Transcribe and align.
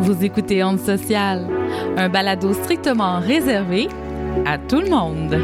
Vous 0.00 0.24
écoutez 0.24 0.64
Onde 0.64 0.80
Sociale, 0.80 1.46
un 1.96 2.08
balado 2.08 2.52
strictement 2.52 3.20
réservé 3.20 3.88
à 4.46 4.58
tout 4.58 4.80
le 4.80 4.90
monde. 4.90 5.36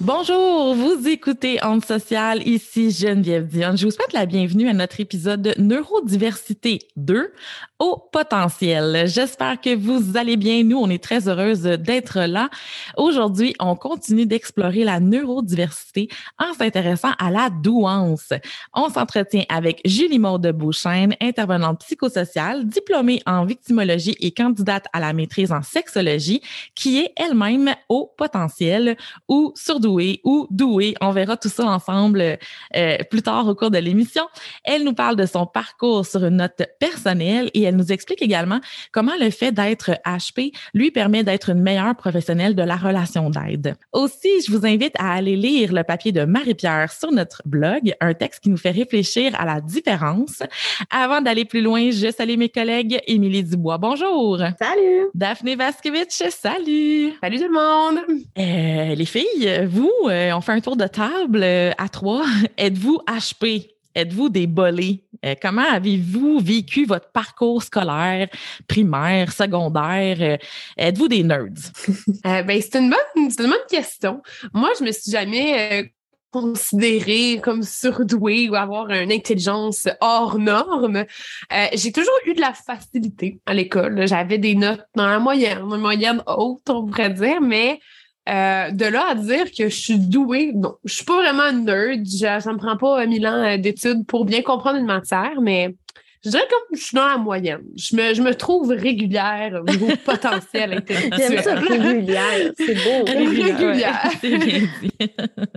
Bonjour, 0.00 0.53
vous 0.72 1.08
écoutez 1.08 1.58
Onde 1.62 1.84
Sociale, 1.84 2.46
ici 2.46 2.90
Geneviève 2.90 3.46
Dionne. 3.46 3.76
Je 3.76 3.84
vous 3.84 3.90
souhaite 3.90 4.12
la 4.14 4.24
bienvenue 4.24 4.68
à 4.68 4.72
notre 4.72 4.98
épisode 5.00 5.42
de 5.42 5.54
Neurodiversité 5.60 6.78
2 6.96 7.32
au 7.78 8.08
potentiel. 8.10 9.06
J'espère 9.06 9.60
que 9.60 9.74
vous 9.74 10.16
allez 10.16 10.36
bien. 10.36 10.62
Nous, 10.64 10.78
on 10.78 10.88
est 10.88 11.02
très 11.02 11.28
heureuse 11.28 11.62
d'être 11.62 12.20
là. 12.20 12.48
Aujourd'hui, 12.96 13.54
on 13.60 13.76
continue 13.76 14.24
d'explorer 14.24 14.84
la 14.84 15.00
neurodiversité 15.00 16.08
en 16.38 16.54
s'intéressant 16.54 17.12
à 17.18 17.30
la 17.30 17.50
douance. 17.50 18.32
On 18.72 18.88
s'entretient 18.88 19.44
avec 19.48 19.80
Julie 19.84 20.18
Maude 20.18 20.46
Beauchesne, 20.52 21.14
intervenante 21.20 21.80
psychosociale, 21.80 22.66
diplômée 22.66 23.20
en 23.26 23.44
victimologie 23.44 24.16
et 24.20 24.30
candidate 24.30 24.86
à 24.92 25.00
la 25.00 25.12
maîtrise 25.12 25.52
en 25.52 25.62
sexologie, 25.62 26.40
qui 26.74 27.00
est 27.00 27.12
elle-même 27.16 27.74
au 27.88 28.14
potentiel 28.16 28.96
ou 29.28 29.52
surdouée 29.56 30.20
ou 30.24 30.46
doué. 30.54 30.94
On 31.00 31.10
verra 31.10 31.36
tout 31.36 31.48
ça 31.48 31.64
ensemble 31.66 32.38
euh, 32.76 32.96
plus 33.10 33.22
tard 33.22 33.46
au 33.48 33.54
cours 33.54 33.70
de 33.70 33.78
l'émission. 33.78 34.22
Elle 34.64 34.84
nous 34.84 34.94
parle 34.94 35.16
de 35.16 35.26
son 35.26 35.46
parcours 35.46 36.06
sur 36.06 36.24
une 36.24 36.36
note 36.36 36.62
personnelle 36.78 37.50
et 37.54 37.62
elle 37.62 37.76
nous 37.76 37.92
explique 37.92 38.22
également 38.22 38.60
comment 38.92 39.12
le 39.20 39.30
fait 39.30 39.52
d'être 39.52 39.90
HP 40.06 40.52
lui 40.72 40.90
permet 40.90 41.24
d'être 41.24 41.50
une 41.50 41.60
meilleure 41.60 41.96
professionnelle 41.96 42.54
de 42.54 42.62
la 42.62 42.76
relation 42.76 43.30
d'aide. 43.30 43.74
Aussi, 43.92 44.28
je 44.46 44.52
vous 44.52 44.66
invite 44.66 44.94
à 44.98 45.12
aller 45.12 45.36
lire 45.36 45.72
le 45.72 45.82
papier 45.82 46.12
de 46.12 46.24
Marie-Pierre 46.24 46.92
sur 46.92 47.12
notre 47.12 47.42
blog, 47.44 47.94
un 48.00 48.14
texte 48.14 48.42
qui 48.42 48.50
nous 48.50 48.56
fait 48.56 48.70
réfléchir 48.70 49.38
à 49.38 49.44
la 49.44 49.60
différence. 49.60 50.42
Avant 50.90 51.20
d'aller 51.20 51.44
plus 51.44 51.60
loin, 51.60 51.90
je 51.90 52.10
salue 52.10 52.36
mes 52.36 52.48
collègues 52.48 53.00
Émilie 53.06 53.44
Dubois. 53.44 53.78
Bonjour. 53.78 54.38
Salut. 54.38 55.08
Daphné 55.14 55.56
Vaskevitch. 55.56 56.22
Salut. 56.30 57.12
Salut 57.20 57.38
tout 57.38 57.48
le 57.48 57.52
monde. 57.52 57.98
Euh, 58.38 58.94
les 58.94 59.04
filles, 59.04 59.66
vous, 59.66 59.92
euh, 60.08 60.32
on 60.32 60.40
fait 60.44 60.52
un 60.52 60.60
tour 60.60 60.76
de 60.76 60.86
table 60.86 61.42
euh, 61.42 61.72
à 61.78 61.88
trois. 61.88 62.24
Êtes-vous 62.58 63.00
HP? 63.08 63.70
Êtes-vous 63.94 64.28
des 64.28 64.46
bolés? 64.46 65.04
Euh, 65.24 65.34
comment 65.40 65.62
avez-vous 65.62 66.38
vécu 66.40 66.84
votre 66.84 67.10
parcours 67.12 67.62
scolaire, 67.62 68.28
primaire, 68.68 69.32
secondaire? 69.32 70.38
Êtes-vous 70.76 71.08
des 71.08 71.22
nerds? 71.22 71.72
ben, 72.24 72.60
c'est 72.60 72.78
une 72.78 72.90
bonne, 72.90 72.98
une 73.16 73.30
bonne 73.36 73.54
question. 73.70 74.20
Moi, 74.52 74.70
je 74.78 74.84
me 74.84 74.92
suis 74.92 75.12
jamais 75.12 75.92
considérée 76.30 77.40
comme 77.40 77.62
surdouée 77.62 78.50
ou 78.50 78.56
avoir 78.56 78.90
une 78.90 79.12
intelligence 79.12 79.88
hors 80.00 80.38
norme. 80.38 81.04
j'ai 81.74 81.92
toujours 81.92 82.18
eu 82.26 82.34
de 82.34 82.40
la 82.40 82.52
facilité 82.52 83.38
à 83.46 83.54
l'école. 83.54 84.06
J'avais 84.08 84.38
des 84.38 84.56
notes 84.56 84.84
dans 84.96 85.06
la 85.06 85.20
moyenne, 85.20 85.60
une 85.60 85.80
moyenne 85.80 86.22
haute, 86.26 86.68
on 86.68 86.86
pourrait 86.86 87.10
dire, 87.10 87.40
mais 87.40 87.78
euh, 88.28 88.70
de 88.70 88.86
là 88.86 89.08
à 89.10 89.14
dire 89.14 89.46
que 89.56 89.68
je 89.68 89.76
suis 89.76 89.98
douée, 89.98 90.52
non. 90.54 90.76
Je 90.84 90.94
suis 90.94 91.04
pas 91.04 91.16
vraiment 91.16 91.42
une 91.42 91.64
nerd. 91.64 92.06
ça 92.40 92.52
me 92.52 92.56
prend 92.56 92.76
pas 92.76 93.04
mille 93.06 93.26
ans 93.26 93.42
euh, 93.44 93.58
d'études 93.58 94.06
pour 94.06 94.24
bien 94.24 94.42
comprendre 94.42 94.78
une 94.78 94.86
matière, 94.86 95.40
mais 95.42 95.74
je 96.24 96.30
dirais 96.30 96.46
que 96.48 96.76
je 96.76 96.82
suis 96.82 96.96
dans 96.96 97.06
la 97.06 97.18
moyenne. 97.18 97.64
Je 97.76 97.94
me, 97.94 98.14
je 98.14 98.22
me 98.22 98.34
trouve 98.34 98.70
régulière 98.70 99.60
au 99.60 99.70
niveau 99.70 99.88
potentiel 100.04 100.72
intellectuel. 100.72 101.12
J'aime 101.18 101.42
ça, 101.42 101.54
régulière. 101.56 102.52
C'est 102.56 102.74
beau. 102.74 103.04
Régulière. 103.06 104.10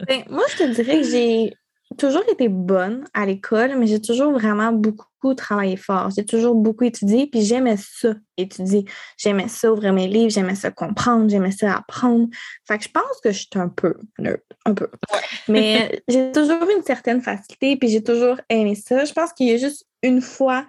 Ben, 0.07 0.23
moi, 0.29 0.43
je 0.51 0.57
te 0.57 0.73
dirais 0.73 1.01
que 1.01 1.07
j'ai 1.07 1.53
toujours 1.97 2.23
été 2.29 2.49
bonne 2.49 3.05
à 3.13 3.25
l'école, 3.25 3.77
mais 3.77 3.87
j'ai 3.87 4.01
toujours 4.01 4.33
vraiment 4.33 4.73
beaucoup 4.73 5.07
travaillé 5.33 5.77
fort. 5.77 6.09
J'ai 6.15 6.25
toujours 6.25 6.55
beaucoup 6.55 6.83
étudié, 6.83 7.27
puis 7.27 7.41
j'aimais 7.41 7.77
ça, 7.77 8.13
étudier. 8.37 8.85
J'aimais 9.17 9.47
ça, 9.47 9.71
ouvrir 9.71 9.93
mes 9.93 10.07
livres, 10.07 10.29
j'aimais 10.29 10.55
ça 10.55 10.71
comprendre, 10.71 11.29
j'aimais 11.29 11.51
ça 11.51 11.77
apprendre. 11.77 12.27
Fait 12.67 12.77
que 12.77 12.83
je 12.83 12.89
pense 12.89 13.21
que 13.23 13.31
je 13.31 13.39
suis 13.39 13.49
un 13.55 13.69
peu 13.69 13.95
nerd, 14.19 14.39
un 14.65 14.73
peu. 14.73 14.89
Mais 15.47 16.01
j'ai 16.07 16.31
toujours 16.31 16.63
eu 16.63 16.75
une 16.77 16.83
certaine 16.83 17.21
facilité, 17.21 17.77
puis 17.77 17.89
j'ai 17.89 18.03
toujours 18.03 18.39
aimé 18.49 18.75
ça. 18.75 19.05
Je 19.05 19.13
pense 19.13 19.33
qu'il 19.33 19.47
y 19.47 19.51
a 19.51 19.57
juste 19.57 19.85
une 20.03 20.21
fois 20.21 20.65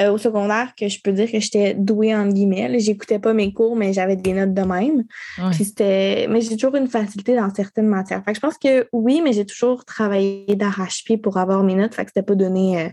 euh, 0.00 0.10
au 0.10 0.16
secondaire 0.16 0.72
que 0.74 0.88
je 0.88 1.00
peux 1.02 1.12
dire 1.12 1.30
que 1.30 1.38
j'étais 1.38 1.74
douée 1.74 2.14
en 2.14 2.26
guillemets. 2.26 2.78
J'écoutais 2.80 3.18
pas 3.18 3.34
mes 3.34 3.52
cours, 3.52 3.76
mais 3.76 3.92
j'avais 3.92 4.16
des 4.16 4.32
notes 4.32 4.54
de 4.54 4.62
même. 4.62 5.04
c'était. 5.52 6.26
Mais 6.30 6.40
j'ai 6.40 6.56
toujours 6.56 6.76
une 6.76 6.88
facilité 6.88 7.36
dans 7.36 7.52
certaines 7.54 7.88
matières. 7.88 8.22
Fait 8.24 8.34
je 8.34 8.40
pense 8.40 8.56
que 8.56 8.88
oui, 8.92 9.20
mais 9.22 9.34
j'ai 9.34 9.44
toujours 9.44 9.84
travaillé 9.84 10.46
d'arrache-pied 10.56 11.18
pour 11.18 11.36
avoir 11.36 11.62
mes 11.62 11.74
notes. 11.74 11.94
Fait 11.94 12.04
que 12.04 12.10
c'était 12.10 12.26
pas 12.26 12.34
donné 12.34 12.80
euh, 12.80 12.88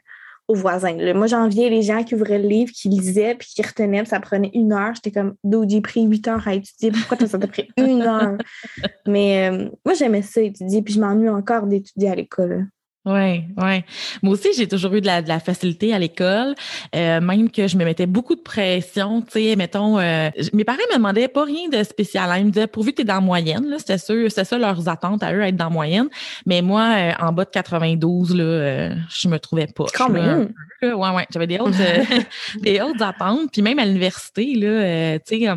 aux 0.50 0.56
voisins. 0.56 1.14
Moi, 1.14 1.28
j'enviais 1.28 1.70
les 1.70 1.84
gens 1.84 2.04
qui 2.04 2.16
ouvraient 2.16 2.40
le 2.40 2.48
livre, 2.48 2.72
qui 2.74 2.90
lisaient, 2.90 3.36
puis 3.36 3.48
qui 3.56 3.62
retenaient, 3.62 4.04
ça 4.06 4.20
prenait 4.20 4.50
une 4.56 4.74
heure. 4.74 4.96
J'étais 4.96 5.12
comme, 5.12 5.36
d'où 5.44 5.64
j'ai 5.70 5.80
pris 5.80 6.02
huit 6.04 6.28
heures 6.28 6.46
à 6.48 6.56
étudier. 6.56 6.92
Pourquoi 6.92 7.28
ça 7.28 7.38
t'a 7.38 7.48
pris 7.48 7.70
une 7.78 8.02
heure? 8.02 8.36
mais 9.08 9.50
euh, 9.52 9.70
moi, 9.86 9.94
j'aimais 9.94 10.24
ça 10.24 10.42
étudier, 10.42 10.82
puis 10.82 10.96
je 10.96 11.00
m'ennuie 11.00 11.30
encore 11.30 11.68
d'étudier 11.68 12.10
à 12.10 12.16
l'école. 12.16 12.68
Oui, 13.06 13.46
oui. 13.56 13.84
Moi 14.22 14.34
aussi, 14.34 14.50
j'ai 14.56 14.68
toujours 14.68 14.94
eu 14.94 15.00
de 15.00 15.06
la, 15.06 15.22
de 15.22 15.30
la 15.30 15.40
facilité 15.40 15.94
à 15.94 16.00
l'école, 16.00 16.54
euh, 16.94 17.22
même 17.22 17.50
que 17.50 17.66
je 17.66 17.78
me 17.78 17.86
mettais 17.86 18.06
beaucoup 18.06 18.36
de 18.36 18.42
pression, 18.42 19.22
tu 19.22 19.32
sais, 19.32 19.56
mettons, 19.56 19.98
euh, 19.98 20.30
mes 20.52 20.66
parents 20.66 20.80
me 20.92 20.98
demandaient 20.98 21.30
pas 21.30 21.46
rien 21.46 21.70
de 21.70 21.82
spécial. 21.84 22.30
Hein. 22.30 22.40
Ils 22.40 22.46
me 22.48 22.52
disaient, 22.52 22.68
pourvu 22.68 22.92
que 22.92 22.98
tu 22.98 23.02
es 23.04 23.06
dans 23.06 23.16
la 23.16 23.22
moyenne, 23.22 23.74
c'était 23.78 23.98
sûr, 23.98 24.30
c'est 24.30 24.44
ça 24.44 24.58
leurs 24.58 24.90
attentes 24.90 25.24
à 25.24 25.34
eux, 25.34 25.42
être 25.42 25.56
dans 25.56 25.66
la 25.66 25.70
moyenne. 25.70 26.10
Mais 26.46 26.62
moi, 26.62 26.94
euh, 26.98 27.12
en 27.20 27.32
bas 27.32 27.46
de 27.46 27.50
92, 27.52 28.36
là, 28.36 28.96
je 29.10 29.28
me 29.30 29.40
trouvais 29.40 29.68
pas. 29.68 29.86
Quand 29.94 30.10
même. 30.10 30.52
ouais, 30.82 30.94
ouais. 30.94 31.26
J'avais 31.32 31.48
des 31.48 31.58
autres, 31.60 31.78
des 32.62 32.82
autres 32.82 33.02
attentes. 33.02 33.50
Puis 33.54 33.62
même 33.62 33.80
à 33.80 33.86
l'université, 33.86 34.56
là, 34.56 35.20
tu 35.20 35.40
sais, 35.40 35.48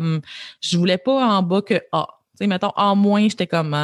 je 0.61 0.77
voulais 0.77 0.97
pas 0.97 1.37
en 1.37 1.43
bas 1.43 1.61
que 1.61 1.75
A. 1.91 2.07
Tu 2.07 2.45
sais, 2.45 2.47
mettons, 2.47 2.71
en 2.77 2.95
moins, 2.95 3.27
j'étais 3.27 3.47
comme... 3.47 3.75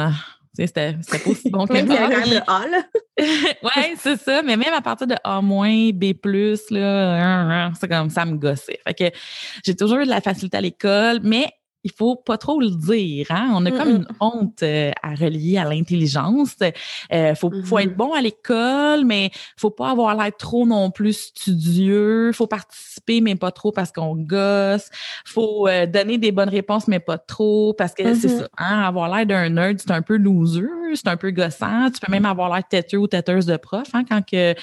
C'était 0.66 0.92
pas 0.92 1.30
aussi 1.30 1.50
bon 1.50 1.66
que 1.66 1.72
même 1.72 1.88
quand 1.88 2.08
même 2.08 2.30
le 2.30 2.40
A, 2.46 2.66
là. 2.66 2.82
ouais, 3.62 3.94
c'est 3.98 4.18
ça. 4.20 4.42
Mais 4.42 4.56
même 4.56 4.74
à 4.74 4.80
partir 4.80 5.06
de 5.06 5.14
A-, 5.24 5.40
B+, 5.40 6.14
là, 6.70 7.70
c'est 7.78 7.88
comme 7.88 8.10
ça 8.10 8.24
me 8.24 8.36
gossait. 8.36 8.78
Fait 8.86 8.94
que 8.94 9.16
j'ai 9.64 9.74
toujours 9.74 9.98
eu 9.98 10.04
de 10.04 10.10
la 10.10 10.20
facilité 10.20 10.56
à 10.56 10.60
l'école, 10.60 11.20
mais 11.22 11.46
il 11.82 11.92
faut 11.92 12.16
pas 12.16 12.36
trop 12.36 12.60
le 12.60 12.70
dire. 12.70 13.26
Hein? 13.30 13.52
On 13.54 13.64
a 13.64 13.70
comme 13.70 13.88
une 13.88 14.06
honte 14.20 14.62
euh, 14.62 14.90
à 15.02 15.14
relier 15.14 15.56
à 15.58 15.64
l'intelligence. 15.64 16.56
Euh, 17.12 17.34
faut, 17.34 17.50
faut 17.64 17.78
être 17.78 17.92
mm-hmm. 17.92 17.96
bon 17.96 18.12
à 18.12 18.20
l'école, 18.20 19.04
mais 19.04 19.30
faut 19.56 19.70
pas 19.70 19.90
avoir 19.90 20.14
l'air 20.14 20.30
trop 20.36 20.66
non 20.66 20.90
plus 20.90 21.32
studieux. 21.34 22.32
Faut 22.32 22.46
participer, 22.46 23.20
mais 23.20 23.34
pas 23.34 23.50
trop 23.50 23.72
parce 23.72 23.92
qu'on 23.92 24.14
gosse. 24.14 24.90
Faut 25.24 25.68
euh, 25.68 25.86
donner 25.86 26.18
des 26.18 26.32
bonnes 26.32 26.50
réponses, 26.50 26.86
mais 26.86 27.00
pas 27.00 27.18
trop 27.18 27.72
parce 27.72 27.94
que 27.94 28.14
c'est 28.14 28.28
mm-hmm. 28.28 28.38
ça. 28.40 28.48
Hein? 28.58 28.82
Avoir 28.82 29.14
l'air 29.14 29.26
d'un 29.26 29.48
nerd, 29.48 29.78
c'est 29.80 29.90
un 29.90 30.02
peu 30.02 30.16
loser, 30.16 30.68
c'est 30.94 31.08
un 31.08 31.16
peu 31.16 31.30
gossant. 31.30 31.90
Tu 31.90 32.00
peux 32.00 32.10
même 32.10 32.26
avoir 32.26 32.52
l'air 32.52 32.66
têteux 32.68 32.98
ou 32.98 33.06
têteuse 33.06 33.46
de 33.46 33.56
prof 33.56 33.88
hein? 33.92 34.04
quand 34.08 34.24
que 34.24 34.54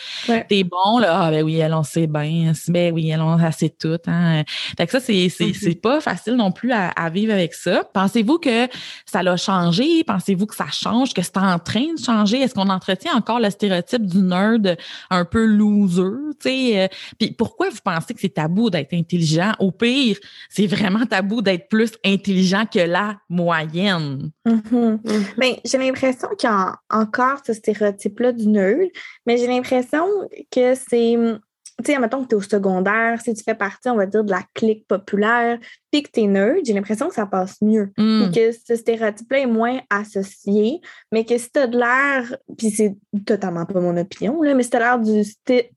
t'es 0.47 0.63
bon. 0.63 0.99
Là, 0.99 1.21
ah 1.23 1.31
ben 1.31 1.43
oui, 1.43 1.57
elle 1.57 1.73
on 1.73 1.83
sait 1.83 2.07
bien. 2.07 2.53
Ben 2.67 2.93
oui, 2.93 3.09
elle 3.09 3.21
on 3.21 3.37
assez 3.37 3.69
tout. 3.69 3.97
Hein? 4.07 4.43
Fait 4.77 4.85
que 4.85 4.91
ça, 4.91 4.99
c'est 4.99 5.13
mm-hmm. 5.13 5.81
pas 5.81 6.01
facile 6.01 6.35
non 6.35 6.51
plus 6.51 6.71
à 6.71 7.09
vivre 7.09 7.33
avec 7.33 7.53
ça. 7.53 7.83
Pensez-vous 7.93 8.39
que 8.39 8.67
ça 9.05 9.23
l'a 9.23 9.37
changé? 9.37 10.03
Pensez-vous 10.03 10.45
que 10.45 10.55
ça 10.55 10.67
change, 10.71 11.13
que 11.13 11.21
c'est 11.21 11.37
en 11.37 11.59
train 11.59 11.93
de 11.93 12.03
changer? 12.03 12.41
Est-ce 12.41 12.53
qu'on 12.53 12.69
entretient 12.69 13.13
encore 13.15 13.39
le 13.39 13.49
stéréotype 13.49 14.05
du 14.05 14.19
nerd 14.19 14.77
un 15.09 15.25
peu 15.25 15.45
loser? 15.45 16.03
Euh? 16.45 16.87
Puis 17.19 17.31
pourquoi 17.31 17.69
vous 17.69 17.79
pensez 17.83 18.13
que 18.13 18.19
c'est 18.21 18.33
tabou 18.33 18.69
d'être 18.69 18.93
intelligent? 18.93 19.53
Au 19.59 19.71
pire, 19.71 20.17
c'est 20.49 20.67
vraiment 20.67 21.05
tabou 21.05 21.41
d'être 21.41 21.69
plus 21.69 21.91
intelligent 22.05 22.65
que 22.71 22.79
la 22.79 23.17
moyenne. 23.29 24.31
Mm-hmm. 24.45 24.97
Ben, 25.37 25.53
j'ai 25.65 25.77
l'impression 25.77 26.16
qu'il 26.37 26.49
y 26.49 26.53
a 26.53 26.75
encore 26.89 27.39
ce 27.45 27.53
stéréotype-là 27.53 28.31
du 28.31 28.47
nerd, 28.47 28.89
mais 29.25 29.37
j'ai 29.37 29.47
l'impression 29.47 30.05
que 30.51 30.75
c'est 30.75 31.17
tu 31.83 31.91
sais, 31.91 31.99
mettons 31.99 32.23
que 32.23 32.29
tu 32.29 32.33
es 32.33 32.37
au 32.37 32.41
secondaire, 32.41 33.21
si 33.21 33.35
tu 33.35 33.43
fais 33.43 33.53
partie, 33.53 33.87
on 33.89 33.95
va 33.95 34.07
dire, 34.07 34.23
de 34.23 34.31
la 34.31 34.41
clique 34.55 34.87
populaire, 34.87 35.59
puis 35.91 36.01
que 36.01 36.09
tu 36.11 36.21
es 36.21 36.27
nerd, 36.27 36.61
j'ai 36.65 36.73
l'impression 36.73 37.07
que 37.07 37.13
ça 37.13 37.27
passe 37.27 37.61
mieux. 37.61 37.91
Mm. 37.97 38.31
que 38.31 38.51
ce 38.51 38.75
stéréotype-là 38.75 39.39
est 39.41 39.45
moins 39.45 39.79
associé, 39.91 40.81
mais 41.11 41.23
que 41.23 41.37
si 41.37 41.51
tu 41.51 41.59
as 41.59 41.67
de 41.67 41.77
l'air, 41.77 42.35
puis 42.57 42.71
c'est 42.71 42.95
totalement 43.27 43.65
pas 43.65 43.79
mon 43.79 43.95
opinion, 43.95 44.41
là, 44.41 44.55
mais 44.55 44.63
si 44.63 44.71
tu 44.71 44.77
as 44.77 44.79
l'air 44.79 44.99
du 44.99 45.23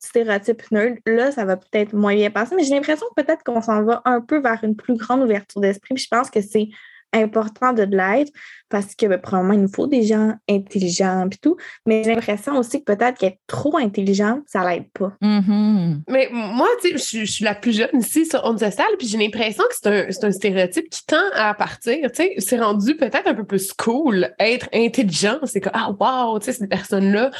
stéréotype 0.01 0.71
nerd, 0.71 0.97
là, 1.05 1.33
ça 1.33 1.45
va 1.45 1.59
peut-être 1.59 1.93
moins 1.93 2.15
bien 2.15 2.31
passer. 2.31 2.55
Mais 2.57 2.65
j'ai 2.65 2.75
l'impression 2.75 3.07
peut-être 3.15 3.45
qu'on 3.45 3.61
s'en 3.61 3.83
va 3.83 4.01
un 4.07 4.23
peu 4.23 4.41
vers 4.41 4.65
une 4.65 4.77
plus 4.77 4.97
grande 4.97 5.21
ouverture 5.21 5.61
d'esprit, 5.61 5.95
puis 5.95 6.05
je 6.05 6.09
pense 6.09 6.31
que 6.31 6.41
c'est 6.41 6.71
important 7.13 7.73
de 7.73 7.83
l'être 7.83 8.33
parce 8.69 8.95
que 8.95 9.07
ben, 9.07 9.21
probablement 9.21 9.55
il 9.55 9.63
nous 9.63 9.73
faut 9.73 9.87
des 9.87 10.05
gens 10.05 10.35
intelligents 10.49 11.27
et 11.27 11.37
tout. 11.37 11.57
Mais 11.87 12.05
j'ai 12.05 12.15
l'impression 12.15 12.57
aussi 12.57 12.83
que 12.83 12.95
peut-être 12.95 13.19
qu'être 13.19 13.39
trop 13.47 13.77
intelligent, 13.77 14.41
ça 14.47 14.69
l'aide 14.69 14.89
pas. 14.93 15.13
Mhm. 15.21 16.03
Mais 16.09 16.29
moi, 16.33 16.69
tu 16.81 16.99
sais, 16.99 17.21
je, 17.21 17.31
suis 17.31 17.45
la 17.45 17.55
plus 17.55 17.77
jeune 17.77 18.01
ici 18.01 18.25
sur 18.27 18.45
Onde 18.45 18.61
Sociale, 18.61 18.93
puis 18.99 19.09
j'ai 19.09 19.19
l'impression 19.19 19.65
que 19.65 19.75
c'est 19.75 20.25
un, 20.25 20.29
un, 20.29 20.33
stéréotype 20.33 20.89
qui 20.89 21.05
tend 21.05 21.17
à 21.35 21.53
partir. 21.55 21.99
Tu 22.13 22.23
sais, 22.23 22.35
c'est 22.39 22.61
rendu 22.61 22.97
peut-être 22.97 23.27
un 23.27 23.35
peu 23.35 23.45
plus 23.45 23.73
cool 23.73 24.33
être 24.39 24.69
intelligent. 24.73 25.39
C'est 25.45 25.61
que, 25.61 25.71
ah, 25.73 25.91
wow, 25.99 26.39
tu 26.39 26.47
sais, 26.47 26.53
cette 26.53 26.71
personne-là, 26.71 27.31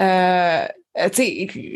euh, 0.00 0.66
euh, 0.98 1.08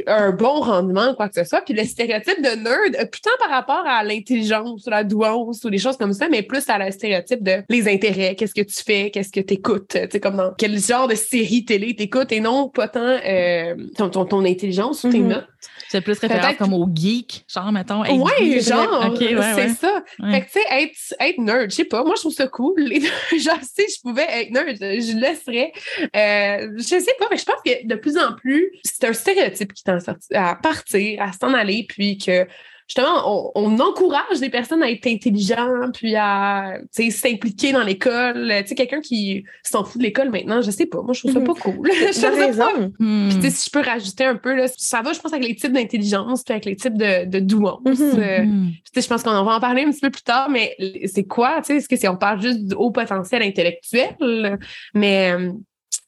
un 0.06 0.30
bon 0.32 0.60
rendement, 0.60 1.14
quoi 1.14 1.28
que 1.28 1.34
ce 1.36 1.44
soit. 1.44 1.62
Puis 1.62 1.72
le 1.72 1.84
stéréotype 1.84 2.42
de 2.42 2.50
nerd, 2.62 2.96
euh, 3.00 3.06
putain 3.06 3.30
par 3.38 3.48
rapport 3.48 3.82
à 3.86 4.04
l'intelligence, 4.04 4.86
ou 4.86 4.90
la 4.90 5.04
douance 5.04 5.64
ou 5.64 5.70
des 5.70 5.78
choses 5.78 5.96
comme 5.96 6.12
ça, 6.12 6.28
mais 6.28 6.42
plus 6.42 6.68
à 6.68 6.78
le 6.78 6.90
stéréotype 6.90 7.42
de 7.42 7.62
les 7.68 7.88
intérêts, 7.88 8.34
qu'est-ce 8.34 8.54
que 8.54 8.60
tu 8.60 8.82
fais, 8.84 9.10
qu'est-ce 9.10 9.32
que 9.32 9.40
tu 9.40 9.54
écoutes, 9.54 9.88
tu 9.88 9.98
sais, 10.10 10.20
comme 10.20 10.36
dans 10.36 10.52
quel 10.58 10.78
genre 10.78 11.08
de 11.08 11.14
série 11.14 11.64
télé 11.64 11.96
t'écoutes 11.96 12.30
et 12.32 12.40
non 12.40 12.68
pas 12.68 12.88
tant 12.88 13.00
euh, 13.00 13.74
ton, 13.96 14.10
ton, 14.10 14.26
ton, 14.26 14.44
intelligence 14.44 15.04
ou 15.04 15.10
tes 15.10 15.18
mm-hmm. 15.18 15.28
notes. 15.28 15.48
C'est 15.88 16.00
plus 16.00 16.18
référence 16.18 16.56
comme 16.56 16.74
au 16.74 16.88
geek, 16.92 17.44
genre, 17.48 17.70
mettons. 17.72 18.02
Ouais, 18.02 18.60
genre, 18.60 19.14
c'est 19.54 19.68
ça. 19.70 20.02
Fait 20.30 20.40
que, 20.40 20.46
tu 20.46 20.52
sais, 20.52 20.64
être, 20.70 20.96
être 21.20 21.38
nerd, 21.38 21.70
je 21.70 21.76
sais 21.76 21.84
pas, 21.84 22.02
moi, 22.04 22.14
je 22.16 22.22
trouve 22.22 22.34
ça 22.34 22.48
cool. 22.48 22.76
genre, 23.38 23.60
si 23.62 23.82
je 23.88 24.00
pouvais 24.02 24.26
être 24.28 24.50
nerd, 24.50 24.76
je 24.80 25.16
le 25.16 25.34
serais. 25.36 25.72
Euh, 26.14 26.72
je 26.76 26.82
sais 26.82 27.14
pas, 27.18 27.26
mais 27.30 27.36
je 27.36 27.44
pense 27.44 27.60
que 27.64 27.86
de 27.86 27.94
plus 27.94 28.16
en 28.18 28.34
plus, 28.34 28.70
c'est 28.84 29.04
un 29.04 29.12
stéréotype 29.12 29.72
qui 29.72 29.84
tend 29.84 29.98
à 30.34 30.56
partir, 30.56 31.22
à 31.22 31.32
s'en 31.32 31.54
aller, 31.54 31.86
puis 31.88 32.18
que 32.18 32.46
justement, 32.86 33.50
on, 33.54 33.78
encourage 33.78 34.40
les 34.40 34.48
personnes 34.48 34.82
à 34.82 34.90
être 34.90 35.06
intelligentes, 35.06 35.98
puis 35.98 36.14
à 36.16 36.78
s'impliquer 36.90 37.72
dans 37.72 37.82
l'école. 37.82 38.52
Tu 38.60 38.68
sais, 38.68 38.74
quelqu'un 38.74 39.00
qui 39.00 39.44
s'en 39.62 39.84
fout 39.84 39.98
de 39.98 40.06
l'école 40.06 40.30
maintenant, 40.30 40.62
je 40.62 40.70
sais 40.70 40.86
pas. 40.86 41.02
Moi, 41.02 41.12
je 41.12 41.20
trouve 41.20 41.32
ça 41.32 41.40
pas 41.40 41.54
cool. 41.54 41.90
J'ai 42.12 42.28
raison. 42.28 42.92
Hmm. 42.98 43.28
Puis, 43.28 43.50
si 43.50 43.66
je 43.66 43.70
peux 43.70 43.86
rajouter 43.86 44.24
un 44.24 44.36
peu, 44.36 44.54
là, 44.54 44.66
ça 44.76 45.02
va, 45.02 45.12
je 45.12 45.20
pense, 45.20 45.32
avec 45.32 45.46
les 45.46 45.56
types 45.56 45.72
d'intelligence, 45.72 46.42
puis 46.42 46.52
avec 46.52 46.64
les 46.64 46.76
types 46.76 46.96
de, 46.96 47.26
de 47.26 47.38
douance. 47.40 47.80
Mm-hmm. 47.84 48.18
Euh, 48.18 48.44
mm-hmm. 48.44 49.02
je 49.02 49.06
pense 49.06 49.22
qu'on 49.22 49.44
va 49.44 49.56
en 49.56 49.60
parler 49.60 49.82
un 49.82 49.90
petit 49.90 50.00
peu 50.00 50.10
plus 50.10 50.22
tard, 50.22 50.48
mais 50.48 50.76
c'est 51.12 51.24
quoi? 51.24 51.56
Tu 51.58 51.66
sais, 51.66 51.76
est-ce 51.76 51.88
que 51.88 51.96
c'est 51.96 52.08
on 52.08 52.16
parle 52.16 52.40
juste 52.40 52.64
du 52.66 52.74
haut 52.74 52.90
potentiel 52.90 53.42
intellectuel? 53.42 54.58
Mais 54.94 55.32
euh, 55.32 55.52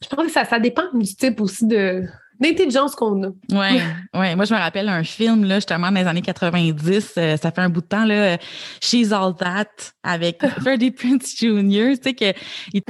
je 0.02 0.08
pense 0.08 0.26
que 0.26 0.32
ça, 0.32 0.44
ça 0.44 0.58
dépend 0.58 0.84
du 0.92 1.14
type 1.14 1.40
aussi 1.40 1.66
de 1.66 2.04
d'intelligence 2.40 2.94
qu'on 2.94 3.22
a. 3.24 3.28
Oui, 3.50 3.80
ouais. 4.14 4.36
moi 4.36 4.44
je 4.44 4.54
me 4.54 4.58
rappelle 4.58 4.88
un 4.88 5.04
film, 5.04 5.44
là, 5.44 5.56
justement, 5.56 5.90
dans 5.90 6.00
les 6.00 6.06
années 6.06 6.22
90, 6.22 7.14
euh, 7.16 7.36
ça 7.36 7.50
fait 7.50 7.60
un 7.60 7.68
bout 7.68 7.80
de 7.80 7.86
temps, 7.86 8.04
là, 8.04 8.38
She's 8.80 9.12
All 9.12 9.34
That 9.36 9.66
avec 10.02 10.44
Freddie 10.60 10.90
Prince 10.90 11.34
Jr. 11.38 11.96
Tu 11.96 12.02
sais 12.02 12.14
que. 12.14 12.32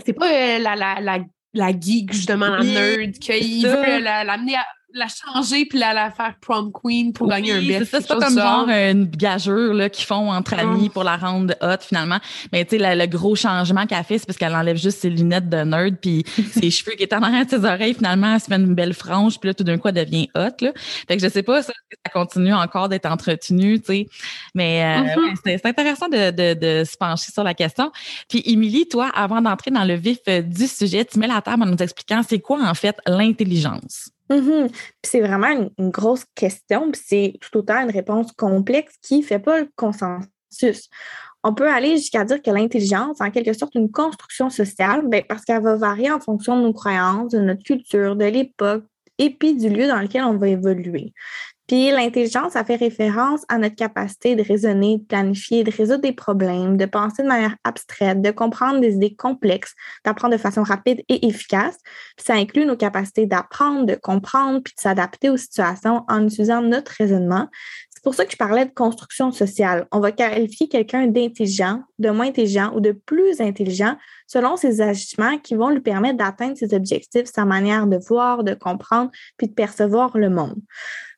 C'est 0.04 0.12
pas 0.12 0.30
euh, 0.30 0.58
la, 0.58 0.76
la, 0.76 1.00
la, 1.00 1.18
la 1.54 1.70
geek, 1.78 2.12
justement, 2.12 2.48
la 2.48 2.62
nerd, 2.62 3.12
qu'il 3.12 3.66
veut 3.66 4.00
l'amener 4.02 4.56
à 4.56 4.64
la 4.94 5.06
changer 5.08 5.66
puis 5.66 5.78
la, 5.78 5.92
la 5.92 6.10
faire 6.10 6.34
prom 6.40 6.72
queen 6.72 7.12
pour 7.12 7.28
gagner 7.28 7.52
un 7.52 7.60
best. 7.60 7.90
C'est 7.90 8.06
pas 8.06 8.18
comme 8.18 8.38
genre, 8.38 8.68
une 8.68 9.04
gageure 9.04 9.74
là, 9.74 9.90
qu'ils 9.90 10.06
font 10.06 10.32
entre 10.32 10.54
ah. 10.56 10.62
amis 10.62 10.88
pour 10.88 11.04
la 11.04 11.16
rendre 11.16 11.54
hot 11.60 11.82
finalement. 11.82 12.18
Mais 12.52 12.64
tu 12.64 12.78
sais, 12.78 12.96
le 12.96 13.06
gros 13.06 13.36
changement 13.36 13.86
qu'elle 13.86 14.02
fait, 14.04 14.18
c'est 14.18 14.26
parce 14.26 14.38
qu'elle 14.38 14.54
enlève 14.54 14.76
juste 14.76 15.00
ses 15.00 15.10
lunettes 15.10 15.48
de 15.48 15.58
nerd 15.58 15.96
puis 16.00 16.24
ses 16.52 16.70
cheveux 16.70 16.92
qui 16.92 17.02
étaient 17.02 17.16
en 17.16 17.22
arrière 17.22 17.44
de 17.44 17.50
ses 17.50 17.64
oreilles, 17.64 17.94
finalement, 17.94 18.34
elle 18.34 18.40
se 18.40 18.46
fait 18.46 18.56
une 18.56 18.74
belle 18.74 18.94
frange 18.94 19.38
puis 19.38 19.48
là, 19.48 19.54
tout 19.54 19.64
d'un 19.64 19.78
coup, 19.78 19.88
elle 19.88 19.94
devient 19.94 20.28
hot. 20.34 20.56
Là. 20.60 20.72
Fait 20.76 21.16
que 21.16 21.22
je 21.22 21.28
sais 21.28 21.42
pas, 21.42 21.62
ça, 21.62 21.72
ça 22.06 22.12
continue 22.12 22.54
encore 22.54 22.88
d'être 22.88 23.06
entretenu, 23.06 23.80
tu 23.80 23.86
sais? 23.86 24.06
Mais 24.54 24.82
euh, 24.82 25.02
mm-hmm. 25.02 25.36
c'est 25.44 25.66
intéressant 25.66 26.08
de, 26.08 26.30
de, 26.30 26.54
de, 26.54 26.84
se 26.84 26.96
pencher 26.96 27.30
sur 27.30 27.44
la 27.44 27.54
question. 27.54 27.92
Puis 28.28 28.42
Émilie, 28.46 28.88
toi, 28.88 29.10
avant 29.14 29.42
d'entrer 29.42 29.70
dans 29.70 29.84
le 29.84 29.94
vif 29.94 30.18
euh, 30.28 30.40
du 30.40 30.66
sujet, 30.66 31.04
tu 31.04 31.18
mets 31.18 31.26
la 31.26 31.42
table 31.42 31.62
en 31.62 31.66
nous 31.66 31.76
expliquant 31.76 32.22
c'est 32.26 32.40
quoi 32.40 32.62
en 32.62 32.74
fait 32.74 32.96
l'intelligence? 33.06 34.10
Mm 34.30 34.68
C'est 35.02 35.20
vraiment 35.20 35.70
une, 35.78 35.90
grosse 35.90 36.24
question, 36.34 36.90
puis 36.90 37.00
c'est 37.04 37.34
tout 37.40 37.58
autant 37.58 37.80
une 37.82 37.90
réponse 37.90 38.32
complexe 38.32 38.94
qui 39.02 39.18
ne 39.18 39.22
fait 39.22 39.38
pas 39.38 39.60
le 39.60 39.68
consensus. 39.76 40.88
On 41.44 41.54
peut 41.54 41.68
aller 41.68 41.96
jusqu'à 41.96 42.24
dire 42.24 42.42
que 42.42 42.50
l'intelligence, 42.50 43.20
en 43.20 43.30
quelque 43.30 43.52
sorte, 43.52 43.74
une 43.74 43.90
construction 43.90 44.50
sociale, 44.50 45.02
ben, 45.06 45.22
parce 45.28 45.44
qu'elle 45.44 45.62
va 45.62 45.76
varier 45.76 46.10
en 46.10 46.20
fonction 46.20 46.56
de 46.56 46.62
nos 46.62 46.72
croyances, 46.72 47.32
de 47.32 47.38
notre 47.38 47.62
culture, 47.62 48.16
de 48.16 48.24
l'époque, 48.24 48.84
et 49.18 49.30
puis 49.30 49.54
du 49.54 49.68
lieu 49.68 49.86
dans 49.86 50.00
lequel 50.00 50.24
on 50.24 50.36
va 50.36 50.48
évoluer. 50.48 51.12
Puis 51.68 51.90
l'intelligence, 51.90 52.54
ça 52.54 52.64
fait 52.64 52.76
référence 52.76 53.42
à 53.48 53.58
notre 53.58 53.76
capacité 53.76 54.34
de 54.34 54.42
raisonner, 54.42 54.96
de 54.96 55.04
planifier, 55.04 55.64
de 55.64 55.70
résoudre 55.70 56.00
des 56.00 56.14
problèmes, 56.14 56.78
de 56.78 56.86
penser 56.86 57.22
de 57.22 57.28
manière 57.28 57.56
abstraite, 57.62 58.22
de 58.22 58.30
comprendre 58.30 58.80
des 58.80 58.94
idées 58.94 59.14
complexes, 59.14 59.74
d'apprendre 60.02 60.32
de 60.32 60.40
façon 60.40 60.62
rapide 60.62 61.02
et 61.10 61.28
efficace. 61.28 61.76
Puis 62.16 62.24
ça 62.24 62.34
inclut 62.34 62.64
nos 62.64 62.76
capacités 62.76 63.26
d'apprendre, 63.26 63.84
de 63.84 63.94
comprendre, 63.94 64.62
puis 64.64 64.72
de 64.74 64.80
s'adapter 64.80 65.28
aux 65.28 65.36
situations 65.36 66.04
en 66.08 66.24
utilisant 66.24 66.62
notre 66.62 66.92
raisonnement. 66.92 67.48
C'est 67.90 68.02
pour 68.02 68.14
ça 68.14 68.24
que 68.24 68.32
je 68.32 68.36
parlais 68.36 68.64
de 68.64 68.70
construction 68.70 69.30
sociale. 69.30 69.88
On 69.92 70.00
va 70.00 70.10
qualifier 70.12 70.68
quelqu'un 70.68 71.08
d'intelligent, 71.08 71.82
de 71.98 72.08
moins 72.08 72.28
intelligent 72.28 72.72
ou 72.74 72.80
de 72.80 72.92
plus 72.92 73.42
intelligent 73.42 73.96
selon 74.26 74.56
ses 74.56 74.80
agissements 74.80 75.36
qui 75.38 75.54
vont 75.54 75.70
lui 75.70 75.80
permettre 75.80 76.16
d'atteindre 76.16 76.56
ses 76.56 76.72
objectifs, 76.74 77.26
sa 77.26 77.44
manière 77.44 77.86
de 77.86 77.98
voir, 78.08 78.44
de 78.44 78.54
comprendre, 78.54 79.10
puis 79.36 79.48
de 79.48 79.52
percevoir 79.52 80.16
le 80.16 80.30
monde. 80.30 80.60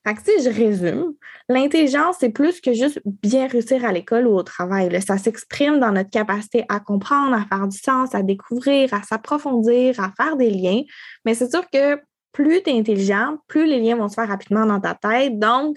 Fait 0.07 0.15
que, 0.15 0.23
si 0.23 0.43
je 0.43 0.49
résume, 0.49 1.13
l'intelligence, 1.49 2.17
c'est 2.21 2.31
plus 2.31 2.61
que 2.61 2.73
juste 2.73 3.01
bien 3.05 3.47
réussir 3.47 3.85
à 3.85 3.93
l'école 3.93 4.27
ou 4.27 4.35
au 4.35 4.43
travail. 4.43 5.01
Ça 5.03 5.19
s'exprime 5.19 5.79
dans 5.79 5.93
notre 5.93 6.11
capacité 6.11 6.65
à 6.69 6.81
comprendre, 6.81 7.35
à 7.35 7.45
faire 7.45 7.69
du 7.69 7.77
sens, 7.77 8.15
à 8.15 8.23
découvrir, 8.23 8.93
à 8.95 9.03
s'approfondir, 9.03 10.01
à 10.01 10.13
faire 10.17 10.37
des 10.37 10.51
liens. 10.51 10.83
Mais 11.25 11.35
c'est 11.35 11.51
sûr 11.51 11.69
que 11.71 12.01
plus 12.33 12.63
tu 12.63 12.71
es 12.71 12.79
intelligent, 12.79 13.37
plus 13.47 13.67
les 13.67 13.81
liens 13.81 13.97
vont 13.97 14.09
se 14.09 14.15
faire 14.15 14.29
rapidement 14.29 14.65
dans 14.65 14.81
ta 14.81 14.95
tête. 14.95 15.39
Donc, 15.39 15.77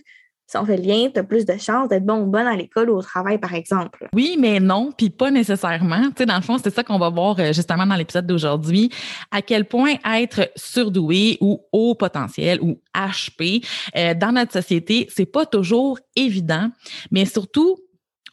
si 0.53 0.57
on 0.59 0.65
fait 0.65 0.77
le 0.77 0.83
lien, 0.83 1.09
tu 1.11 1.19
as 1.19 1.23
plus 1.23 1.45
de 1.45 1.57
chances 1.57 1.89
d'être 1.89 2.05
bon 2.05 2.21
ou 2.21 2.25
bonne 2.27 2.45
à 2.45 2.55
l'école 2.55 2.91
ou 2.91 2.97
au 2.97 3.01
travail, 3.01 3.39
par 3.39 3.55
exemple. 3.55 4.07
Oui, 4.13 4.37
mais 4.39 4.59
non, 4.59 4.91
puis 4.95 5.09
pas 5.09 5.31
nécessairement. 5.31 6.03
Tu 6.09 6.19
sais, 6.19 6.25
dans 6.27 6.35
le 6.35 6.43
fond, 6.43 6.59
c'est 6.59 6.71
ça 6.71 6.83
qu'on 6.83 6.99
va 6.99 7.09
voir 7.09 7.39
euh, 7.39 7.53
justement 7.53 7.87
dans 7.87 7.95
l'épisode 7.95 8.27
d'aujourd'hui. 8.27 8.91
À 9.31 9.41
quel 9.41 9.65
point 9.65 9.95
être 10.15 10.51
surdoué 10.55 11.39
ou 11.41 11.59
haut 11.71 11.95
potentiel 11.95 12.59
ou 12.61 12.79
HP 12.95 13.65
euh, 13.95 14.13
dans 14.13 14.31
notre 14.31 14.53
société, 14.53 15.07
c'est 15.09 15.25
pas 15.25 15.47
toujours 15.47 15.97
évident, 16.15 16.69
mais 17.09 17.25
surtout, 17.25 17.77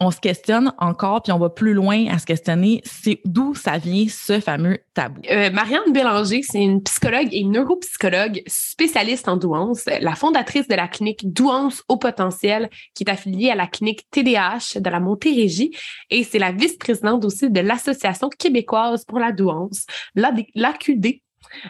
on 0.01 0.11
se 0.11 0.19
questionne 0.19 0.73
encore, 0.79 1.23
puis 1.23 1.31
on 1.33 1.39
va 1.39 1.51
plus 1.51 1.75
loin 1.75 2.07
à 2.07 2.19
se 2.19 2.25
questionner, 2.25 2.81
c'est 2.85 3.21
d'où 3.27 3.55
ça 3.55 3.77
vient 3.77 4.07
ce 4.09 4.41
fameux 4.41 4.79
tabou. 4.95 5.21
Euh, 5.31 5.51
Marianne 5.51 5.93
Bélanger, 5.93 6.43
c'est 6.43 6.63
une 6.63 6.83
psychologue 6.83 7.29
et 7.33 7.45
neuropsychologue 7.45 8.43
spécialiste 8.47 9.29
en 9.29 9.37
douance, 9.37 9.85
la 10.01 10.15
fondatrice 10.15 10.67
de 10.69 10.75
la 10.75 10.89
clinique 10.89 11.31
Douance 11.33 11.85
au 11.89 11.99
potentiel, 11.99 12.71
qui 12.95 13.05
est 13.05 13.11
affiliée 13.11 13.51
à 13.51 13.55
la 13.55 13.67
clinique 13.67 14.07
TDH 14.11 14.81
de 14.81 14.91
la 14.91 15.01
Montérégie, 15.01 15.71
et 16.09 16.25
c'est 16.25 16.39
la 16.39 16.53
vice-présidente 16.53 17.25
aussi 17.27 17.51
de 17.51 17.61
l'Association 17.61 18.31
québécoise 18.31 19.05
pour 19.05 19.19
la 19.19 19.33
douance, 19.33 19.85
l'AQD, 20.15 21.21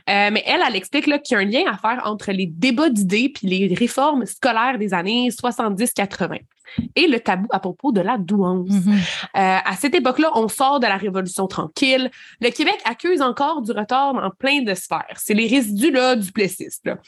euh, 0.08 0.30
mais 0.32 0.42
elle, 0.46 0.60
elle 0.66 0.76
explique 0.76 1.04
qu'il 1.04 1.22
y 1.30 1.34
a 1.34 1.38
un 1.38 1.44
lien 1.44 1.62
à 1.70 1.76
faire 1.76 2.02
entre 2.04 2.32
les 2.32 2.46
débats 2.46 2.90
d'idées 2.90 3.30
puis 3.34 3.46
les 3.46 3.74
réformes 3.74 4.26
scolaires 4.26 4.78
des 4.78 4.92
années 4.92 5.30
70-80 5.30 6.40
et 6.96 7.06
le 7.06 7.20
tabou 7.20 7.46
à 7.50 7.60
propos 7.60 7.92
de 7.92 8.00
la 8.00 8.18
douance. 8.18 8.68
Mm-hmm. 8.68 8.92
Euh, 8.92 9.58
à 9.64 9.76
cette 9.76 9.94
époque-là, 9.94 10.30
on 10.34 10.48
sort 10.48 10.80
de 10.80 10.86
la 10.86 10.96
Révolution 10.96 11.46
tranquille. 11.46 12.10
Le 12.40 12.50
Québec 12.50 12.78
accuse 12.84 13.20
encore 13.20 13.62
du 13.62 13.72
retard 13.72 14.14
dans 14.14 14.30
plein 14.30 14.62
de 14.62 14.74
sphères. 14.74 15.16
C'est 15.16 15.34
les 15.34 15.46
résidus 15.46 15.90
là, 15.90 16.16
du 16.16 16.32
plessisme 16.32 16.80
là, 16.84 16.98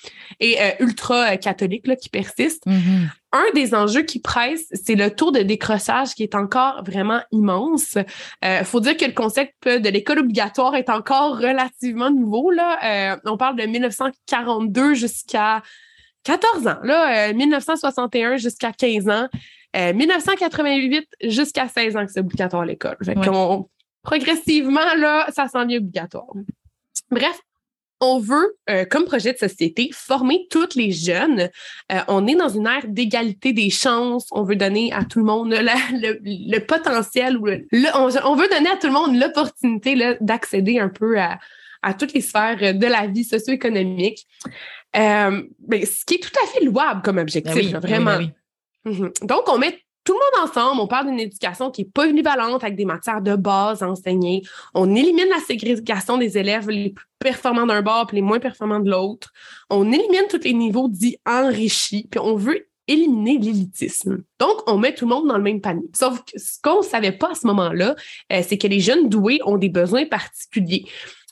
et 0.40 0.60
euh, 0.60 0.70
ultra-catholique 0.80 1.96
qui 1.96 2.08
persistent. 2.08 2.66
Mm-hmm. 2.66 3.08
Un 3.34 3.44
des 3.54 3.74
enjeux 3.74 4.02
qui 4.02 4.20
presse, 4.20 4.66
c'est 4.72 4.94
le 4.94 5.10
taux 5.10 5.30
de 5.30 5.40
décrochage 5.40 6.14
qui 6.14 6.22
est 6.22 6.34
encore 6.34 6.84
vraiment 6.84 7.20
immense. 7.30 7.94
Il 7.94 8.04
euh, 8.44 8.64
faut 8.64 8.80
dire 8.80 8.96
que 8.96 9.06
le 9.06 9.12
concept 9.12 9.66
de 9.66 9.88
l'école 9.88 10.18
obligatoire 10.18 10.74
est 10.74 10.90
encore 10.90 11.38
relativement 11.38 12.10
nouveau. 12.10 12.50
Là. 12.50 13.18
on 13.24 13.38
parle 13.38 13.56
de 13.56 13.64
1942 13.64 14.94
jusqu'à 14.94 15.62
14 16.24 16.66
ans, 16.68 16.78
là, 16.82 17.32
1961 17.32 18.32
euh, 18.32 18.36
jusqu'à 18.36 18.72
15 18.72 19.08
ans, 19.08 19.28
1988 19.74 21.08
euh, 21.24 21.30
jusqu'à 21.30 21.68
16 21.68 21.96
ans 21.96 22.06
que 22.06 22.12
c'est 22.12 22.20
obligatoire 22.20 22.62
à 22.62 22.66
l'école. 22.66 22.96
progressivement, 24.02 24.94
là, 24.96 25.26
ça 25.34 25.48
s'en 25.48 25.66
vient 25.66 25.78
obligatoire. 25.78 26.26
Bref, 27.10 27.38
on 28.00 28.18
veut, 28.18 28.56
euh, 28.68 28.84
comme 28.84 29.04
projet 29.04 29.32
de 29.32 29.38
société, 29.38 29.90
former 29.92 30.46
toutes 30.50 30.74
les 30.74 30.90
jeunes. 30.90 31.50
on 32.08 32.26
est 32.26 32.34
dans 32.34 32.48
une 32.48 32.66
ère 32.66 32.86
d'égalité 32.88 33.52
des 33.52 33.70
chances. 33.70 34.26
On 34.32 34.42
veut 34.42 34.56
donner 34.56 34.92
à 34.92 35.04
tout 35.04 35.20
le 35.20 35.24
monde 35.24 35.52
le, 35.52 36.58
potentiel. 36.58 37.36
Ou 37.36 37.48
on, 37.94 38.34
veut 38.34 38.48
donner 38.48 38.70
à 38.70 38.76
tout 38.76 38.88
le 38.88 38.92
monde 38.92 39.16
l'opportunité 39.16 40.16
d'accéder 40.20 40.80
un 40.80 40.88
peu 40.88 41.18
à, 41.20 41.38
à, 41.82 41.94
toutes 41.94 42.12
les 42.12 42.22
sphères 42.22 42.74
de 42.74 42.86
la 42.86 43.06
vie 43.06 43.24
socio-économique. 43.24 44.26
Euh, 44.96 45.42
ben, 45.58 45.86
ce 45.86 46.04
qui 46.04 46.14
est 46.14 46.18
tout 46.18 46.38
à 46.42 46.46
fait 46.46 46.64
louable 46.64 47.02
comme 47.02 47.18
objectif, 47.18 47.72
ben 47.72 47.80
vraiment. 47.80 48.18
Ben 48.18 48.32
mhm. 48.84 49.12
Donc, 49.22 49.48
on 49.48 49.58
met 49.58 49.78
tout 50.04 50.14
le 50.14 50.18
monde 50.18 50.48
ensemble, 50.48 50.80
on 50.80 50.86
parle 50.86 51.06
d'une 51.06 51.20
éducation 51.20 51.70
qui 51.70 51.82
est 51.82 51.92
polyvalente 51.92 52.64
avec 52.64 52.76
des 52.76 52.84
matières 52.84 53.22
de 53.22 53.36
base 53.36 53.82
enseignées. 53.82 54.42
On 54.74 54.94
élimine 54.94 55.28
la 55.28 55.38
ségrégation 55.38 56.18
des 56.18 56.38
élèves 56.38 56.68
les 56.68 56.90
plus 56.90 57.06
performants 57.20 57.66
d'un 57.66 57.82
bord 57.82 58.08
et 58.12 58.16
les 58.16 58.22
moins 58.22 58.40
performants 58.40 58.80
de 58.80 58.90
l'autre. 58.90 59.32
On 59.70 59.92
élimine 59.92 60.26
tous 60.28 60.42
les 60.42 60.54
niveaux 60.54 60.88
dits 60.88 61.18
enrichis, 61.24 62.08
puis 62.10 62.20
on 62.20 62.34
veut 62.34 62.66
éliminer 62.88 63.38
l'élitisme. 63.38 64.24
Donc, 64.40 64.58
on 64.66 64.76
met 64.76 64.92
tout 64.92 65.04
le 65.04 65.14
monde 65.14 65.28
dans 65.28 65.36
le 65.36 65.42
même 65.42 65.60
panier. 65.60 65.88
Sauf 65.94 66.18
que 66.24 66.38
ce 66.38 66.60
qu'on 66.60 66.78
ne 66.78 66.84
savait 66.84 67.12
pas 67.12 67.30
à 67.30 67.34
ce 67.34 67.46
moment-là, 67.46 67.94
euh, 68.32 68.42
c'est 68.46 68.58
que 68.58 68.66
les 68.66 68.80
jeunes 68.80 69.08
doués 69.08 69.38
ont 69.44 69.56
des 69.56 69.68
besoins 69.68 70.04
particuliers. 70.04 70.84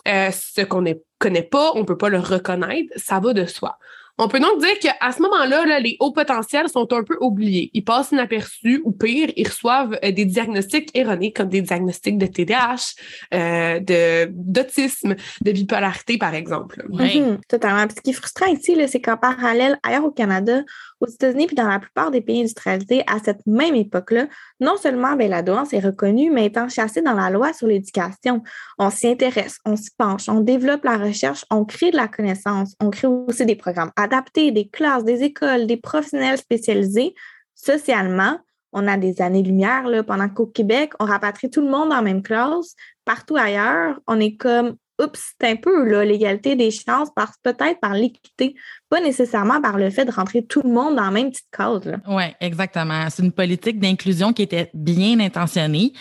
Euh, 0.09 0.31
ce 0.31 0.63
qu'on 0.63 0.83
ne 0.83 0.95
connaît 1.19 1.43
pas, 1.43 1.73
on 1.75 1.81
ne 1.81 1.85
peut 1.85 1.99
pas 1.99 2.09
le 2.09 2.19
reconnaître, 2.19 2.93
ça 2.97 3.21
va 3.21 3.33
de 3.33 3.47
soi. 3.47 3.79
On 4.23 4.29
peut 4.29 4.39
donc 4.39 4.61
dire 4.61 4.79
qu'à 4.79 5.13
ce 5.13 5.23
moment-là, 5.23 5.79
les 5.81 5.97
hauts 5.99 6.13
potentiels 6.13 6.69
sont 6.69 6.93
un 6.93 7.03
peu 7.03 7.17
oubliés. 7.21 7.71
Ils 7.73 7.83
passent 7.83 8.13
inaperçus 8.13 8.83
ou 8.85 8.93
pire, 8.93 9.31
ils 9.35 9.49
reçoivent 9.49 9.99
euh, 10.05 10.13
des 10.13 10.27
diagnostics 10.27 10.91
erronés 10.93 11.33
comme 11.33 11.49
des 11.49 11.63
diagnostics 11.63 12.19
de 12.19 12.27
TDAH, 12.27 12.97
euh, 13.33 13.81
de 13.81 14.31
d'autisme, 14.31 15.17
de 15.41 15.53
bipolarité, 15.53 16.19
par 16.19 16.35
exemple. 16.35 16.85
Oui, 16.91 17.21
mhm, 17.21 17.39
totalement. 17.49 17.87
ce 17.89 18.03
qui 18.03 18.11
est 18.11 18.13
frustrant 18.13 18.53
ici, 18.53 18.77
c'est 18.89 19.01
qu'en 19.01 19.17
parallèle, 19.17 19.79
ailleurs 19.83 20.05
au 20.05 20.11
Canada, 20.11 20.65
aux 21.01 21.07
États-Unis 21.07 21.47
puis 21.47 21.57
dans 21.57 21.69
la 21.69 21.79
plupart 21.79 22.11
des 22.11 22.21
pays 22.21 22.41
industrialisés, 22.41 23.03
à 23.07 23.19
cette 23.19 23.47
même 23.47 23.75
époque-là, 23.75 24.27
non 24.61 24.77
seulement 24.77 25.17
ben, 25.17 25.31
la 25.31 25.43
douance 25.43 25.73
est 25.73 25.81
reconnue, 25.81 26.31
mais 26.31 26.47
étant 26.47 26.69
chassée 26.69 27.03
dans 27.03 27.15
la 27.15 27.31
loi 27.31 27.53
sur 27.53 27.67
l'éducation. 27.67 28.43
On 28.79 28.91
s'y 28.91 29.09
intéresse, 29.09 29.59
on 29.65 29.77
s'y 29.77 29.91
penche, 29.97 30.29
on 30.29 30.41
développe 30.41 30.85
la 30.85 30.99
recherche, 30.99 31.45
on 31.51 31.65
crée 31.65 31.91
de 31.91 31.97
la 31.97 32.09
connaissance, 32.09 32.75
on 32.81 32.91
crée 32.91 33.09
aussi 33.09 33.47
des 33.47 33.57
programmes 33.57 33.93
adaptés, 33.97 34.53
des 34.53 34.69
classes, 34.69 35.05
des 35.05 35.23
écoles, 35.23 35.67
des 35.67 35.77
professionnels 35.77 36.39
spécialisés. 36.39 37.15
Socialement, 37.55 38.39
on 38.73 38.87
a 38.87 38.97
des 38.97 39.21
années-lumière 39.21 39.85
pendant 40.07 40.29
qu'au 40.29 40.47
Québec, 40.47 40.93
on 41.01 41.05
rapatrie 41.05 41.51
tout 41.51 41.61
le 41.61 41.69
monde 41.69 41.91
la 41.91 42.03
même 42.03 42.23
classe. 42.23 42.75
Partout 43.05 43.37
ailleurs, 43.37 43.99
on 44.07 44.21
est 44.21 44.37
comme 44.37 44.77
oups, 45.01 45.35
c'est 45.41 45.49
un 45.49 45.57
peu 45.57 46.03
l'égalité 46.03 46.57
des 46.57 46.71
chances, 46.71 47.09
parce 47.15 47.37
peut-être 47.43 47.81
par 47.81 47.95
l'équité, 47.95 48.55
pas 48.89 49.01
nécessairement 49.01 49.61
par 49.61 49.79
le 49.79 49.91
fait 49.91 50.05
de 50.05 50.13
rentrer 50.13 50.45
tout 50.45 50.63
le 50.63 50.71
monde 50.71 50.97
dans 50.97 51.05
la 51.05 51.11
même 51.11 51.31
petite 51.31 51.47
case. 51.51 51.93
Oui, 52.09 52.25
exactement. 52.41 53.09
C'est 53.11 53.23
une 53.23 53.33
politique 53.33 53.79
d'inclusion 53.79 54.33
qui 54.33 54.43
était 54.43 54.71
bien 54.75 55.21
intentionnée. 55.21 55.93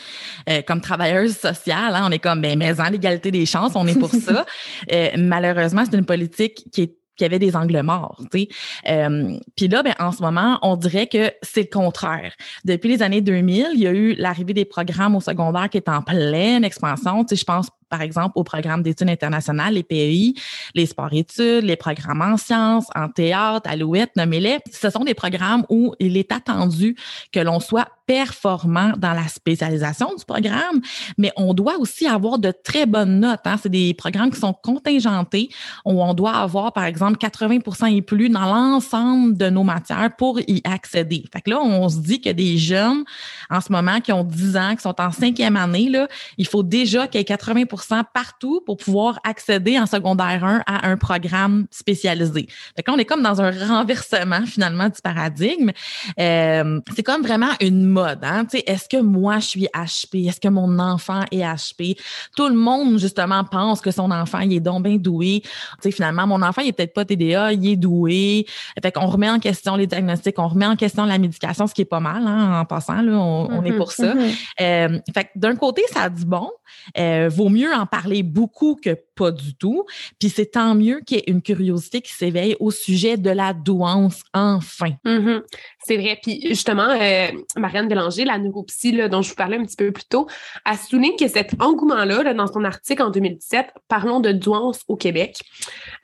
Euh, 0.50 0.62
comme 0.62 0.82
travailleuse 0.82 1.38
sociale, 1.38 1.96
hein, 1.96 2.06
on 2.08 2.12
est 2.12 2.20
comme, 2.20 2.42
ben, 2.42 2.58
mais 2.58 2.80
en 2.80 2.90
l'égalité 2.90 3.32
des 3.32 3.46
chances, 3.46 3.74
on 3.76 3.88
est 3.88 3.98
pour 3.98 4.12
ça. 4.12 4.46
Euh, 4.92 5.10
malheureusement, 5.18 5.84
c'est 5.86 5.98
une 5.98 6.06
politique 6.06 6.66
qui 6.72 6.82
est 6.82 7.00
avait 7.26 7.40
des 7.40 7.56
angles 7.56 7.82
morts. 7.82 8.22
Tu 8.32 8.42
sais. 8.42 8.48
Euh, 8.90 9.38
Puis 9.56 9.68
là, 9.68 9.84
ben, 9.84 9.94
en 10.00 10.12
ce 10.12 10.22
moment, 10.22 10.60
on 10.62 10.76
dirait 10.76 11.08
que 11.08 11.32
c'est 11.42 11.62
le 11.62 11.80
contraire. 11.80 12.34
Depuis 12.66 12.90
les 12.90 13.02
années 13.02 13.22
2000, 13.22 13.70
il 13.74 13.80
y 13.80 13.88
a 13.88 13.92
eu 13.92 14.14
l'arrivée 14.16 14.54
des 14.54 14.66
programmes 14.66 15.16
au 15.16 15.22
secondaire 15.22 15.70
qui 15.70 15.78
est 15.78 15.90
en 15.90 16.02
pleine 16.02 16.64
expansion. 16.64 17.24
Tu 17.24 17.36
sais, 17.36 17.42
je 17.42 17.46
pense 17.46 17.68
par 17.90 18.02
exemple, 18.02 18.34
au 18.36 18.44
programme 18.44 18.84
d'études 18.84 19.10
internationales, 19.10 19.74
les 19.74 19.84
PEI, 19.84 20.34
les 20.76 20.86
sports-études, 20.86 21.64
les 21.64 21.76
programmes 21.76 22.22
en 22.22 22.38
sciences, 22.38 22.88
en 22.96 23.10
théâtre, 23.10 23.70
alouette, 23.70 24.12
nommez-les. 24.16 24.60
Ce 24.72 24.90
sont 24.90 25.04
des 25.04 25.14
programmes 25.14 25.66
où 25.70 25.94
il 26.00 26.18
est 26.18 26.32
attendu 26.32 26.96
que 27.32 27.40
l'on 27.40 27.60
soit 27.60 27.88
performant 28.10 28.94
dans 28.98 29.14
la 29.14 29.28
spécialisation 29.28 30.16
du 30.16 30.26
programme, 30.26 30.82
mais 31.20 31.32
on 31.38 31.54
doit 31.54 31.78
aussi 31.78 32.08
avoir 32.08 32.40
de 32.40 32.52
très 32.52 32.88
bonnes 32.88 33.20
notes. 33.20 33.42
Hein. 33.46 33.58
C'est 33.62 33.70
des 33.70 33.94
programmes 33.94 34.32
qui 34.32 34.40
sont 34.40 34.54
contingentés, 34.54 35.50
où 35.86 36.02
on 36.02 36.16
doit 36.16 36.34
avoir, 36.34 36.74
par 36.74 36.86
exemple, 36.86 37.20
80% 37.20 37.96
et 37.96 38.02
plus 38.02 38.30
dans 38.30 38.46
l'ensemble 38.46 39.38
de 39.38 39.52
nos 39.52 39.64
matières 39.64 40.10
pour 40.18 40.40
y 40.40 40.60
accéder. 40.64 41.24
Fait 41.32 41.42
que 41.42 41.52
là, 41.52 41.60
on 41.62 41.88
se 41.88 42.00
dit 42.00 42.20
que 42.20 42.32
des 42.32 42.58
jeunes, 42.58 43.04
en 43.52 43.62
ce 43.62 43.72
moment, 43.72 44.02
qui 44.02 44.12
ont 44.12 44.24
10 44.24 44.58
ans, 44.58 44.76
qui 44.76 44.82
sont 44.82 45.00
en 45.00 45.12
cinquième 45.12 45.56
année, 45.56 45.88
là, 45.90 46.08
il 46.40 46.48
faut 46.48 46.64
déjà 46.64 47.08
qu'il 47.08 47.20
y 47.20 47.22
ait 47.22 47.26
80 47.26 47.66
partout 48.14 48.62
pour 48.66 48.78
pouvoir 48.78 49.20
accéder 49.24 49.80
en 49.80 49.86
secondaire 49.86 50.44
1 50.44 50.64
à 50.66 50.88
un 50.88 50.98
programme 50.98 51.68
spécialisé. 51.72 52.48
Donc 52.78 52.88
là, 52.88 52.94
on 52.94 52.98
est 52.98 53.06
comme 53.06 53.24
dans 53.24 53.42
un 53.42 53.52
renversement 53.52 54.46
finalement 54.46 54.90
du 54.90 55.02
paradigme. 55.02 55.72
Euh, 56.20 56.80
c'est 56.96 57.04
comme 57.04 57.22
vraiment 57.22 57.52
une 57.62 57.86
mode. 57.86 58.20
Hein? 58.24 58.46
Est-ce 58.66 58.88
que 58.90 59.02
moi, 59.02 59.40
je 59.40 59.48
suis 59.48 59.68
HP? 59.74 60.28
Est-ce 60.28 60.40
que 60.40 60.48
mon 60.48 60.80
enfant 60.80 61.22
est 61.32 61.40
HP? 61.40 61.98
Tout 62.36 62.48
le 62.48 62.56
monde, 62.56 63.00
justement, 63.00 63.44
pense 63.44 63.82
que 63.82 63.92
son 63.92 64.12
enfant, 64.12 64.40
il 64.40 64.54
est 64.54 64.60
donc 64.60 64.84
bien 64.84 64.98
doué. 64.98 65.44
sais, 65.82 65.92
finalement, 65.92 66.28
mon 66.28 66.42
enfant, 66.42 66.62
il 66.62 66.70
est 66.70 66.74
peut-être 66.74 66.94
pas 66.94 67.06
TDA, 67.06 67.54
il 67.54 67.68
est 67.68 67.76
doué. 67.76 68.46
Fait 68.82 68.92
qu'on 68.92 69.08
remet 69.08 69.30
en 69.30 69.40
question 69.40 69.76
les 69.76 69.88
diagnostics, 69.88 70.38
on 70.38 70.48
remet 70.48 70.66
en 70.66 70.76
question 70.76 71.06
la 71.06 71.18
médication, 71.18 71.68
ce 71.68 71.74
qui 71.74 71.82
est 71.82 71.86
pas 71.86 72.00
mal 72.00 72.26
hein, 72.26 72.62
en 72.62 72.66
passant. 72.66 73.02
Là, 73.02 73.14
on, 73.14 73.64
est 73.64 73.72
mm-hmm, 73.72 73.78
pour 73.78 73.92
ça. 73.92 74.14
Euh, 74.62 75.00
fait 75.14 75.30
d'un 75.36 75.56
côté, 75.56 75.84
ça 75.92 76.04
a 76.04 76.10
du 76.10 76.26
bon. 76.26 76.50
Euh, 76.98 77.30
vaut 77.32 77.50
mieux 77.50 77.69
en 77.74 77.86
parler 77.86 78.24
beaucoup 78.24 78.76
que 78.76 78.98
pas 79.16 79.32
du 79.32 79.56
tout. 79.56 79.86
Puis 80.20 80.30
c'est 80.30 80.52
tant 80.52 80.76
mieux 80.76 81.02
qu'il 81.06 81.18
y 81.18 81.20
ait 81.20 81.24
une 81.28 81.42
curiosité 81.42 82.02
qui 82.02 82.14
s'éveille 82.14 82.56
au 82.60 82.72
sujet 82.72 83.18
de 83.18 83.30
la 83.30 83.54
douance, 83.54 84.24
enfin. 84.34 84.92
Mm-hmm. 85.06 85.42
C'est 85.86 85.98
vrai. 85.98 86.20
Puis 86.22 86.42
justement, 86.48 86.90
euh, 86.90 87.28
Marianne 87.58 87.88
Bélanger, 87.88 88.26
la 88.26 88.38
neuropsy 88.38 88.94
dont 89.10 89.22
je 89.22 89.30
vous 89.30 89.36
parlais 89.36 89.58
un 89.58 89.64
petit 89.64 89.76
peu 89.76 89.92
plus 89.92 90.06
tôt, 90.06 90.28
a 90.66 90.78
souligné 90.78 91.16
que 91.16 91.28
cet 91.28 91.62
engouement-là, 91.62 92.34
dans 92.34 92.48
son 92.48 92.64
article 92.64 93.04
en 93.04 93.10
2017, 93.10 93.68
Parlons 93.88 94.20
de 94.20 94.32
douance 94.32 94.82
au 94.88 94.96
Québec, 94.96 95.42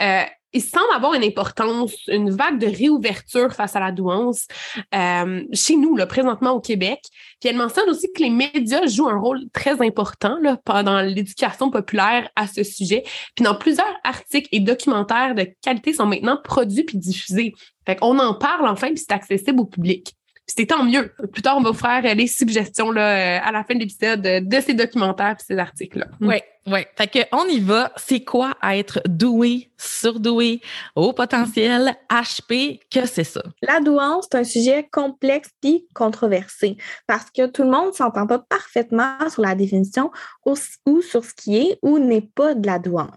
euh, 0.01 0.23
il 0.55 0.61
semble 0.61 0.91
avoir 0.95 1.13
une 1.13 1.23
importance, 1.23 1.93
une 2.07 2.31
vague 2.31 2.59
de 2.59 2.67
réouverture 2.67 3.53
face 3.53 3.75
à 3.75 3.81
la 3.81 3.91
douance 3.91 4.47
euh, 4.95 5.43
chez 5.53 5.75
nous, 5.75 5.97
présentement 6.07 6.51
au 6.51 6.61
Québec. 6.61 7.01
Puis 7.41 7.49
elle 7.49 7.57
mentionne 7.57 7.89
aussi 7.89 8.07
que 8.15 8.23
les 8.23 8.29
médias 8.29 8.87
jouent 8.87 9.09
un 9.09 9.19
rôle 9.19 9.41
très 9.53 9.85
important 9.85 10.37
là, 10.41 10.57
pendant 10.63 11.01
l'éducation 11.01 11.69
populaire 11.69 12.29
à 12.37 12.47
ce 12.47 12.63
sujet. 12.63 13.03
Puis 13.35 13.43
dans 13.43 13.55
plusieurs 13.55 13.93
articles 14.05 14.47
et 14.53 14.61
documentaires 14.61 15.35
de 15.35 15.45
qualité 15.61 15.91
sont 15.91 16.05
maintenant 16.05 16.39
produits 16.41 16.83
puis 16.83 16.97
diffusés. 16.97 17.53
Fait 17.85 17.97
qu'on 17.97 18.17
en 18.17 18.33
parle 18.33 18.67
enfin, 18.67 18.87
puis 18.87 18.97
c'est 18.97 19.11
accessible 19.11 19.59
au 19.59 19.65
public. 19.65 20.15
C'était 20.47 20.67
tant 20.67 20.83
mieux. 20.83 21.11
Plus 21.33 21.41
tard, 21.41 21.57
on 21.57 21.61
va 21.61 21.71
vous 21.71 21.77
faire 21.77 22.15
les 22.15 22.27
suggestions 22.27 22.91
là, 22.91 23.43
à 23.43 23.51
la 23.51 23.63
fin 23.65 23.73
de 23.73 23.79
l'épisode 23.79 24.21
de 24.21 24.59
ces 24.61 24.73
documentaires 24.73 25.35
et 25.37 25.43
ces 25.43 25.57
articles-là. 25.57 26.05
Oui, 26.21 26.37
oui, 26.67 26.79
fait 26.97 27.07
que 27.07 27.19
on 27.31 27.45
y 27.45 27.59
va. 27.59 27.91
C'est 27.95 28.23
quoi 28.23 28.55
être 28.63 28.99
doué, 29.05 29.69
surdoué, 29.77 30.61
haut 30.95 31.13
potentiel, 31.13 31.95
HP? 32.09 32.79
Que 32.91 33.05
c'est 33.05 33.23
ça? 33.23 33.43
La 33.61 33.79
douance, 33.79 34.27
c'est 34.31 34.39
un 34.39 34.43
sujet 34.43 34.87
complexe 34.91 35.49
puis 35.61 35.87
controversé 35.93 36.77
parce 37.05 37.29
que 37.29 37.45
tout 37.45 37.61
le 37.61 37.69
monde 37.69 37.93
s'entend 37.93 38.25
pas 38.25 38.39
parfaitement 38.39 39.29
sur 39.29 39.43
la 39.43 39.53
définition 39.53 40.09
ou, 40.45 40.55
sur 41.01 41.23
ce 41.23 41.33
qui 41.35 41.57
est 41.57 41.77
ou 41.83 41.99
n'est 41.99 42.21
pas 42.21 42.55
de 42.55 42.65
la 42.65 42.79
douance. 42.79 43.11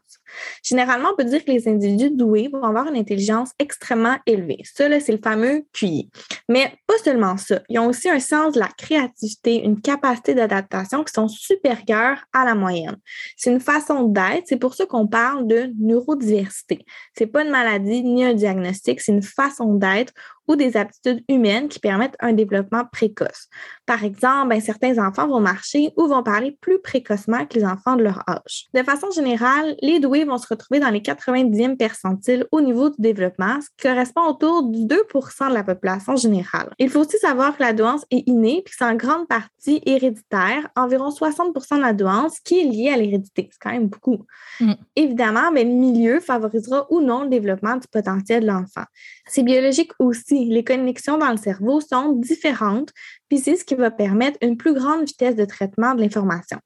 Généralement, 0.63 1.11
on 1.13 1.17
peut 1.17 1.25
dire 1.25 1.43
que 1.43 1.51
les 1.51 1.69
individus 1.69 2.11
doués 2.11 2.51
vont 2.53 2.63
avoir 2.63 2.87
une 2.89 2.97
intelligence 2.97 3.53
extrêmement 3.59 4.19
élevée. 4.27 4.63
Ça, 4.65 4.89
c'est 5.01 5.13
le 5.13 5.21
fameux 5.23 5.65
QI. 5.73 6.11
Mais 6.49 6.77
pas 6.87 6.99
seulement 7.03 7.37
ça. 7.37 7.61
Ils 7.71 7.79
ont 7.79 7.87
aussi 7.87 8.11
un 8.11 8.21
sens 8.21 8.55
de 8.55 8.61
la 8.61 8.69
créativité, 8.69 9.65
une 9.65 9.81
capacité 9.81 10.35
d'adaptation 10.35 11.03
qui 11.03 11.13
sont 11.13 11.29
supérieures 11.29 12.19
à 12.33 12.45
la 12.45 12.55
moyenne. 12.55 12.99
C'est 13.39 13.53
une 13.53 13.61
façon 13.61 14.03
d'être. 14.03 14.47
C'est 14.47 14.59
pour 14.59 14.75
ça 14.75 14.85
qu'on 14.85 15.07
parle 15.07 15.47
de 15.47 15.73
neurodiversité. 15.79 16.85
C'est 17.17 17.29
pas 17.29 17.45
une 17.45 17.51
maladie 17.51 18.03
ni 18.03 18.25
un 18.25 18.35
diagnostic, 18.35 19.01
c'est 19.01 19.13
une 19.13 19.23
façon 19.23 19.75
d'être 19.75 20.13
ou 20.49 20.57
des 20.57 20.77
aptitudes 20.77 21.23
humaines 21.29 21.69
qui 21.69 21.79
permettent 21.79 22.17
un 22.21 22.33
développement 22.33 22.85
précoce. 22.91 23.49
Par 23.87 24.05
exemple, 24.05 24.49
ben, 24.49 24.61
certains 24.61 24.99
enfants 24.99 25.29
vont 25.29 25.41
marcher 25.41 25.93
ou 25.97 26.07
vont 26.07 26.23
parler 26.23 26.57
plus 26.61 26.81
précocement 26.81 27.47
que 27.47 27.59
les 27.59 27.65
enfants 27.65 27.97
de 27.97 28.03
leur 28.03 28.23
âge. 28.29 28.67
De 28.75 28.83
façon 28.83 29.11
générale, 29.11 29.77
les 29.83 30.01
doués 30.01 30.25
vont 30.25 30.39
se 30.39 30.47
retrouver 30.49 30.81
dans 30.81 30.91
les 30.91 31.01
90e 31.01 31.77
percentiles 31.77 32.47
au 32.51 32.61
niveau 32.61 32.91
du 32.91 32.97
développement, 32.99 33.61
ce 33.61 33.69
qui 33.77 33.89
correspond 33.89 34.23
autour 34.29 34.65
du 34.65 34.81
2% 34.87 35.49
de 35.49 35.55
la 35.55 35.65
population 35.65 36.17
générale. 36.17 36.71
Il 36.79 36.91
faut 36.91 37.01
aussi 37.01 37.19
savoir 37.19 37.57
que 37.57 37.63
la 37.63 37.73
douance 37.73 38.05
est 38.11 38.27
innée 38.27 38.63
puis 38.65 38.75
c'est 38.77 38.85
en 38.85 38.95
grande 38.95 39.29
partie 39.29 39.83
héréditaire, 39.85 40.69
environ 40.77 41.11
60% 41.11 41.77
de 41.77 41.81
la 41.81 41.93
douance 41.93 42.41
qui 42.41 42.61
est 42.61 42.65
liée 42.65 42.91
à 42.91 42.97
l'hérédité. 42.97 43.49
C'est 43.53 43.59
quand 43.61 43.73
même 43.73 43.89
beaucoup. 43.89 44.25
Mm. 44.61 44.73
Évidemment, 44.97 45.51
mais 45.53 45.65
ben, 45.65 45.73
le 45.73 45.79
milieu 45.79 46.21
favorisera 46.21 46.87
ou 46.91 47.01
non 47.01 47.25
le 47.25 47.29
développement 47.29 47.77
du 47.77 47.87
potentiel 47.89 48.43
de 48.43 48.47
l'enfant. 48.47 48.85
C'est 49.27 49.43
biologique 49.43 49.93
aussi. 49.99 50.38
Les 50.47 50.65
connexions 50.65 51.19
dans 51.19 51.31
le 51.31 51.37
cerveau 51.37 51.81
sont 51.81 52.13
différentes, 52.13 52.93
puis 53.29 53.39
c'est 53.39 53.57
ce 53.57 53.65
qui 53.65 53.75
va 53.75 53.91
permettre 53.91 54.39
une 54.43 54.57
plus 54.57 54.75
grande 54.75 55.07
vitesse 55.07 55.37
de 55.37 55.45
traitement 55.45 55.95
de 55.95 56.01
l'information. 56.01 56.59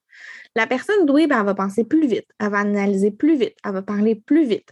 La 0.55 0.67
personne 0.67 1.07
douée, 1.07 1.27
ben, 1.27 1.41
elle 1.41 1.47
va 1.47 1.55
penser 1.55 1.85
plus 1.85 2.07
vite, 2.07 2.27
elle 2.39 2.51
va 2.51 2.59
analyser 2.59 3.11
plus 3.11 3.37
vite, 3.37 3.57
elle 3.65 3.73
va 3.73 3.83
parler 3.83 4.15
plus 4.15 4.45
vite. 4.45 4.69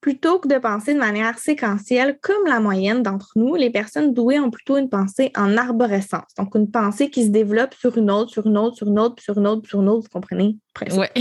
Plutôt 0.00 0.38
que 0.38 0.48
de 0.48 0.58
penser 0.58 0.94
de 0.94 0.98
manière 0.98 1.38
séquentielle 1.38 2.18
comme 2.20 2.46
la 2.46 2.60
moyenne 2.60 3.02
d'entre 3.02 3.32
nous, 3.36 3.54
les 3.54 3.70
personnes 3.70 4.14
douées 4.14 4.38
ont 4.38 4.50
plutôt 4.50 4.76
une 4.76 4.88
pensée 4.88 5.30
en 5.36 5.56
arborescence. 5.56 6.34
Donc, 6.38 6.54
une 6.54 6.70
pensée 6.70 7.10
qui 7.10 7.24
se 7.24 7.30
développe 7.30 7.74
sur 7.74 7.96
une 7.98 8.10
autre, 8.10 8.30
sur 8.30 8.46
une 8.46 8.58
autre, 8.58 8.76
sur 8.76 8.88
une 8.88 8.98
autre, 8.98 9.22
sur 9.22 9.38
une 9.38 9.46
autre, 9.46 9.68
sur 9.68 9.80
une 9.82 9.88
autre, 9.88 10.02
vous 10.02 10.20
comprenez? 10.20 10.56
Oui. 10.80 10.86
ouais. 10.96 11.12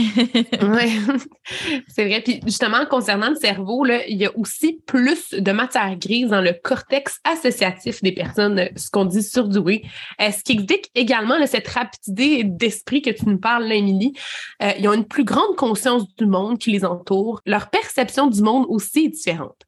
C'est 1.87 2.05
vrai. 2.05 2.21
Puis 2.21 2.39
justement, 2.45 2.85
concernant 2.89 3.29
le 3.29 3.35
cerveau, 3.35 3.83
là, 3.83 4.05
il 4.07 4.17
y 4.17 4.25
a 4.25 4.37
aussi 4.37 4.81
plus 4.85 5.31
de 5.31 5.51
matière 5.51 5.97
grise 5.97 6.29
dans 6.29 6.41
le 6.41 6.53
cortex 6.53 7.19
associatif 7.23 8.01
des 8.01 8.11
personnes, 8.11 8.69
ce 8.75 8.89
qu'on 8.89 9.05
dit 9.05 9.23
surdouées. 9.23 9.83
Euh, 10.21 10.31
ce 10.31 10.43
qui 10.43 10.53
explique 10.53 10.89
également 10.95 11.35
cette 11.45 11.67
rapidité 11.67 12.43
d'esprit 12.43 13.01
que 13.01 13.09
tu 13.09 13.25
nous 13.25 13.39
parles, 13.39 13.65
là, 13.65 13.75
Émilie. 13.75 14.13
Euh, 14.61 14.71
ils 14.77 14.87
ont 14.87 14.93
une 14.93 15.05
plus 15.05 15.23
grande 15.23 15.55
conscience 15.55 16.03
du 16.15 16.25
monde 16.25 16.57
qui 16.57 16.71
les 16.71 16.85
entoure. 16.85 17.41
Leur 17.45 17.69
perception 17.69 18.27
du 18.27 18.41
monde 18.41 18.65
aussi 18.69 19.05
est 19.05 19.09
différente 19.09 19.65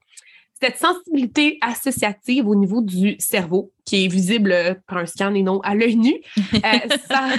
cette 0.61 0.77
sensibilité 0.77 1.57
associative 1.61 2.47
au 2.47 2.55
niveau 2.55 2.81
du 2.81 3.15
cerveau, 3.19 3.73
qui 3.83 4.05
est 4.05 4.07
visible 4.07 4.79
par 4.87 4.99
un 4.99 5.05
scan 5.05 5.33
et 5.33 5.41
non 5.41 5.59
à 5.61 5.73
l'œil 5.73 5.95
nu, 5.95 6.13
euh, 6.53 6.59
ça, 7.07 7.29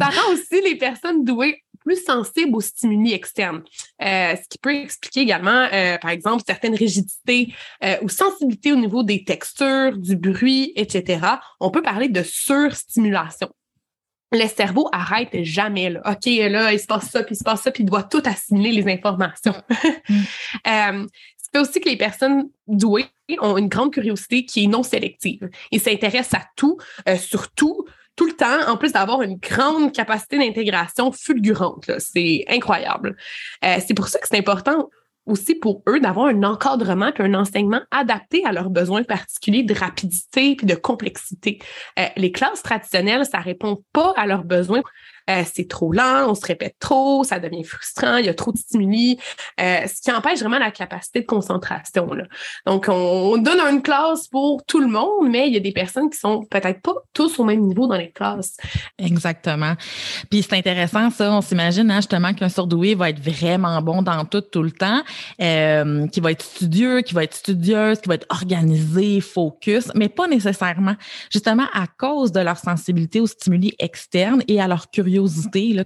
rend 0.00 0.32
aussi 0.32 0.60
les 0.62 0.76
personnes 0.76 1.24
douées 1.24 1.62
plus 1.84 2.02
sensibles 2.02 2.56
aux 2.56 2.62
stimuli 2.62 3.12
externes, 3.12 3.62
euh, 4.02 4.34
ce 4.36 4.48
qui 4.48 4.58
peut 4.58 4.74
expliquer 4.74 5.20
également, 5.20 5.68
euh, 5.70 5.98
par 5.98 6.10
exemple, 6.10 6.42
certaines 6.46 6.74
rigidités 6.74 7.52
ou 8.02 8.08
sensibilités 8.08 8.72
au 8.72 8.76
niveau 8.76 9.02
des 9.02 9.22
textures, 9.22 9.96
du 9.98 10.16
bruit, 10.16 10.72
etc. 10.76 11.20
On 11.60 11.70
peut 11.70 11.82
parler 11.82 12.08
de 12.08 12.22
surstimulation 12.22 13.50
le 14.34 14.48
cerveau 14.48 14.88
arrête 14.92 15.42
jamais. 15.42 15.90
Là. 15.90 16.00
OK, 16.06 16.26
là, 16.26 16.72
il 16.72 16.80
se 16.80 16.86
passe 16.86 17.10
ça, 17.10 17.22
puis 17.22 17.34
il 17.34 17.38
se 17.38 17.44
passe 17.44 17.62
ça, 17.62 17.70
puis 17.70 17.82
il 17.82 17.86
doit 17.86 18.02
tout 18.02 18.22
assimiler 18.24 18.72
les 18.72 18.92
informations. 18.92 19.54
euh, 20.66 21.06
c'est 21.36 21.60
aussi 21.60 21.80
que 21.80 21.88
les 21.88 21.96
personnes 21.96 22.48
douées 22.66 23.06
ont 23.40 23.56
une 23.56 23.68
grande 23.68 23.92
curiosité 23.92 24.44
qui 24.44 24.64
est 24.64 24.68
non 24.68 24.82
sélective. 24.82 25.48
Ils 25.70 25.80
s'intéressent 25.80 26.40
à 26.40 26.44
tout, 26.56 26.78
euh, 27.08 27.16
surtout 27.16 27.84
tout 28.16 28.26
le 28.26 28.32
temps, 28.32 28.68
en 28.68 28.76
plus 28.76 28.92
d'avoir 28.92 29.22
une 29.22 29.36
grande 29.36 29.92
capacité 29.92 30.38
d'intégration 30.38 31.10
fulgurante. 31.10 31.90
C'est 31.98 32.44
incroyable. 32.48 33.16
Euh, 33.64 33.78
c'est 33.84 33.94
pour 33.94 34.08
ça 34.08 34.20
que 34.20 34.28
c'est 34.28 34.38
important 34.38 34.88
aussi 35.26 35.54
pour 35.54 35.82
eux 35.88 36.00
d'avoir 36.00 36.26
un 36.26 36.42
encadrement 36.42 37.10
et 37.18 37.22
un 37.22 37.34
enseignement 37.34 37.80
adapté 37.90 38.44
à 38.44 38.52
leurs 38.52 38.70
besoins 38.70 39.02
particuliers 39.02 39.62
de 39.62 39.74
rapidité 39.74 40.56
puis 40.56 40.66
de 40.66 40.74
complexité. 40.74 41.58
Euh, 41.98 42.06
les 42.16 42.32
classes 42.32 42.62
traditionnelles, 42.62 43.24
ça 43.24 43.38
répond 43.38 43.82
pas 43.92 44.12
à 44.16 44.26
leurs 44.26 44.44
besoins 44.44 44.82
euh, 45.30 45.42
c'est 45.50 45.68
trop 45.68 45.90
lent, 45.90 46.26
on 46.28 46.34
se 46.34 46.44
répète 46.44 46.76
trop, 46.78 47.24
ça 47.24 47.38
devient 47.38 47.64
frustrant, 47.64 48.18
il 48.18 48.26
y 48.26 48.28
a 48.28 48.34
trop 48.34 48.52
de 48.52 48.58
stimuli, 48.58 49.18
euh, 49.58 49.86
ce 49.86 50.02
qui 50.02 50.12
empêche 50.12 50.40
vraiment 50.40 50.58
la 50.58 50.70
capacité 50.70 51.20
de 51.20 51.26
concentration. 51.26 52.10
Donc, 52.66 52.86
on, 52.88 53.38
donne 53.38 53.60
une 53.60 53.82
classe 53.82 54.28
pour 54.28 54.64
tout 54.66 54.80
le 54.80 54.86
monde, 54.86 55.30
mais 55.30 55.48
il 55.48 55.54
y 55.54 55.56
a 55.56 55.60
des 55.60 55.72
personnes 55.72 56.10
qui 56.10 56.18
sont 56.18 56.44
peut-être 56.44 56.82
pas 56.82 56.94
tous 57.14 57.38
au 57.38 57.44
même 57.44 57.60
niveau 57.60 57.86
dans 57.86 57.96
les 57.96 58.10
classes. 58.10 58.56
Exactement. 58.98 59.74
Puis 60.30 60.42
c'est 60.42 60.56
intéressant, 60.56 61.10
ça. 61.10 61.32
On 61.32 61.40
s'imagine 61.40 61.90
hein, 61.90 61.96
justement 61.96 62.32
qu'un 62.34 62.48
surdoué 62.48 62.94
va 62.94 63.10
être 63.10 63.20
vraiment 63.20 63.80
bon 63.80 64.02
dans 64.02 64.24
tout, 64.24 64.40
tout 64.42 64.62
le 64.62 64.70
temps, 64.70 65.02
euh, 65.40 66.06
qui 66.08 66.20
va 66.20 66.32
être 66.32 66.42
studieux, 66.42 67.00
qui 67.00 67.14
va 67.14 67.24
être 67.24 67.34
studieuse, 67.34 68.00
qui 68.00 68.08
va 68.08 68.16
être 68.16 68.26
organisé, 68.28 69.20
focus, 69.20 69.90
mais 69.94 70.08
pas 70.08 70.26
nécessairement. 70.28 70.96
Justement, 71.32 71.66
à 71.72 71.86
cause 71.86 72.30
de 72.30 72.40
leur 72.40 72.58
sensibilité 72.58 73.20
aux 73.20 73.26
stimuli 73.26 73.74
externes 73.78 74.42
et 74.48 74.60
à 74.60 74.68
leur 74.68 74.90
curiosité 74.90 75.13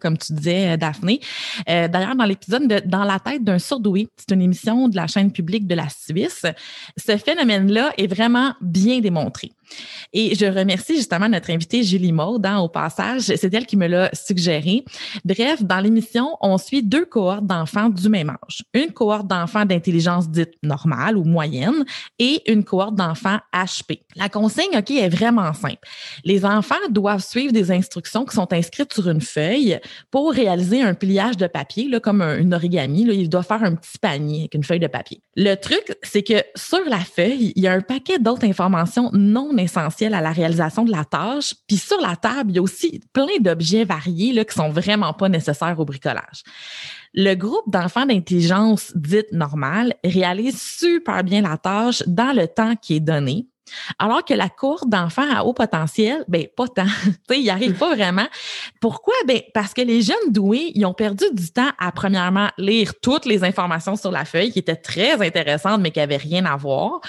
comme 0.01 0.19
tu 0.19 0.33
disais, 0.33 0.71
euh, 0.71 0.77
Daphné. 0.77 1.21
Euh, 1.69 1.89
d'ailleurs, 1.89 2.17
dans 2.17 2.25
l'épisode 2.25 2.69
de 2.69 2.81
Dans 2.87 3.05
la 3.05 3.19
tête 3.19 3.45
d'un 3.45 3.59
surdoué, 3.59 4.09
c'est 4.17 4.35
une 4.35 4.43
émission 4.43 4.89
de 4.89 4.97
la 4.97 5.07
chaîne 5.07 5.33
publique 5.33 5.67
de 5.67 5.75
la 5.75 5.89
Suisse, 5.89 6.47
ce 6.97 7.17
phénomène-là 7.17 7.93
est 7.97 8.07
vraiment 8.07 8.55
bien 8.61 9.01
démontré. 9.01 9.53
Et 10.13 10.35
je 10.35 10.47
remercie 10.47 10.97
justement 10.97 11.29
notre 11.29 11.51
invitée 11.51 11.83
Julie 11.83 12.13
Maud 12.13 12.45
hein, 12.47 12.59
au 12.59 12.69
passage. 12.69 13.23
C'est 13.23 13.53
elle 13.53 13.67
qui 13.67 13.77
me 13.77 13.87
l'a 13.87 14.11
suggéré. 14.15 14.85
Bref, 15.25 15.63
dans 15.63 15.81
l'émission, 15.81 16.37
on 16.41 16.57
suit 16.59 16.83
deux 16.83 17.05
cohortes 17.05 17.47
d'enfants 17.47 17.91
du 17.91 18.09
même 18.09 18.31
âge. 18.31 18.63
Une 18.75 18.93
cohorte 18.93 19.27
d'enfants 19.27 19.65
d'intelligence 19.65 20.29
dite 20.31 20.55
normale 20.63 21.17
ou 21.17 21.25
moyenne 21.25 21.85
et 22.19 22.51
une 22.51 22.65
cohorte 22.65 22.95
d'enfants 22.95 23.39
HP. 23.53 24.01
La 24.17 24.29
consigne, 24.29 24.77
OK, 24.77 24.91
est 24.91 25.09
vraiment 25.09 25.53
simple. 25.53 25.79
Les 26.25 26.45
enfants 26.45 26.75
doivent 26.91 27.25
suivre 27.25 27.53
des 27.53 27.71
instructions 27.71 28.25
qui 28.25 28.35
sont 28.35 28.53
inscrites 28.53 28.93
sur 28.93 29.09
une 29.09 29.21
feuille 29.21 29.79
pour 30.11 30.33
réaliser 30.33 30.83
un 30.83 30.95
pliage 30.95 31.37
de 31.37 31.47
papier, 31.47 31.89
là, 31.89 32.01
comme 32.01 32.23
un, 32.23 32.39
une 32.39 32.55
origami. 32.55 33.03
Ils 33.03 33.29
doivent 33.29 33.47
faire 33.47 33.63
un 33.63 33.75
petit 33.75 33.99
panier 33.99 34.41
avec 34.41 34.55
une 34.55 34.65
feuille 34.65 34.81
de 34.81 34.87
papier. 34.87 35.21
Le 35.37 35.55
truc, 35.55 35.97
c'est 36.03 36.23
que 36.23 36.43
sur 36.57 36.85
la 36.89 37.01
feuille, 37.01 37.53
il 37.55 37.63
y 37.63 37.69
a 37.69 37.73
un 37.73 37.81
paquet 37.81 38.19
d'autres 38.19 38.45
informations 38.45 39.11
non 39.13 39.53
essentiel 39.59 40.15
à 40.15 40.21
la 40.21 40.33
réalisation 40.33 40.85
de 40.85 40.91
la 40.91 41.05
tâche. 41.05 41.55
Puis 41.67 41.77
sur 41.77 42.01
la 42.01 42.17
table, 42.17 42.51
il 42.51 42.57
y 42.57 42.59
a 42.59 42.63
aussi 42.63 43.01
plein 43.13 43.39
d'objets 43.41 43.85
variés 43.85 44.33
là, 44.33 44.45
qui 44.45 44.55
sont 44.55 44.71
vraiment 44.71 45.13
pas 45.13 45.29
nécessaires 45.29 45.79
au 45.79 45.85
bricolage. 45.85 46.43
Le 47.15 47.35
groupe 47.35 47.69
d'enfants 47.69 48.07
d'intelligence 48.07 48.93
dite 48.95 49.33
normale 49.33 49.95
réalise 50.05 50.61
super 50.61 51.25
bien 51.25 51.43
la 51.43 51.57
tâche 51.57 52.03
dans 52.07 52.35
le 52.35 52.47
temps 52.47 52.77
qui 52.77 52.97
est 52.97 53.01
donné. 53.01 53.49
Alors 53.99 54.25
que 54.25 54.35
la 54.35 54.49
cour 54.49 54.87
d'enfants 54.87 55.31
à 55.31 55.43
haut 55.43 55.53
potentiel, 55.53 56.25
ben 56.29 56.47
pas 56.57 56.69
tant. 56.69 56.87
ils 57.31 57.43
n'y 57.43 57.51
arrivent 57.51 57.79
pas 57.79 57.95
vraiment. 57.95 58.27
Pourquoi? 58.81 59.15
Ben, 59.27 59.41
parce 59.55 59.75
que 59.75 59.83
les 59.83 60.03
jeunes 60.03 60.31
doués, 60.31 60.73
ils 60.75 60.85
ont 60.87 60.95
perdu 60.95 61.25
du 61.33 61.51
temps 61.51 61.71
à, 61.79 61.93
premièrement, 61.93 62.49
lire 62.59 62.93
toutes 63.01 63.27
les 63.27 63.45
informations 63.45 63.97
sur 63.97 64.11
la 64.11 64.25
feuille 64.25 64.51
qui 64.53 64.59
étaient 64.59 64.77
très 64.77 65.21
intéressantes, 65.25 65.81
mais 65.81 65.91
qui 65.91 65.99
n'avaient 65.99 66.17
rien 66.17 66.45
à 66.45 66.57
voir. 66.57 67.01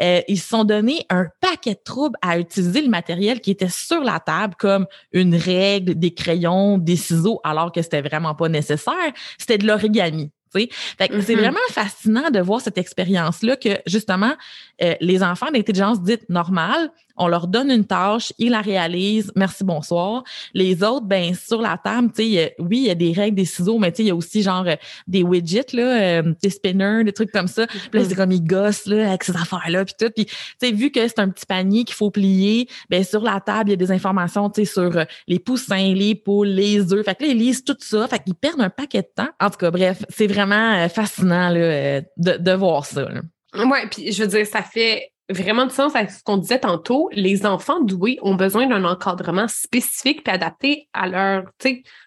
Euh, 0.00 0.20
ils 0.28 0.38
se 0.38 0.48
sont 0.48 0.64
donné 0.64 1.06
un 1.10 1.26
paquet 1.40 1.74
de 1.74 1.80
troubles 1.84 2.16
à 2.22 2.38
utiliser 2.38 2.82
le 2.82 2.88
matériel 2.88 3.40
qui 3.40 3.50
était 3.50 3.68
sur 3.68 4.02
la 4.02 4.20
table, 4.20 4.54
comme 4.58 4.86
une 5.12 5.34
règle, 5.34 5.94
des 5.94 6.14
crayons, 6.14 6.78
des 6.78 6.96
ciseaux, 6.96 7.40
alors 7.44 7.72
que 7.72 7.82
c'était 7.82 8.02
vraiment 8.02 8.34
pas 8.34 8.48
nécessaire. 8.48 9.12
C'était 9.38 9.58
de 9.58 9.66
l'origami. 9.66 10.30
C'est 10.52 11.10
mm-hmm. 11.10 11.36
vraiment 11.36 11.58
fascinant 11.70 12.30
de 12.30 12.40
voir 12.40 12.60
cette 12.60 12.78
expérience-là 12.78 13.56
que 13.56 13.78
justement, 13.86 14.34
euh, 14.82 14.94
les 15.00 15.22
enfants 15.22 15.50
d'intelligence 15.50 16.02
dite 16.02 16.28
normale, 16.28 16.90
on 17.16 17.28
leur 17.28 17.46
donne 17.46 17.70
une 17.70 17.84
tâche, 17.84 18.32
ils 18.38 18.50
la 18.50 18.60
réalisent, 18.60 19.32
merci, 19.36 19.64
bonsoir. 19.64 20.24
Les 20.54 20.82
autres, 20.82 21.06
ben 21.06 21.34
sur 21.34 21.60
la 21.60 21.78
table, 21.78 22.10
tu 22.14 22.32
sais, 22.32 22.54
oui, 22.58 22.78
il 22.78 22.86
y 22.86 22.90
a 22.90 22.94
des 22.94 23.12
règles, 23.12 23.36
des 23.36 23.44
ciseaux, 23.44 23.78
mais 23.78 23.92
tu 23.92 23.98
sais, 23.98 24.02
il 24.04 24.08
y 24.08 24.10
a 24.10 24.14
aussi 24.14 24.42
genre 24.42 24.64
euh, 24.66 24.76
des 25.06 25.22
widgets, 25.22 25.72
là, 25.72 26.18
euh, 26.20 26.34
des 26.42 26.50
spinners, 26.50 27.04
des 27.04 27.12
trucs 27.12 27.30
comme 27.30 27.48
ça. 27.48 27.66
Puis 27.66 28.00
là, 28.00 28.04
c'est 28.08 28.14
comme 28.14 28.32
ils 28.32 28.44
gossent 28.44 28.86
là, 28.86 29.08
avec 29.08 29.24
ces 29.24 29.36
affaires-là, 29.36 29.84
puis 29.84 29.94
tout. 29.98 30.10
Puis, 30.14 30.26
tu 30.26 30.34
sais, 30.60 30.72
vu 30.72 30.90
que 30.90 31.06
c'est 31.06 31.18
un 31.18 31.28
petit 31.28 31.46
panier 31.46 31.84
qu'il 31.84 31.94
faut 31.94 32.10
plier, 32.10 32.68
ben 32.90 33.04
sur 33.04 33.22
la 33.22 33.40
table, 33.40 33.70
il 33.70 33.72
y 33.72 33.74
a 33.74 33.76
des 33.76 33.92
informations, 33.92 34.50
tu 34.50 34.64
sais, 34.64 34.72
sur 34.72 35.04
les 35.26 35.38
poussins, 35.38 35.94
les 35.94 36.14
poules, 36.14 36.48
les 36.48 36.92
œufs. 36.92 37.04
Fait 37.04 37.14
que 37.14 37.24
là, 37.24 37.30
ils 37.30 37.38
lisent 37.38 37.64
tout 37.64 37.76
ça. 37.78 38.06
Fait 38.08 38.22
qu'ils 38.22 38.34
perdent 38.34 38.60
un 38.60 38.70
paquet 38.70 39.02
de 39.02 39.10
temps. 39.14 39.30
En 39.40 39.50
tout 39.50 39.58
cas, 39.58 39.70
bref, 39.70 40.04
c'est 40.08 40.26
vraiment 40.26 40.88
fascinant 40.88 41.48
là, 41.50 42.00
de, 42.00 42.36
de 42.38 42.52
voir 42.52 42.86
ça. 42.86 43.02
Là. 43.02 43.20
Oui, 43.54 43.78
puis 43.90 44.12
je 44.12 44.22
veux 44.22 44.28
dire, 44.28 44.46
ça 44.46 44.62
fait 44.62 45.12
vraiment 45.32 45.66
du 45.66 45.74
sens 45.74 45.94
avec 45.94 46.10
ce 46.10 46.22
qu'on 46.22 46.36
disait 46.36 46.60
tantôt. 46.60 47.08
Les 47.12 47.46
enfants 47.46 47.80
doués 47.80 48.18
ont 48.22 48.34
besoin 48.34 48.66
d'un 48.66 48.84
encadrement 48.84 49.48
spécifique 49.48 50.22
et 50.26 50.30
adapté 50.30 50.88
à 50.92 51.08
leur, 51.08 51.44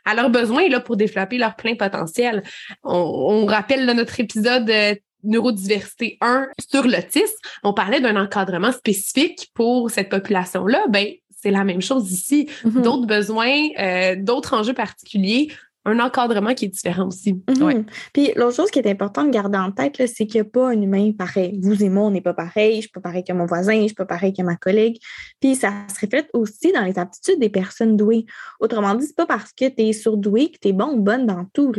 à 0.05 0.15
leurs 0.15 0.29
besoins 0.29 0.67
là, 0.69 0.79
pour 0.79 0.97
développer 0.97 1.37
leur 1.37 1.55
plein 1.55 1.75
potentiel. 1.75 2.43
On, 2.83 3.45
rappelle 3.45 3.85
notre 3.85 4.19
épisode 4.19 4.69
euh, 4.69 4.95
neurodiversité 5.23 6.17
1 6.21 6.47
sur 6.69 6.83
l'autisme. 6.83 7.35
On 7.63 7.73
parlait 7.73 8.01
d'un 8.01 8.15
encadrement 8.15 8.71
spécifique 8.71 9.51
pour 9.53 9.91
cette 9.91 10.09
population-là. 10.09 10.85
Ben, 10.89 11.07
c'est 11.29 11.51
la 11.51 11.63
même 11.63 11.81
chose 11.81 12.11
ici. 12.11 12.49
Mm-hmm. 12.63 12.81
D'autres 12.81 13.05
besoins, 13.05 13.67
euh, 13.79 14.15
d'autres 14.17 14.55
enjeux 14.55 14.73
particuliers 14.73 15.51
un 15.85 15.99
encadrement 15.99 16.53
qui 16.53 16.65
est 16.65 16.69
différent 16.69 17.07
aussi. 17.07 17.41
Mhm. 17.47 17.85
Puis 18.11 18.31
l'autre 18.35 18.55
chose 18.55 18.71
qui 18.71 18.79
est 18.79 18.89
importante 18.89 19.27
de 19.27 19.31
garder 19.31 19.57
en 19.57 19.71
tête, 19.71 19.95
c'est 20.07 20.25
qu'il 20.25 20.41
n'y 20.41 20.47
a 20.47 20.49
pas 20.49 20.69
un 20.69 20.81
humain 20.81 21.11
pareil. 21.17 21.59
Vous 21.61 21.83
et 21.83 21.89
moi, 21.89 22.05
on 22.05 22.11
n'est 22.11 22.21
pas 22.21 22.33
pareil. 22.33 22.73
Je 22.73 22.77
ne 22.77 22.81
suis 22.81 22.89
pas 22.89 23.01
pareil 23.01 23.23
que 23.23 23.33
mon 23.33 23.45
voisin, 23.45 23.73
je 23.73 23.81
ne 23.81 23.87
suis 23.87 23.95
pas 23.95 24.05
pareil 24.05 24.33
que 24.33 24.41
ma 24.41 24.55
collègue. 24.55 24.97
Puis 25.39 25.55
ça 25.55 25.71
se 25.93 26.03
reflète 26.03 26.29
aussi 26.33 26.71
dans 26.71 26.83
les 26.83 26.97
aptitudes 26.97 27.39
des 27.39 27.49
personnes 27.49 27.95
douées. 27.95 28.25
Autrement 28.59 28.95
dit, 28.95 29.03
ce 29.03 29.09
n'est 29.09 29.15
pas 29.15 29.27
parce 29.27 29.53
que 29.53 29.67
tu 29.69 29.83
es 29.83 29.93
surdoué 29.93 30.51
que 30.51 30.57
tu 30.59 30.69
es 30.69 30.73
bon 30.73 30.93
ou 30.93 31.01
bonne 31.01 31.25
dans 31.25 31.45
tout. 31.53 31.71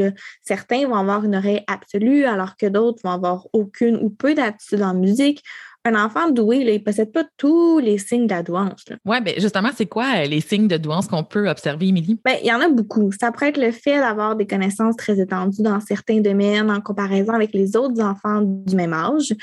Certains 0.42 0.86
vont 0.86 0.94
avoir 0.94 1.24
une 1.24 1.34
oreille 1.34 1.62
absolue 1.66 2.24
alors 2.24 2.56
que 2.56 2.66
d'autres 2.66 3.00
vont 3.02 3.10
avoir 3.10 3.46
aucune 3.52 3.96
ou 3.96 4.10
peu 4.10 4.34
d'aptitude 4.34 4.82
en 4.82 4.94
musique 4.94 5.42
un 5.86 5.94
enfant 5.94 6.30
doué, 6.30 6.64
là, 6.64 6.72
il 6.72 6.78
ne 6.78 6.84
possède 6.84 7.12
pas 7.12 7.24
tous 7.36 7.78
les 7.78 7.98
signes 7.98 8.26
d'adouance. 8.26 8.84
Oui, 9.04 9.20
bien 9.20 9.34
justement, 9.38 9.70
c'est 9.74 9.86
quoi 9.86 10.24
les 10.24 10.40
signes 10.40 10.66
de 10.66 10.76
douance 10.76 11.06
qu'on 11.06 11.22
peut 11.22 11.48
observer, 11.48 11.88
Émilie? 11.88 12.18
Bien, 12.24 12.36
il 12.42 12.46
y 12.48 12.52
en 12.52 12.60
a 12.60 12.68
beaucoup. 12.68 13.10
Ça 13.18 13.30
pourrait 13.30 13.50
être 13.50 13.60
le 13.60 13.70
fait 13.70 14.00
d'avoir 14.00 14.34
des 14.34 14.46
connaissances 14.46 14.96
très 14.96 15.20
étendues 15.20 15.62
dans 15.62 15.80
certains 15.80 16.20
domaines 16.20 16.70
en 16.70 16.80
comparaison 16.80 17.32
avec 17.32 17.52
les 17.52 17.76
autres 17.76 18.02
enfants 18.02 18.42
du 18.42 18.74
même 18.74 18.92
âge, 18.92 19.34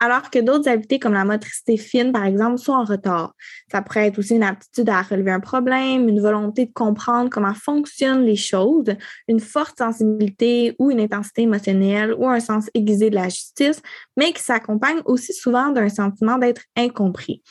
alors 0.00 0.30
que 0.30 0.40
d'autres 0.40 0.68
habiletés 0.68 0.98
comme 0.98 1.12
la 1.12 1.24
motricité 1.24 1.76
fine, 1.76 2.10
par 2.10 2.24
exemple, 2.24 2.58
sont 2.58 2.72
en 2.72 2.84
retard. 2.84 3.34
Ça 3.70 3.80
pourrait 3.80 4.08
être 4.08 4.18
aussi 4.18 4.34
une 4.34 4.42
aptitude 4.42 4.88
à 4.88 5.02
relever 5.02 5.30
un 5.30 5.40
problème, 5.40 6.08
une 6.08 6.20
volonté 6.20 6.66
de 6.66 6.72
comprendre 6.72 7.30
comment 7.30 7.54
fonctionnent 7.54 8.24
les 8.24 8.36
choses, 8.36 8.96
une 9.28 9.40
forte 9.40 9.78
sensibilité 9.78 10.74
ou 10.78 10.90
une 10.90 11.00
intensité 11.00 11.42
émotionnelle 11.42 12.14
ou 12.18 12.26
un 12.26 12.40
sens 12.40 12.68
aiguisé 12.74 13.10
de 13.10 13.14
la 13.14 13.28
justice, 13.28 13.80
mais 14.16 14.32
qui 14.32 14.42
s'accompagne 14.42 15.00
aussi 15.04 15.32
souvent 15.32 15.70
d'un 15.70 15.88
sentiment 15.92 16.38
d'être 16.38 16.62
incompris. 16.76 17.42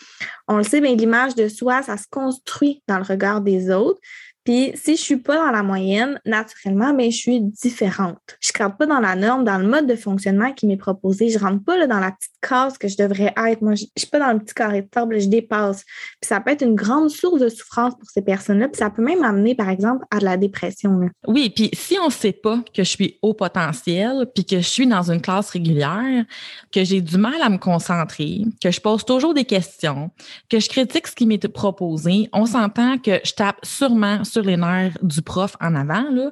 On 0.48 0.58
le 0.58 0.64
sait, 0.64 0.82
l'image 0.82 1.36
de 1.36 1.48
soi, 1.48 1.82
ça 1.82 1.98
se 1.98 2.06
construit 2.10 2.84
dans 2.88 2.98
le 2.98 3.04
regard 3.04 3.42
des 3.42 3.72
autres. 3.72 4.00
Puis 4.44 4.72
si 4.76 4.96
je 4.96 5.02
suis 5.02 5.18
pas 5.18 5.36
dans 5.36 5.52
la 5.52 5.62
moyenne, 5.62 6.20
naturellement, 6.26 6.94
mais 6.94 7.06
ben, 7.06 7.12
je 7.12 7.18
suis 7.18 7.42
différente. 7.42 8.18
Je 8.40 8.52
ne 8.58 8.64
rentre 8.64 8.78
pas 8.78 8.86
dans 8.88 9.00
la 9.00 9.16
norme, 9.16 9.44
dans 9.44 9.58
le 9.58 9.68
mode 9.68 9.88
de 9.88 9.96
fonctionnement 9.96 10.52
qui 10.52 10.66
m'est 10.66 10.78
proposé. 10.78 11.30
Je 11.30 11.38
rentre 11.38 11.64
pas 11.64 11.78
là, 11.78 11.86
dans 11.86 12.00
la 12.00 12.12
petite 12.12 12.34
case 12.42 12.78
que 12.78 12.88
je 12.88 12.98
devrais 12.98 13.34
être. 13.38 13.62
Moi, 13.62 13.76
je, 13.76 13.84
ne 13.84 14.00
suis 14.00 14.10
pas 14.10 14.20
dans 14.20 14.34
le 14.34 14.40
petit 14.40 14.54
carré 14.54 14.82
de 14.82 14.88
table, 14.88 15.20
je 15.20 15.28
dépasse. 15.28 15.84
Puis 16.20 16.28
ça 16.28 16.40
peut 16.40 16.52
être 16.52 16.64
une 16.64 16.76
grande 16.76 17.10
source 17.10 17.40
de 17.40 17.50
souffrance 17.50 17.94
pour 17.96 18.10
ces 18.10 18.22
personnes-là. 18.22 18.68
Puis 18.68 18.80
ça 18.80 18.90
peut 18.90 19.04
même 19.04 19.24
amener, 19.24 19.54
par 19.54 19.70
exemple, 19.70 20.06
à 20.10 20.20
de 20.20 20.26
la 20.26 20.38
dépression. 20.38 21.00
Oui, 21.28 21.50
puis 21.50 21.70
si 21.74 21.98
on 22.04 22.10
sait 22.10 22.32
pas 22.34 22.64
que 22.74 22.84
je 22.84 22.90
suis 22.90 23.20
haut 23.22 23.34
potentiel, 23.34 24.26
puis 24.34 24.46
que 24.46 24.58
je 24.58 24.68
suis 24.68 24.88
dans 24.88 25.12
une 25.12 25.22
classe 25.22 25.52
régulière, 25.52 26.26
que 26.72 26.84
j'ai 26.84 27.02
du 27.02 27.18
mal 27.18 27.42
à 27.42 27.50
me 27.50 27.58
concentrer, 27.58 28.42
que 28.62 28.72
je 28.72 28.82
pose 28.82 29.06
toujours 29.06 29.34
des 29.34 29.46
questions, 29.46 30.10
que 30.50 30.60
je 30.60 30.70
critique 30.70 31.08
ce 31.08 31.16
qui 31.16 31.26
m'est 31.26 31.48
proposé, 31.48 32.30
on 32.34 32.46
s'entend 32.46 32.98
que 32.98 33.20
je 33.24 33.34
tape 33.34 33.58
sûrement 33.64 34.24
sur 34.32 34.44
les 34.44 34.58
nerfs 34.58 34.98
du 35.02 35.22
prof 35.22 35.56
en 35.62 35.76
avant. 35.76 36.06
Là. 36.12 36.32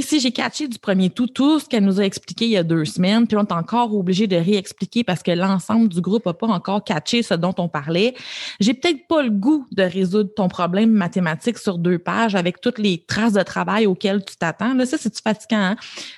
Si 0.00 0.20
j'ai 0.20 0.32
catché 0.32 0.68
du 0.68 0.78
premier 0.78 1.10
tout 1.10 1.26
tout 1.26 1.58
ce 1.58 1.66
qu'elle 1.66 1.84
nous 1.84 2.00
a 2.00 2.04
expliqué 2.04 2.46
il 2.46 2.50
y 2.52 2.56
a 2.56 2.62
deux 2.62 2.84
semaines, 2.84 3.26
puis 3.26 3.36
on 3.36 3.42
est 3.42 3.52
encore 3.52 3.94
obligé 3.94 4.26
de 4.26 4.36
réexpliquer 4.36 5.04
parce 5.04 5.22
que 5.22 5.30
l'ensemble 5.30 5.88
du 5.88 6.00
groupe 6.00 6.26
n'a 6.26 6.34
pas 6.34 6.46
encore 6.46 6.84
catché 6.84 7.22
ce 7.22 7.34
dont 7.34 7.54
on 7.58 7.68
parlait, 7.68 8.14
j'ai 8.60 8.74
peut-être 8.74 9.06
pas 9.06 9.22
le 9.22 9.30
goût 9.30 9.66
de 9.72 9.82
résoudre 9.82 10.30
ton 10.34 10.48
problème 10.48 10.90
mathématique 10.90 11.58
sur 11.58 11.78
deux 11.78 11.98
pages 11.98 12.34
avec 12.34 12.60
toutes 12.60 12.78
les 12.78 13.04
traces 13.06 13.32
de 13.32 13.42
travail 13.42 13.86
auxquelles 13.86 14.24
tu 14.24 14.36
t'attends. 14.36 14.74
Là, 14.74 14.86
ça, 14.86 14.98
c'est-tu 14.98 15.22
fatigant? 15.22 15.56
Hein? 15.56 15.76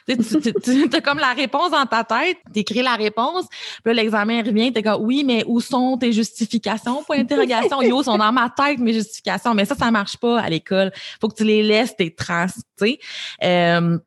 Tu, 0.09 0.17
tu, 0.62 0.97
as 0.97 1.01
comme 1.01 1.19
la 1.19 1.33
réponse 1.33 1.71
dans 1.71 1.87
ta 1.87 2.05
tête, 2.05 2.38
tu 2.53 2.61
écris 2.61 2.83
la 2.83 2.95
réponse, 2.95 3.47
puis 3.85 3.95
l'examen 3.95 4.43
revient, 4.43 4.73
tu 4.73 4.81
es 4.81 4.83
comme 4.83 5.03
oui, 5.03 5.25
mais 5.25 5.45
où 5.47 5.61
sont 5.61 5.97
tes 5.97 6.12
justifications? 6.12 7.03
Point 7.05 7.19
d'interrogation. 7.19 7.83
Yo, 7.83 8.03
sont 8.03 8.19
dans 8.19 8.33
ma 8.33 8.51
tête, 8.51 8.79
mes 8.79 8.93
justifications. 8.93 9.55
Mais 9.55 9.64
ça, 9.64 9.75
ça 9.75 9.91
marche 9.91 10.17
pas 10.17 10.41
à 10.41 10.49
l'école 10.49 10.93
faut 11.21 11.29
que 11.29 11.37
tu 11.37 11.45
les 11.45 11.63
laisses 11.63 11.97
tes 11.97 12.15
traces, 12.15 12.61
tu 12.79 12.87
sais. 12.87 12.99
Euh, 13.45 13.99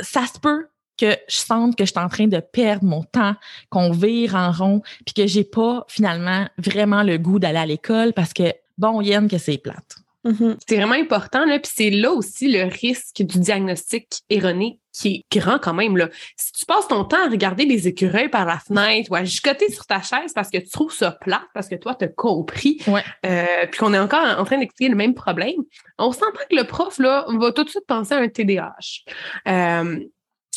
ça 0.00 0.26
se 0.26 0.38
peut 0.38 0.66
que 0.98 1.14
je 1.28 1.36
sente 1.36 1.76
que 1.76 1.84
je 1.84 1.90
suis 1.90 2.00
en 2.00 2.08
train 2.08 2.26
de 2.26 2.40
perdre 2.40 2.84
mon 2.84 3.02
temps, 3.04 3.34
qu'on 3.70 3.90
vire 3.90 4.34
en 4.34 4.50
rond, 4.50 4.82
puis 5.04 5.14
que 5.14 5.26
j'ai 5.26 5.44
pas 5.44 5.84
finalement 5.88 6.48
vraiment 6.58 7.02
le 7.02 7.18
goût 7.18 7.38
d'aller 7.38 7.58
à 7.58 7.66
l'école 7.66 8.12
parce 8.14 8.32
que 8.32 8.54
bon, 8.78 9.00
Yann, 9.00 9.28
que 9.28 9.38
c'est 9.38 9.58
plate. 9.58 9.96
Mm-hmm. 10.24 10.56
C'est 10.66 10.76
vraiment 10.76 10.94
important, 10.94 11.44
là, 11.44 11.58
puis 11.58 11.70
c'est 11.72 11.90
là 11.90 12.10
aussi 12.12 12.50
le 12.50 12.64
risque 12.64 13.22
du 13.22 13.38
diagnostic 13.38 14.22
erroné 14.30 14.80
qui 14.96 15.24
est 15.30 15.38
grand 15.38 15.58
quand 15.58 15.74
même. 15.74 15.96
Là. 15.96 16.08
Si 16.36 16.52
tu 16.52 16.66
passes 16.66 16.88
ton 16.88 17.04
temps 17.04 17.24
à 17.26 17.28
regarder 17.28 17.66
les 17.66 17.86
écureuils 17.86 18.28
par 18.28 18.46
la 18.46 18.58
fenêtre 18.58 19.10
ou 19.10 19.14
à 19.14 19.24
gigoter 19.24 19.70
sur 19.70 19.84
ta 19.86 20.00
chaise 20.00 20.32
parce 20.34 20.50
que 20.50 20.58
tu 20.58 20.70
trouves 20.70 20.92
ça 20.92 21.12
plat, 21.12 21.42
parce 21.54 21.68
que 21.68 21.74
toi, 21.74 21.94
tu 21.94 22.06
as 22.06 22.08
compris, 22.08 22.80
euh, 22.88 23.66
puis 23.70 23.78
qu'on 23.78 23.92
est 23.92 23.98
encore 23.98 24.38
en 24.38 24.44
train 24.44 24.58
d'expliquer 24.58 24.90
le 24.90 24.96
même 24.96 25.14
problème, 25.14 25.56
on 25.98 26.12
sent 26.12 26.24
pas 26.34 26.44
que 26.48 26.56
le 26.56 26.64
prof 26.64 26.98
là, 26.98 27.26
va 27.28 27.52
tout 27.52 27.64
de 27.64 27.68
suite 27.68 27.86
penser 27.86 28.14
à 28.14 28.18
un 28.18 28.28
TDAH. 28.28 29.04
Euh, 29.48 29.98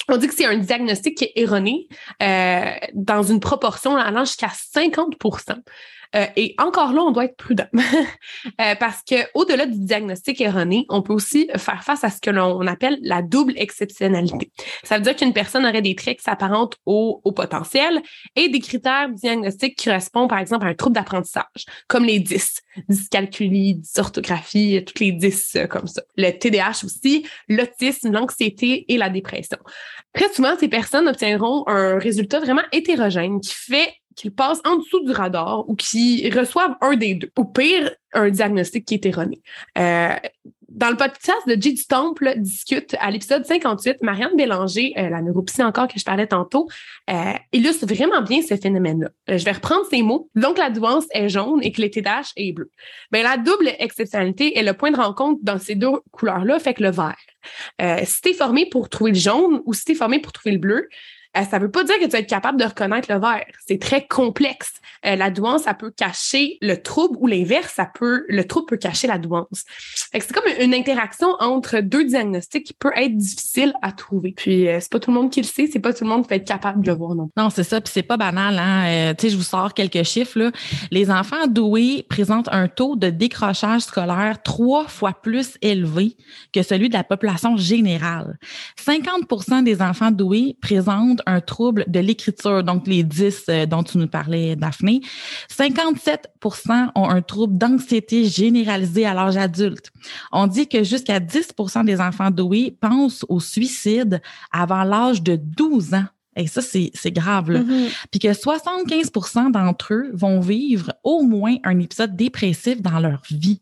on 0.07 0.17
dit 0.17 0.27
que 0.27 0.33
c'est 0.33 0.45
un 0.45 0.57
diagnostic 0.57 1.17
qui 1.17 1.25
est 1.25 1.33
erroné 1.35 1.87
euh, 2.23 2.71
dans 2.93 3.23
une 3.23 3.39
proportion 3.39 3.97
allant 3.97 4.25
jusqu'à 4.25 4.49
50 4.49 5.15
euh, 6.15 6.25
et 6.35 6.55
encore 6.57 6.93
là, 6.93 7.01
on 7.01 7.11
doit 7.11 7.25
être 7.25 7.37
prudent 7.37 7.67
euh, 7.73 8.75
parce 8.79 9.03
que 9.03 9.15
au-delà 9.35 9.65
du 9.67 9.77
diagnostic 9.79 10.41
erroné, 10.41 10.85
on 10.89 11.01
peut 11.01 11.13
aussi 11.13 11.49
faire 11.57 11.83
face 11.83 12.03
à 12.03 12.09
ce 12.09 12.19
que 12.19 12.31
l'on 12.31 12.65
appelle 12.65 12.97
la 13.01 13.21
double 13.21 13.53
exceptionnalité. 13.57 14.51
Ça 14.83 14.97
veut 14.97 15.03
dire 15.03 15.15
qu'une 15.15 15.33
personne 15.33 15.65
aurait 15.65 15.83
des 15.83 15.95
traits 15.95 16.17
qui 16.17 16.23
s'apparentent 16.23 16.77
au, 16.85 17.21
potentiel 17.35 18.01
et 18.35 18.49
des 18.49 18.59
critères 18.59 19.09
diagnostiques 19.09 19.77
qui 19.77 19.85
correspondent, 19.85 20.29
par 20.29 20.39
exemple, 20.39 20.65
à 20.65 20.69
un 20.69 20.73
trouble 20.73 20.95
d'apprentissage, 20.95 21.65
comme 21.87 22.03
les 22.05 22.19
10, 22.19 22.61
dyscalculie, 22.89 23.75
dysorthographie, 23.75 24.83
toutes 24.85 24.99
les 24.99 25.11
10 25.11 25.55
euh, 25.55 25.67
comme 25.67 25.87
ça. 25.87 26.01
Le 26.17 26.31
TDAH 26.31 26.85
aussi, 26.85 27.25
l'autisme, 27.47 28.11
l'anxiété 28.11 28.91
et 28.91 28.97
la 28.97 29.09
dépression. 29.09 29.57
Très 30.13 30.33
souvent, 30.33 30.57
ces 30.59 30.67
personnes 30.67 31.07
obtiendront 31.07 31.63
un 31.67 31.99
résultat 31.99 32.39
vraiment 32.39 32.63
hétérogène 32.71 33.39
qui 33.39 33.53
fait 33.53 33.93
qu'ils 34.15 34.33
passent 34.33 34.61
en 34.65 34.77
dessous 34.77 35.03
du 35.05 35.11
radar 35.11 35.67
ou 35.69 35.75
qui 35.75 36.29
reçoivent 36.29 36.75
un 36.81 36.95
des 36.95 37.15
deux. 37.15 37.31
Ou 37.37 37.45
pire, 37.45 37.91
un 38.13 38.29
diagnostic 38.29 38.85
qui 38.85 38.95
est 38.95 39.05
erroné. 39.05 39.41
Euh, 39.77 40.15
dans 40.67 40.89
le 40.89 40.97
podcast 40.97 41.39
de 41.47 41.59
J. 41.59 41.75
Temple 41.87 42.33
discute 42.37 42.95
à 42.99 43.09
l'épisode 43.09 43.43
58, 43.43 44.03
Marianne 44.03 44.35
Bélanger, 44.35 44.93
euh, 44.97 45.09
la 45.09 45.21
neuropsy 45.21 45.63
encore 45.63 45.87
que 45.87 45.99
je 45.99 46.05
parlais 46.05 46.27
tantôt, 46.27 46.67
euh, 47.09 47.33
illustre 47.53 47.87
vraiment 47.87 48.21
bien 48.21 48.41
ce 48.41 48.55
phénomène-là. 48.55 49.09
Je 49.27 49.43
vais 49.43 49.51
reprendre 49.51 49.85
ces 49.89 50.03
mots. 50.03 50.29
Donc, 50.35 50.57
la 50.57 50.69
douance 50.69 51.05
est 51.11 51.29
jaune 51.29 51.63
et 51.63 51.71
que 51.71 51.81
le 51.81 51.89
TDAH 51.89 52.33
est 52.35 52.51
bleu. 52.51 52.69
Ben, 53.11 53.23
la 53.23 53.37
double 53.37 53.71
exceptionnalité 53.79 54.57
est 54.57 54.63
le 54.63 54.73
point 54.73 54.91
de 54.91 54.97
rencontre 54.97 55.39
dans 55.41 55.57
ces 55.57 55.75
deux 55.75 55.91
couleurs-là, 56.11 56.59
fait 56.59 56.75
que 56.75 56.83
le 56.83 56.91
vert. 56.91 57.17
Si 58.05 58.21
tu 58.21 58.29
es 58.29 58.33
formé 58.33 58.67
pour 58.67 58.89
trouver 58.89 59.11
le 59.11 59.17
jaune 59.17 59.61
ou 59.65 59.73
si 59.73 59.85
tu 59.85 59.91
es 59.93 59.95
formé 59.95 60.19
pour 60.19 60.33
trouver 60.33 60.53
le 60.53 60.59
bleu, 60.59 60.87
euh, 61.37 61.43
ça 61.43 61.59
ne 61.59 61.63
veut 61.63 61.71
pas 61.71 61.83
dire 61.83 61.95
que 61.99 62.05
tu 62.05 62.09
vas 62.09 62.19
être 62.19 62.29
capable 62.29 62.59
de 62.59 62.65
reconnaître 62.65 63.11
le 63.11 63.19
vert. 63.19 63.45
C'est 63.67 63.79
très 63.79 64.07
complexe. 64.07 64.73
Euh, 65.05 65.15
la 65.15 65.29
douance, 65.29 65.63
ça 65.63 65.75
peut 65.75 65.91
cacher 65.91 66.57
le 66.61 66.81
trouble 66.81 67.17
ou 67.19 67.27
l'inverse, 67.27 67.73
ça 67.75 67.85
peut, 67.85 68.25
le 68.27 68.43
trouble 68.45 68.65
peut 68.65 68.77
cacher 68.77 69.07
la 69.07 69.19
douance. 69.19 69.63
C'est 70.11 70.33
comme 70.33 70.51
une 70.59 70.73
interaction 70.73 71.27
entre 71.39 71.81
deux 71.81 72.03
diagnostics 72.05 72.65
qui 72.65 72.73
peut 72.73 72.91
être 72.95 73.15
difficile 73.15 73.73
à 73.81 73.91
trouver. 73.91 74.33
Puis 74.35 74.67
euh, 74.67 74.79
c'est 74.81 74.91
pas 74.91 74.99
tout 74.99 75.11
le 75.11 75.17
monde 75.17 75.31
qui 75.31 75.41
le 75.41 75.45
sait, 75.45 75.69
c'est 75.71 75.79
pas 75.79 75.93
tout 75.93 76.03
le 76.03 76.09
monde 76.09 76.23
qui 76.23 76.29
va 76.29 76.35
être 76.37 76.47
capable 76.47 76.83
de 76.83 76.91
le 76.91 76.97
voir 76.97 77.13
non. 77.13 77.29
Non, 77.37 77.49
c'est 77.49 77.63
ça, 77.63 77.79
puis 77.79 77.91
c'est 77.93 78.03
pas 78.03 78.17
banal. 78.17 78.57
Hein? 78.57 79.13
sais, 79.19 79.29
je 79.29 79.37
vous 79.37 79.43
sors 79.43 79.73
quelques 79.73 80.03
chiffres. 80.03 80.39
Là. 80.39 80.51
Les 80.89 81.11
enfants 81.11 81.47
doués 81.47 82.05
présentent 82.09 82.49
un 82.51 82.67
taux 82.67 82.95
de 82.95 83.09
décrochage 83.09 83.81
scolaire 83.81 84.41
trois 84.43 84.87
fois 84.87 85.13
plus 85.13 85.57
élevé 85.61 86.17
que 86.53 86.63
celui 86.63 86.89
de 86.89 86.95
la 86.95 87.03
population 87.03 87.55
générale. 87.55 88.37
50% 88.83 89.63
des 89.63 89.81
enfants 89.81 90.11
doués 90.11 90.57
présentent 90.61 91.18
un 91.25 91.41
trouble 91.41 91.85
de 91.87 91.99
l'écriture, 91.99 92.63
donc 92.63 92.87
les 92.87 93.03
10 93.03 93.43
euh, 93.49 93.65
dont 93.65 93.83
tu 93.83 93.97
nous 93.97 94.07
parlais, 94.07 94.55
Daphné. 94.55 95.01
57 95.49 96.27
ont 96.95 97.09
un 97.09 97.21
trouble 97.21 97.57
d'anxiété 97.57 98.25
généralisée 98.25 99.05
à 99.05 99.13
l'âge 99.13 99.37
adulte. 99.37 99.91
On 100.31 100.47
dit 100.47 100.67
que 100.67 100.83
jusqu'à 100.83 101.19
10 101.19 101.53
des 101.85 102.01
enfants 102.01 102.31
doués 102.31 102.77
pensent 102.79 103.25
au 103.29 103.39
suicide 103.39 104.21
avant 104.51 104.83
l'âge 104.83 105.21
de 105.21 105.35
12 105.35 105.93
ans. 105.93 106.05
Et 106.35 106.47
ça, 106.47 106.61
c'est 106.61 107.11
grave. 107.11 107.51
Là. 107.51 107.61
Mm-hmm. 107.61 108.05
Puis 108.11 108.19
que 108.19 108.33
75 108.33 109.11
d'entre 109.51 109.93
eux 109.93 110.11
vont 110.13 110.39
vivre 110.39 110.93
au 111.03 111.23
moins 111.23 111.55
un 111.63 111.79
épisode 111.79 112.15
dépressif 112.15 112.81
dans 112.81 112.99
leur 112.99 113.21
vie. 113.29 113.61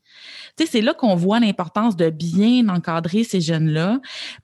Tu 0.57 0.65
sais, 0.65 0.71
c'est 0.71 0.81
là 0.81 0.93
qu'on 0.93 1.15
voit 1.15 1.39
l'importance 1.39 1.95
de 1.95 2.09
bien 2.09 2.69
encadrer 2.69 3.23
ces 3.23 3.41
jeunes-là. 3.41 3.99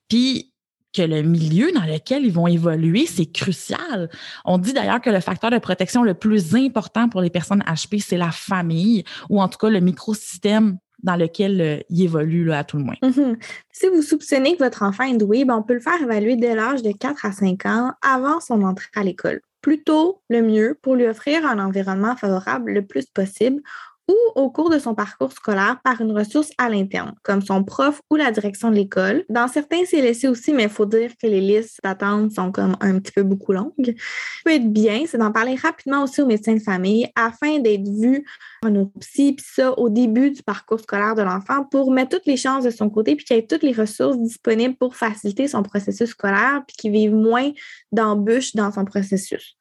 Puis 0.07 0.52
que 0.93 1.01
le 1.01 1.21
milieu 1.23 1.71
dans 1.71 1.85
lequel 1.85 2.25
ils 2.25 2.31
vont 2.31 2.47
évoluer, 2.47 3.05
c'est 3.05 3.25
crucial. 3.25 4.09
On 4.45 4.57
dit 4.57 4.73
d'ailleurs 4.73 5.01
que 5.01 5.09
le 5.09 5.19
facteur 5.19 5.51
de 5.51 5.57
protection 5.57 6.03
le 6.03 6.13
plus 6.13 6.55
important 6.55 7.09
pour 7.09 7.21
les 7.21 7.29
personnes 7.29 7.63
HP, 7.67 8.01
c'est 8.01 8.17
la 8.17 8.31
famille 8.31 9.03
ou 9.29 9.41
en 9.41 9.47
tout 9.47 9.57
cas 9.57 9.69
le 9.69 9.79
microsystème 9.79 10.77
dans 11.01 11.15
lequel 11.17 11.61
euh, 11.61 11.79
il 11.89 12.03
évolue 12.03 12.45
là, 12.45 12.59
à 12.59 12.63
tout 12.63 12.77
le 12.77 12.83
moins. 12.83 12.95
Mm-hmm. 13.03 13.35
Si 13.71 13.87
vous 13.89 14.01
soupçonnez 14.01 14.55
que 14.55 14.63
votre 14.63 14.83
enfant 14.83 15.03
est 15.03 15.17
doué, 15.17 15.43
ben, 15.43 15.57
on 15.57 15.63
peut 15.63 15.73
le 15.73 15.81
faire 15.81 16.01
évaluer 16.01 16.37
dès 16.37 16.55
l'âge 16.55 16.81
de 16.81 16.91
4 16.91 17.25
à 17.25 17.31
5 17.31 17.65
ans 17.65 17.91
avant 18.01 18.39
son 18.39 18.61
entrée 18.63 18.87
à 18.95 19.03
l'école. 19.03 19.41
Plus 19.61 19.83
tôt, 19.83 20.21
le 20.29 20.41
mieux 20.41 20.77
pour 20.81 20.95
lui 20.95 21.05
offrir 21.05 21.45
un 21.45 21.59
environnement 21.59 22.15
favorable 22.15 22.71
le 22.71 22.85
plus 22.85 23.05
possible 23.05 23.61
ou 24.07 24.15
au 24.35 24.49
cours 24.49 24.69
de 24.69 24.79
son 24.79 24.95
parcours 24.95 25.31
scolaire 25.31 25.79
par 25.83 26.01
une 26.01 26.11
ressource 26.11 26.51
à 26.57 26.69
l'interne, 26.69 27.13
comme 27.23 27.41
son 27.41 27.63
prof 27.63 28.01
ou 28.09 28.15
la 28.15 28.31
direction 28.31 28.69
de 28.69 28.75
l'école. 28.75 29.23
Dans 29.29 29.47
certains 29.47 29.85
CLSC 29.85 30.25
aussi, 30.25 30.53
mais 30.53 30.63
il 30.63 30.69
faut 30.69 30.85
dire 30.85 31.11
que 31.21 31.27
les 31.27 31.41
listes 31.41 31.79
d'attente 31.83 32.31
sont 32.31 32.51
comme 32.51 32.75
un 32.81 32.99
petit 32.99 33.11
peu 33.11 33.23
beaucoup 33.23 33.53
longues. 33.53 33.73
Ce 33.77 33.91
qui 33.91 34.43
peut 34.45 34.51
être 34.51 34.71
bien, 34.71 35.03
c'est 35.07 35.17
d'en 35.17 35.31
parler 35.31 35.55
rapidement 35.55 36.03
aussi 36.03 36.21
au 36.21 36.25
médecin 36.25 36.53
de 36.53 36.59
famille 36.59 37.07
afin 37.15 37.59
d'être 37.59 37.87
vu 37.87 38.25
en 38.65 38.75
autopsie, 38.75 39.33
puis 39.33 39.45
ça 39.47 39.77
au 39.77 39.89
début 39.89 40.31
du 40.31 40.43
parcours 40.43 40.79
scolaire 40.79 41.15
de 41.15 41.21
l'enfant 41.21 41.63
pour 41.63 41.91
mettre 41.91 42.17
toutes 42.17 42.25
les 42.25 42.37
chances 42.37 42.63
de 42.63 42.69
son 42.69 42.89
côté, 42.89 43.15
puis 43.15 43.25
qu'il 43.25 43.35
y 43.35 43.39
ait 43.39 43.47
toutes 43.47 43.63
les 43.63 43.73
ressources 43.73 44.17
disponibles 44.17 44.75
pour 44.75 44.95
faciliter 44.95 45.47
son 45.47 45.63
processus 45.63 46.09
scolaire, 46.09 46.63
puis 46.67 46.75
qu'il 46.77 46.91
vive 46.91 47.13
moins 47.13 47.51
d'embûches 47.91 48.55
dans 48.55 48.71
son 48.71 48.85
processus. 48.85 49.57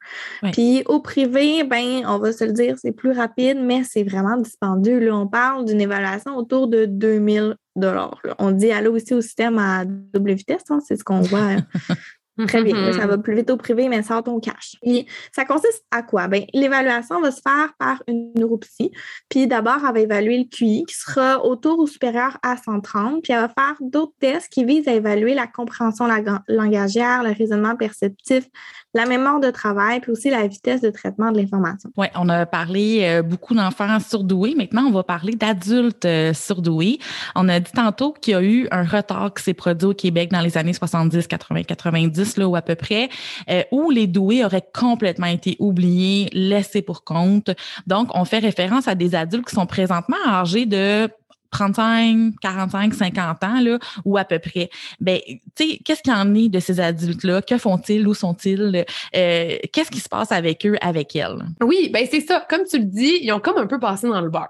Puis 0.52 0.82
au 0.86 1.00
privé, 1.00 1.64
ben, 1.64 2.04
on 2.06 2.18
va 2.18 2.32
se 2.32 2.44
le 2.44 2.52
dire, 2.52 2.76
c'est 2.78 2.92
plus 2.92 3.12
rapide, 3.12 3.58
mais 3.60 3.84
c'est 3.84 4.04
vraiment 4.04 4.36
dispendieux. 4.36 4.98
Là, 4.98 5.16
on 5.16 5.26
parle 5.26 5.64
d'une 5.64 5.80
évaluation 5.80 6.36
autour 6.36 6.68
de 6.68 6.86
2000 6.86 7.56
dollars. 7.76 8.20
On 8.38 8.50
dit 8.50 8.70
allô 8.70 8.94
aussi 8.94 9.14
au 9.14 9.20
système 9.20 9.58
à 9.58 9.84
double 9.84 10.32
vitesse, 10.32 10.64
hein, 10.70 10.80
c'est 10.86 10.96
ce 10.96 11.04
qu'on 11.04 11.20
voit 11.20 11.56
Très 12.46 12.62
bien. 12.62 12.92
Ça 12.92 13.06
va 13.06 13.18
plus 13.18 13.34
vite 13.34 13.50
au 13.50 13.56
privé, 13.56 13.88
mais 13.88 14.02
sort 14.02 14.24
ton 14.24 14.40
cash. 14.40 14.76
Puis, 14.82 15.06
ça 15.32 15.44
consiste 15.44 15.84
à 15.90 16.02
quoi? 16.02 16.28
Ben, 16.28 16.44
l'évaluation 16.54 17.20
va 17.20 17.30
se 17.30 17.42
faire 17.42 17.74
par 17.78 18.02
une 18.08 18.32
neuropsie. 18.34 18.90
Puis, 19.28 19.46
d'abord, 19.46 19.78
elle 19.86 19.94
va 19.94 20.00
évaluer 20.00 20.38
le 20.38 20.44
QI 20.44 20.84
qui 20.86 20.94
sera 20.94 21.44
autour 21.44 21.78
ou 21.78 21.86
supérieur 21.86 22.38
à 22.42 22.56
130. 22.56 23.22
Puis, 23.22 23.32
elle 23.32 23.40
va 23.40 23.48
faire 23.48 23.76
d'autres 23.80 24.14
tests 24.18 24.48
qui 24.48 24.64
visent 24.64 24.88
à 24.88 24.92
évaluer 24.92 25.34
la 25.34 25.46
compréhension 25.46 26.06
langagière, 26.48 27.22
le 27.22 27.32
raisonnement 27.32 27.76
perceptif, 27.76 28.48
la 28.94 29.06
mémoire 29.06 29.40
de 29.40 29.50
travail, 29.50 30.00
puis 30.00 30.12
aussi 30.12 30.30
la 30.30 30.46
vitesse 30.46 30.80
de 30.82 30.90
traitement 30.90 31.32
de 31.32 31.38
l'information. 31.38 31.90
Oui, 31.96 32.06
on 32.14 32.28
a 32.28 32.44
parlé 32.46 33.00
euh, 33.02 33.22
beaucoup 33.22 33.54
d'enfants 33.54 33.98
surdoués. 34.00 34.54
Maintenant, 34.56 34.84
on 34.84 34.90
va 34.90 35.02
parler 35.02 35.34
d'adultes 35.34 36.04
euh, 36.04 36.34
surdoués. 36.34 36.98
On 37.34 37.48
a 37.48 37.58
dit 37.60 37.72
tantôt 37.72 38.12
qu'il 38.12 38.32
y 38.32 38.36
a 38.36 38.42
eu 38.42 38.68
un 38.70 38.84
retard 38.84 39.32
qui 39.34 39.42
s'est 39.42 39.54
produit 39.54 39.88
au 39.88 39.94
Québec 39.94 40.30
dans 40.30 40.40
les 40.40 40.58
années 40.58 40.74
70, 40.74 41.26
80, 41.26 41.62
90, 41.62 42.36
là, 42.36 42.48
ou 42.48 42.56
à 42.56 42.62
peu 42.62 42.74
près, 42.74 43.08
euh, 43.50 43.62
où 43.72 43.90
les 43.90 44.06
doués 44.06 44.44
auraient 44.44 44.66
complètement 44.74 45.26
été 45.26 45.56
oubliés, 45.58 46.28
laissés 46.32 46.82
pour 46.82 47.04
compte. 47.04 47.50
Donc, 47.86 48.08
on 48.14 48.24
fait 48.24 48.40
référence 48.40 48.88
à 48.88 48.94
des 48.94 49.14
adultes 49.14 49.46
qui 49.46 49.54
sont 49.54 49.66
présentement 49.66 50.16
âgés 50.26 50.66
de 50.66 51.08
35, 51.52 52.34
45, 52.40 52.94
50 52.94 53.44
ans, 53.44 53.60
là, 53.60 53.78
ou 54.04 54.18
à 54.18 54.24
peu 54.24 54.38
près. 54.38 54.70
Ben, 55.00 55.20
tu 55.26 55.40
sais, 55.54 55.78
qu'est-ce 55.84 56.02
qu'il 56.02 56.12
en 56.12 56.34
est 56.34 56.48
de 56.48 56.58
ces 56.58 56.80
adultes-là? 56.80 57.42
Que 57.42 57.58
font-ils? 57.58 58.06
Où 58.08 58.14
sont-ils? 58.14 58.84
Euh, 59.14 59.58
qu'est-ce 59.72 59.90
qui 59.90 60.00
se 60.00 60.08
passe 60.08 60.32
avec 60.32 60.66
eux, 60.66 60.76
avec 60.80 61.14
elles? 61.14 61.44
Oui, 61.62 61.90
ben 61.92 62.06
c'est 62.10 62.20
ça. 62.20 62.44
Comme 62.48 62.64
tu 62.64 62.78
le 62.78 62.84
dis, 62.84 63.18
ils 63.22 63.32
ont 63.32 63.40
comme 63.40 63.58
un 63.58 63.66
peu 63.66 63.78
passé 63.78 64.08
dans 64.08 64.20
le 64.20 64.30
beurre. 64.30 64.48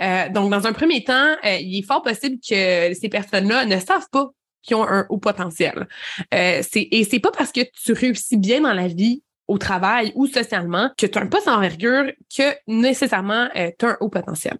Euh, 0.00 0.28
donc, 0.30 0.50
dans 0.50 0.66
un 0.66 0.72
premier 0.72 1.04
temps, 1.04 1.36
euh, 1.44 1.56
il 1.60 1.78
est 1.78 1.86
fort 1.86 2.02
possible 2.02 2.36
que 2.36 2.94
ces 2.94 3.08
personnes-là 3.08 3.66
ne 3.66 3.78
savent 3.78 4.08
pas 4.10 4.30
qu'ils 4.62 4.76
ont 4.76 4.86
un 4.86 5.06
haut 5.08 5.18
potentiel. 5.18 5.86
Euh, 6.34 6.62
et 6.74 7.04
c'est 7.04 7.20
pas 7.20 7.30
parce 7.30 7.52
que 7.52 7.60
tu 7.84 7.92
réussis 7.92 8.36
bien 8.36 8.62
dans 8.62 8.74
la 8.74 8.88
vie 8.88 9.22
au 9.46 9.56
travail 9.56 10.12
ou 10.14 10.26
socialement 10.26 10.90
que 10.98 11.06
tu 11.06 11.18
as 11.18 11.22
un 11.22 11.26
poste 11.26 11.48
envergure 11.48 12.12
que 12.36 12.54
nécessairement 12.66 13.48
tu 13.78 13.86
as 13.86 13.88
un 13.88 13.96
haut 14.00 14.10
potentiel. 14.10 14.56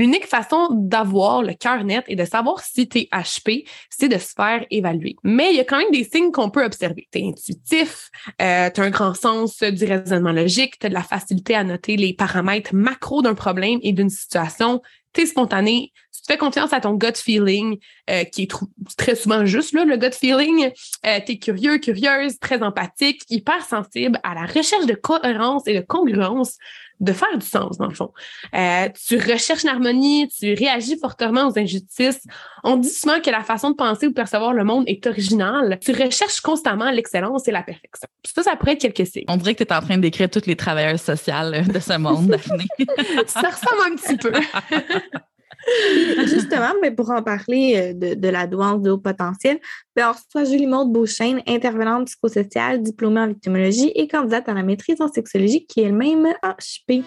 L'unique 0.00 0.26
façon 0.26 0.68
d'avoir 0.70 1.42
le 1.42 1.52
cœur 1.52 1.84
net 1.84 2.04
et 2.08 2.16
de 2.16 2.24
savoir 2.24 2.60
si 2.60 2.88
tu 2.88 3.00
es 3.00 3.08
HP, 3.12 3.68
c'est 3.90 4.08
de 4.08 4.16
se 4.16 4.32
faire 4.34 4.64
évaluer. 4.70 5.14
Mais 5.24 5.50
il 5.50 5.56
y 5.56 5.60
a 5.60 5.64
quand 5.64 5.76
même 5.76 5.90
des 5.90 6.04
signes 6.04 6.32
qu'on 6.32 6.48
peut 6.48 6.64
observer. 6.64 7.06
Tu 7.12 7.18
es 7.18 7.28
intuitif, 7.28 8.08
euh, 8.40 8.70
tu 8.70 8.80
as 8.80 8.84
un 8.84 8.88
grand 8.88 9.12
sens 9.12 9.58
du 9.58 9.84
raisonnement 9.84 10.32
logique, 10.32 10.78
tu 10.78 10.86
as 10.86 10.88
de 10.88 10.94
la 10.94 11.02
facilité 11.02 11.54
à 11.54 11.64
noter 11.64 11.98
les 11.98 12.14
paramètres 12.14 12.74
macro 12.74 13.20
d'un 13.20 13.34
problème 13.34 13.78
et 13.82 13.92
d'une 13.92 14.08
situation, 14.08 14.80
tu 15.12 15.20
es 15.20 15.26
spontané, 15.26 15.92
tu 16.12 16.20
fais 16.26 16.38
confiance 16.38 16.72
à 16.72 16.80
ton 16.80 16.94
gut 16.94 17.16
feeling, 17.16 17.78
euh, 18.08 18.24
qui 18.24 18.44
est 18.44 18.52
très 18.96 19.14
souvent 19.14 19.44
juste 19.44 19.74
là, 19.74 19.84
le 19.84 19.98
gut 19.98 20.12
feeling. 20.12 20.70
Euh, 21.04 21.20
tu 21.26 21.32
es 21.32 21.38
curieux, 21.38 21.76
curieuse, 21.76 22.38
très 22.38 22.62
empathique, 22.62 23.22
hyper 23.28 23.62
sensible 23.66 24.18
à 24.22 24.34
la 24.34 24.46
recherche 24.46 24.86
de 24.86 24.94
cohérence 24.94 25.66
et 25.66 25.74
de 25.74 25.84
congruence 25.84 26.56
de 27.00 27.12
faire 27.12 27.36
du 27.36 27.46
sens, 27.46 27.78
dans 27.78 27.86
le 27.86 27.94
fond. 27.94 28.12
Euh, 28.54 28.88
tu 29.06 29.16
recherches 29.16 29.64
l'harmonie, 29.64 30.28
tu 30.28 30.54
réagis 30.54 30.98
fortement 30.98 31.48
aux 31.48 31.58
injustices. 31.58 32.20
On 32.62 32.76
dit 32.76 32.90
souvent 32.90 33.20
que 33.20 33.30
la 33.30 33.42
façon 33.42 33.70
de 33.70 33.76
penser 33.76 34.06
ou 34.06 34.10
de 34.10 34.14
percevoir 34.14 34.52
le 34.52 34.64
monde 34.64 34.84
est 34.86 35.06
originale. 35.06 35.78
Tu 35.80 35.92
recherches 35.92 36.40
constamment 36.40 36.90
l'excellence 36.90 37.48
et 37.48 37.52
la 37.52 37.62
perfection. 37.62 38.08
Ça, 38.24 38.42
ça 38.42 38.56
pourrait 38.56 38.72
être 38.72 38.80
quelque 38.80 39.04
chose. 39.04 39.24
On 39.28 39.36
dirait 39.36 39.54
que 39.54 39.64
tu 39.64 39.72
es 39.72 39.76
en 39.76 39.80
train 39.80 39.98
d'écrire 39.98 40.28
toutes 40.28 40.46
les 40.46 40.56
travailleurs 40.56 40.98
sociaux 40.98 41.34
de 41.50 41.78
ce 41.78 41.96
monde, 41.96 42.26
Daphné. 42.26 42.66
ça 43.26 43.48
ressemble 43.48 43.92
un 43.92 43.96
petit 43.96 44.16
peu. 44.16 44.32
Justement, 46.26 46.72
mais 46.80 46.90
pour 46.90 47.10
en 47.10 47.22
parler 47.22 47.94
euh, 47.94 48.14
de, 48.14 48.28
la 48.28 48.46
douance 48.46 48.82
de 48.82 48.90
haut 48.90 48.98
potentiel, 48.98 49.58
ben, 49.94 50.08
on 50.08 50.12
reçoit 50.12 50.50
Julie 50.50 50.66
Maud 50.66 50.92
Beauchesne, 50.92 51.42
intervenante 51.46 52.06
psychosociale, 52.06 52.82
diplômée 52.82 53.20
en 53.20 53.28
victimologie 53.28 53.92
et 53.94 54.08
candidate 54.08 54.48
à 54.48 54.54
la 54.54 54.62
maîtrise 54.62 55.00
en 55.00 55.08
sexologie, 55.08 55.66
qui 55.66 55.80
est 55.80 55.84
elle-même 55.84 56.28
HP. 56.42 57.04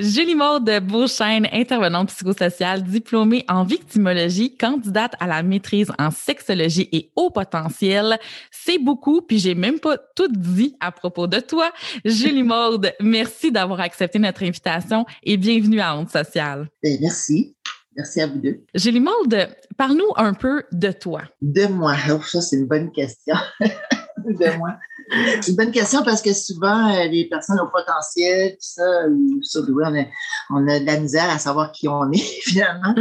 Julie 0.00 0.34
Maude 0.34 0.70
Beauchesne, 0.82 1.46
intervenante 1.52 2.08
psychosociale, 2.08 2.82
diplômée 2.82 3.44
en 3.48 3.64
victimologie, 3.64 4.56
candidate 4.56 5.12
à 5.20 5.26
la 5.26 5.42
maîtrise 5.42 5.92
en 5.98 6.10
sexologie 6.10 6.88
et 6.90 7.10
haut 7.16 7.28
potentiel. 7.28 8.18
C'est 8.50 8.78
beaucoup, 8.78 9.20
puis 9.20 9.38
j'ai 9.38 9.54
même 9.54 9.78
pas 9.78 9.98
tout 10.16 10.32
dit 10.32 10.74
à 10.80 10.90
propos 10.90 11.26
de 11.26 11.38
toi. 11.38 11.70
Julie 12.06 12.42
Maude, 12.42 12.92
merci 12.98 13.52
d'avoir 13.52 13.80
accepté 13.80 14.18
notre 14.18 14.42
invitation 14.42 15.04
et 15.22 15.36
bienvenue 15.36 15.80
à 15.80 15.94
Honte 15.94 16.08
sociale. 16.08 16.70
Ben, 16.82 16.96
merci. 17.02 17.54
Merci 17.94 18.22
à 18.22 18.26
vous 18.26 18.38
deux. 18.38 18.64
Julie 18.74 19.00
Maude, 19.00 19.48
parle-nous 19.76 20.12
un 20.16 20.32
peu 20.32 20.62
de 20.72 20.92
toi. 20.92 21.24
De 21.42 21.66
moi. 21.66 21.94
Oh, 22.10 22.22
ça, 22.22 22.40
c'est 22.40 22.56
une 22.56 22.66
bonne 22.66 22.90
question. 22.90 23.34
de 23.60 24.56
moi. 24.56 24.78
C'est 25.10 25.50
une 25.50 25.56
bonne 25.56 25.72
question 25.72 26.02
parce 26.04 26.22
que 26.22 26.32
souvent, 26.32 26.88
euh, 26.94 27.06
les 27.06 27.28
personnes 27.28 27.58
au 27.60 27.68
potentiel, 27.68 28.52
tout 28.52 28.58
ça, 28.60 29.08
ou 29.08 29.40
on 29.82 29.98
a, 29.98 30.04
on 30.50 30.68
a 30.68 30.80
de 30.80 30.86
la 30.86 31.00
misère 31.00 31.28
à 31.30 31.38
savoir 31.38 31.72
qui 31.72 31.88
on 31.88 32.10
est 32.12 32.18
finalement. 32.44 32.94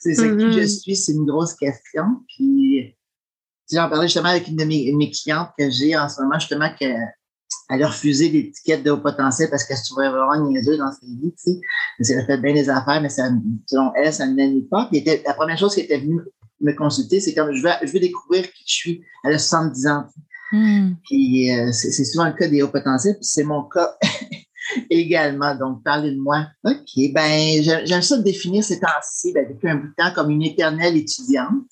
C'est 0.00 0.14
ça 0.14 0.22
qui 0.22 0.28
je 0.28 0.58
mm-hmm. 0.58 0.80
suis, 0.80 0.96
c'est 0.96 1.12
une 1.12 1.26
grosse 1.26 1.54
question. 1.54 2.04
Puis, 2.28 2.96
j'en 3.72 3.88
parlais 3.88 4.06
justement 4.06 4.30
avec 4.30 4.48
une 4.48 4.56
de 4.56 4.64
mes, 4.64 5.10
clientes 5.10 5.50
que 5.58 5.70
j'ai 5.70 5.96
en 5.96 6.08
ce 6.08 6.20
moment, 6.20 6.38
justement, 6.38 6.70
qu'elle 6.78 6.96
a 7.68 7.86
refusé 7.86 8.28
l'étiquette 8.28 8.82
de 8.82 8.90
haut 8.90 8.98
potentiel 8.98 9.50
parce 9.50 9.64
qu'elle 9.64 9.76
se 9.76 9.90
trouvait 9.90 10.08
vraiment 10.08 10.48
niaiseuse 10.48 10.78
dans 10.78 10.90
sa 10.90 11.06
vie, 11.06 11.32
tu 11.32 11.52
sais. 11.52 12.12
Elle 12.12 12.20
a 12.20 12.26
fait 12.26 12.38
bien 12.38 12.54
des 12.54 12.68
affaires, 12.68 13.00
mais 13.00 13.08
ça, 13.08 13.28
selon 13.66 13.92
elle, 13.94 14.12
ça 14.12 14.26
ne 14.26 14.36
l'annule 14.36 14.68
pas. 14.68 14.88
Puis, 14.90 15.04
la 15.04 15.34
première 15.34 15.58
chose 15.58 15.74
qui 15.74 15.80
était 15.80 15.98
venue 15.98 16.20
me 16.60 16.72
consulter, 16.72 17.20
c'est 17.20 17.34
comme 17.34 17.52
je 17.52 17.62
veux, 17.62 17.70
je 17.82 17.92
veux 17.92 18.00
découvrir 18.00 18.50
qui 18.50 18.64
je 18.66 18.72
suis. 18.72 19.04
Elle 19.24 19.34
a 19.34 19.38
70 19.38 19.86
ans. 19.86 20.04
Hmm. 20.52 20.92
Puis 21.04 21.52
euh, 21.52 21.72
c'est 21.72 22.04
souvent 22.04 22.26
le 22.26 22.32
cas 22.32 22.48
des 22.48 22.62
hauts 22.62 22.68
potentiels, 22.68 23.14
puis 23.14 23.24
c'est 23.24 23.44
mon 23.44 23.64
cas 23.64 23.96
également. 24.90 25.54
Donc, 25.54 25.82
parlez 25.84 26.12
de 26.12 26.20
moi. 26.20 26.46
OK, 26.64 27.12
ben 27.12 27.62
j'aime 27.84 28.02
ça 28.02 28.16
de 28.16 28.22
définir 28.22 28.64
ces 28.64 28.80
temps-ci, 28.80 29.32
ben, 29.32 29.46
depuis 29.48 29.68
un 29.68 29.76
bout 29.76 29.88
de 29.88 29.94
temps, 29.96 30.12
comme 30.14 30.30
une 30.30 30.42
éternelle 30.42 30.96
étudiante. 30.96 31.64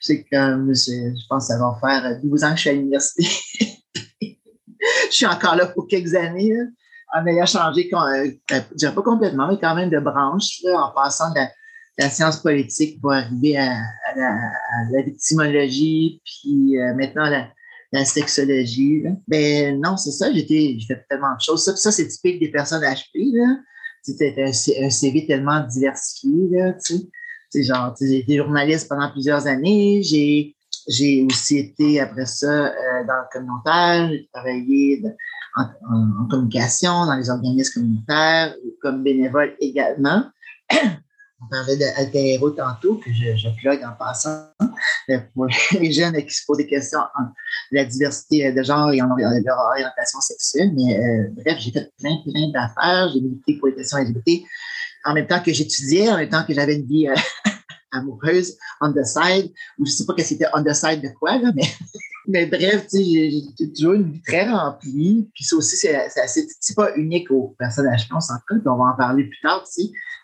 C'est 0.00 0.24
comme, 0.30 0.74
je, 0.74 1.26
pense 1.28 1.48
que 1.48 1.54
ça 1.54 1.58
va 1.58 1.78
faire 1.80 2.20
12 2.22 2.44
ans 2.44 2.50
que 2.50 2.56
je 2.56 2.60
suis 2.60 2.70
à 2.70 2.72
l'université. 2.74 3.28
je 4.20 5.10
suis 5.10 5.26
encore 5.26 5.56
là 5.56 5.66
pour 5.66 5.86
quelques 5.86 6.14
années, 6.14 6.52
en 7.14 7.26
ayant 7.26 7.46
changé, 7.46 7.88
euh, 7.92 8.30
ben, 8.48 8.64
je 8.80 8.88
pas 8.88 9.02
complètement, 9.02 9.48
mais 9.48 9.58
quand 9.58 9.74
même 9.74 9.90
de 9.90 10.00
branche, 10.00 10.60
en 10.66 10.90
passant 10.92 11.30
de 11.30 11.40
la, 11.98 12.10
science 12.10 12.38
politique 12.38 13.00
pour 13.00 13.12
arriver 13.12 13.56
à, 13.56 13.78
la, 14.16 15.02
victimologie, 15.02 16.20
puis 16.24 16.76
euh, 16.78 16.92
maintenant 16.94 17.30
la, 17.30 17.48
la 17.94 18.04
sexologie. 18.04 19.04
Ben 19.28 19.80
non, 19.80 19.96
c'est 19.96 20.10
ça, 20.10 20.32
j'ai 20.32 20.44
fait 20.86 21.06
tellement 21.08 21.34
de 21.34 21.40
choses. 21.40 21.64
Ça, 21.64 21.76
ça 21.76 21.92
c'est 21.92 22.08
typique 22.08 22.40
des 22.40 22.50
personnes 22.50 22.82
HP. 22.82 23.32
C'était 24.02 24.34
un, 24.42 24.90
CV 24.90 25.26
tellement 25.26 25.60
diversifié. 25.60 26.48
Là, 26.50 26.74
genre, 27.54 27.94
j'ai 28.00 28.18
été 28.18 28.36
journaliste 28.36 28.88
pendant 28.88 29.10
plusieurs 29.10 29.46
années. 29.46 30.02
J'ai 30.02 30.56
j'ai 30.88 31.24
aussi 31.24 31.58
été 31.58 32.00
après 32.00 32.26
ça 32.26 32.66
euh, 32.66 33.04
dans 33.06 33.14
le 33.14 33.28
communautaire. 33.32 34.10
J'ai 34.10 34.28
travaillé 34.32 35.02
en, 35.56 36.26
communication 36.28 37.06
dans 37.06 37.14
les 37.14 37.30
organismes 37.30 37.80
communautaires 37.80 38.54
comme 38.82 39.02
bénévole 39.04 39.54
également. 39.60 40.24
On 41.44 41.48
parlait 41.48 41.76
d'alter 41.76 42.40
tantôt, 42.56 42.96
que 42.96 43.12
je, 43.12 43.36
je 43.36 43.48
plug 43.60 43.82
en 43.84 43.92
passant. 43.98 44.48
Pour 45.34 45.46
les 45.80 45.92
jeunes 45.92 46.16
qui 46.16 46.34
se 46.34 46.42
posent 46.46 46.58
des 46.58 46.66
questions 46.66 47.00
en 47.00 47.24
la 47.72 47.84
diversité 47.84 48.52
de 48.52 48.62
genre 48.62 48.90
et 48.92 49.02
en 49.02 49.08
leur 49.16 49.58
orientation 49.58 50.20
sexuelle. 50.20 50.72
Mais 50.74 50.98
euh, 50.98 51.28
bref, 51.32 51.58
j'ai 51.58 51.72
fait 51.72 51.90
plein, 51.98 52.16
plein 52.24 52.50
d'affaires. 52.52 53.10
J'ai 53.12 53.20
milité 53.20 53.58
pour 53.58 53.68
les 53.68 53.74
questions 53.74 53.98
LGBT 53.98 54.44
en 55.04 55.14
même 55.14 55.26
temps 55.26 55.40
que 55.40 55.52
j'étudiais, 55.52 56.10
en 56.10 56.16
même 56.16 56.28
temps 56.28 56.44
que 56.44 56.54
j'avais 56.54 56.76
une 56.76 56.86
vie 56.86 57.08
euh, 57.08 57.14
amoureuse, 57.94 58.56
on 58.80 58.92
the 58.92 59.04
side, 59.04 59.52
ou 59.78 59.86
je 59.86 59.92
sais 59.92 60.04
pas 60.04 60.14
que 60.14 60.22
c'était 60.22 60.46
on 60.54 60.62
the 60.62 60.72
side 60.72 61.02
de 61.02 61.08
quoi, 61.18 61.38
là, 61.38 61.52
mais, 61.54 61.62
mais 62.28 62.46
bref, 62.46 62.86
tu 62.88 63.02
j'ai 63.02 63.72
toujours 63.72 63.94
une 63.94 64.10
vie 64.10 64.22
très 64.22 64.48
remplie. 64.50 65.28
Puis 65.34 65.44
ça 65.44 65.56
aussi, 65.56 65.76
c'est 65.76 65.94
assez, 65.94 66.46
c'est 66.60 66.76
pas 66.76 66.94
unique 66.96 67.30
aux 67.30 67.54
personnes 67.58 67.86
HP, 67.86 68.08
on 68.14 68.20
s'en 68.20 68.34
fout, 68.48 68.62
on 68.66 68.76
va 68.76 68.92
en 68.92 68.96
parler 68.96 69.24
plus 69.24 69.40
tard. 69.42 69.64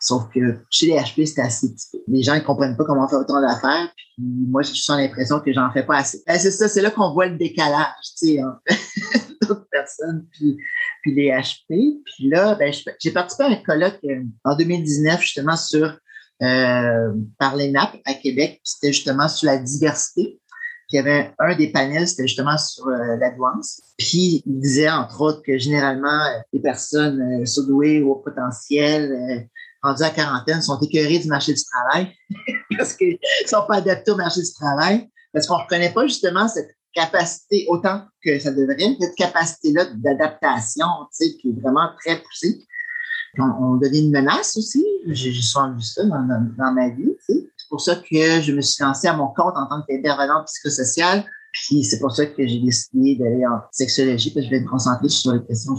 Sauf 0.00 0.24
que 0.34 0.58
chez 0.70 0.86
les 0.86 0.94
HP, 0.94 1.26
c'est 1.26 1.42
assez 1.42 1.74
typique. 1.74 2.02
Les 2.08 2.22
gens, 2.22 2.34
ils 2.34 2.42
comprennent 2.42 2.76
pas 2.76 2.84
comment 2.84 3.06
faire 3.08 3.20
autant 3.20 3.40
d'affaires, 3.40 3.92
puis 3.96 4.24
moi, 4.48 4.62
j'ai 4.62 4.74
juste 4.74 4.88
l'impression 4.88 5.40
que 5.40 5.52
j'en 5.52 5.70
fais 5.72 5.84
pas 5.84 5.98
assez. 5.98 6.22
Ben, 6.26 6.38
c'est 6.38 6.50
ça, 6.50 6.68
c'est 6.68 6.80
là 6.80 6.90
qu'on 6.90 7.12
voit 7.12 7.26
le 7.26 7.36
décalage, 7.36 8.14
tu 8.18 8.36
sais, 8.36 8.40
d'autres 9.46 9.68
personnes, 9.70 10.26
puis, 10.32 10.56
puis 11.02 11.14
les 11.14 11.30
HP. 11.30 12.02
Puis 12.04 12.28
là, 12.28 12.54
ben, 12.54 12.72
j'ai 12.98 13.10
participé 13.10 13.44
à 13.44 13.48
un 13.48 13.56
colloque 13.56 13.98
euh, 14.04 14.22
en 14.44 14.56
2019, 14.56 15.20
justement, 15.20 15.56
sur 15.56 15.98
euh, 16.42 17.12
par 17.38 17.56
l'ENAP 17.56 17.96
à 18.04 18.14
Québec. 18.14 18.60
C'était 18.64 18.92
justement 18.92 19.28
sur 19.28 19.46
la 19.46 19.58
diversité. 19.58 20.40
Puis 20.90 20.96
il 20.98 21.06
y 21.06 21.08
avait 21.08 21.32
un 21.38 21.54
des 21.54 21.70
panels, 21.70 22.08
c'était 22.08 22.26
justement 22.26 22.58
sur 22.58 22.88
euh, 22.88 23.16
la 23.20 23.30
douance. 23.30 23.80
Puis 23.96 24.42
il 24.44 24.60
disait, 24.60 24.90
entre 24.90 25.20
autres, 25.20 25.42
que 25.46 25.56
généralement, 25.56 26.20
les 26.52 26.60
personnes 26.60 27.20
euh, 27.20 27.46
surdouées 27.46 28.02
ou 28.02 28.12
au 28.12 28.16
potentiel, 28.16 29.12
euh, 29.12 29.40
rendues 29.82 30.02
à 30.02 30.10
quarantaine, 30.10 30.60
sont 30.60 30.80
écœurées 30.80 31.20
du 31.20 31.28
marché 31.28 31.52
du 31.52 31.62
travail 31.62 32.12
parce 32.76 32.94
qu'ils 32.94 33.18
ne 33.42 33.48
sont 33.48 33.64
pas 33.68 33.76
adaptés 33.76 34.10
au 34.10 34.16
marché 34.16 34.40
du 34.40 34.52
travail, 34.52 35.08
parce 35.32 35.46
qu'on 35.46 35.58
ne 35.58 35.62
reconnaît 35.62 35.92
pas 35.92 36.08
justement 36.08 36.48
cette 36.48 36.70
capacité 36.92 37.66
autant 37.68 38.02
que 38.24 38.40
ça 38.40 38.50
devrait, 38.50 38.96
cette 39.00 39.14
capacité-là 39.14 39.84
d'adaptation, 39.94 40.86
tu 41.16 41.24
sais, 41.24 41.36
qui 41.36 41.50
est 41.50 41.60
vraiment 41.60 41.90
très 42.00 42.20
poussée 42.20 42.66
on, 43.38 43.76
devient 43.76 44.00
une 44.06 44.10
menace 44.10 44.56
aussi. 44.56 44.84
J'ai 45.06 45.32
souvent 45.32 45.72
vu 45.72 45.82
ça 45.82 46.04
dans, 46.04 46.72
ma 46.74 46.88
vie. 46.90 47.12
C'est 47.26 47.68
pour 47.68 47.80
ça 47.80 47.96
que 47.96 48.40
je 48.40 48.52
me 48.52 48.60
suis 48.60 48.82
lancée 48.82 49.08
à 49.08 49.16
mon 49.16 49.28
compte 49.28 49.54
en 49.56 49.66
tant 49.66 49.82
qu'intervenante 49.88 50.46
psychosociale. 50.46 51.24
Puis 51.52 51.84
c'est 51.84 51.98
pour 51.98 52.12
ça 52.12 52.26
que 52.26 52.46
j'ai 52.46 52.60
décidé 52.60 53.16
d'aller 53.16 53.44
en 53.46 53.60
sexologie, 53.72 54.32
parce 54.32 54.46
que 54.46 54.50
je 54.50 54.56
vais 54.56 54.62
me 54.62 54.68
concentrer 54.68 55.08
sur 55.08 55.32
les 55.32 55.44
questions 55.44 55.74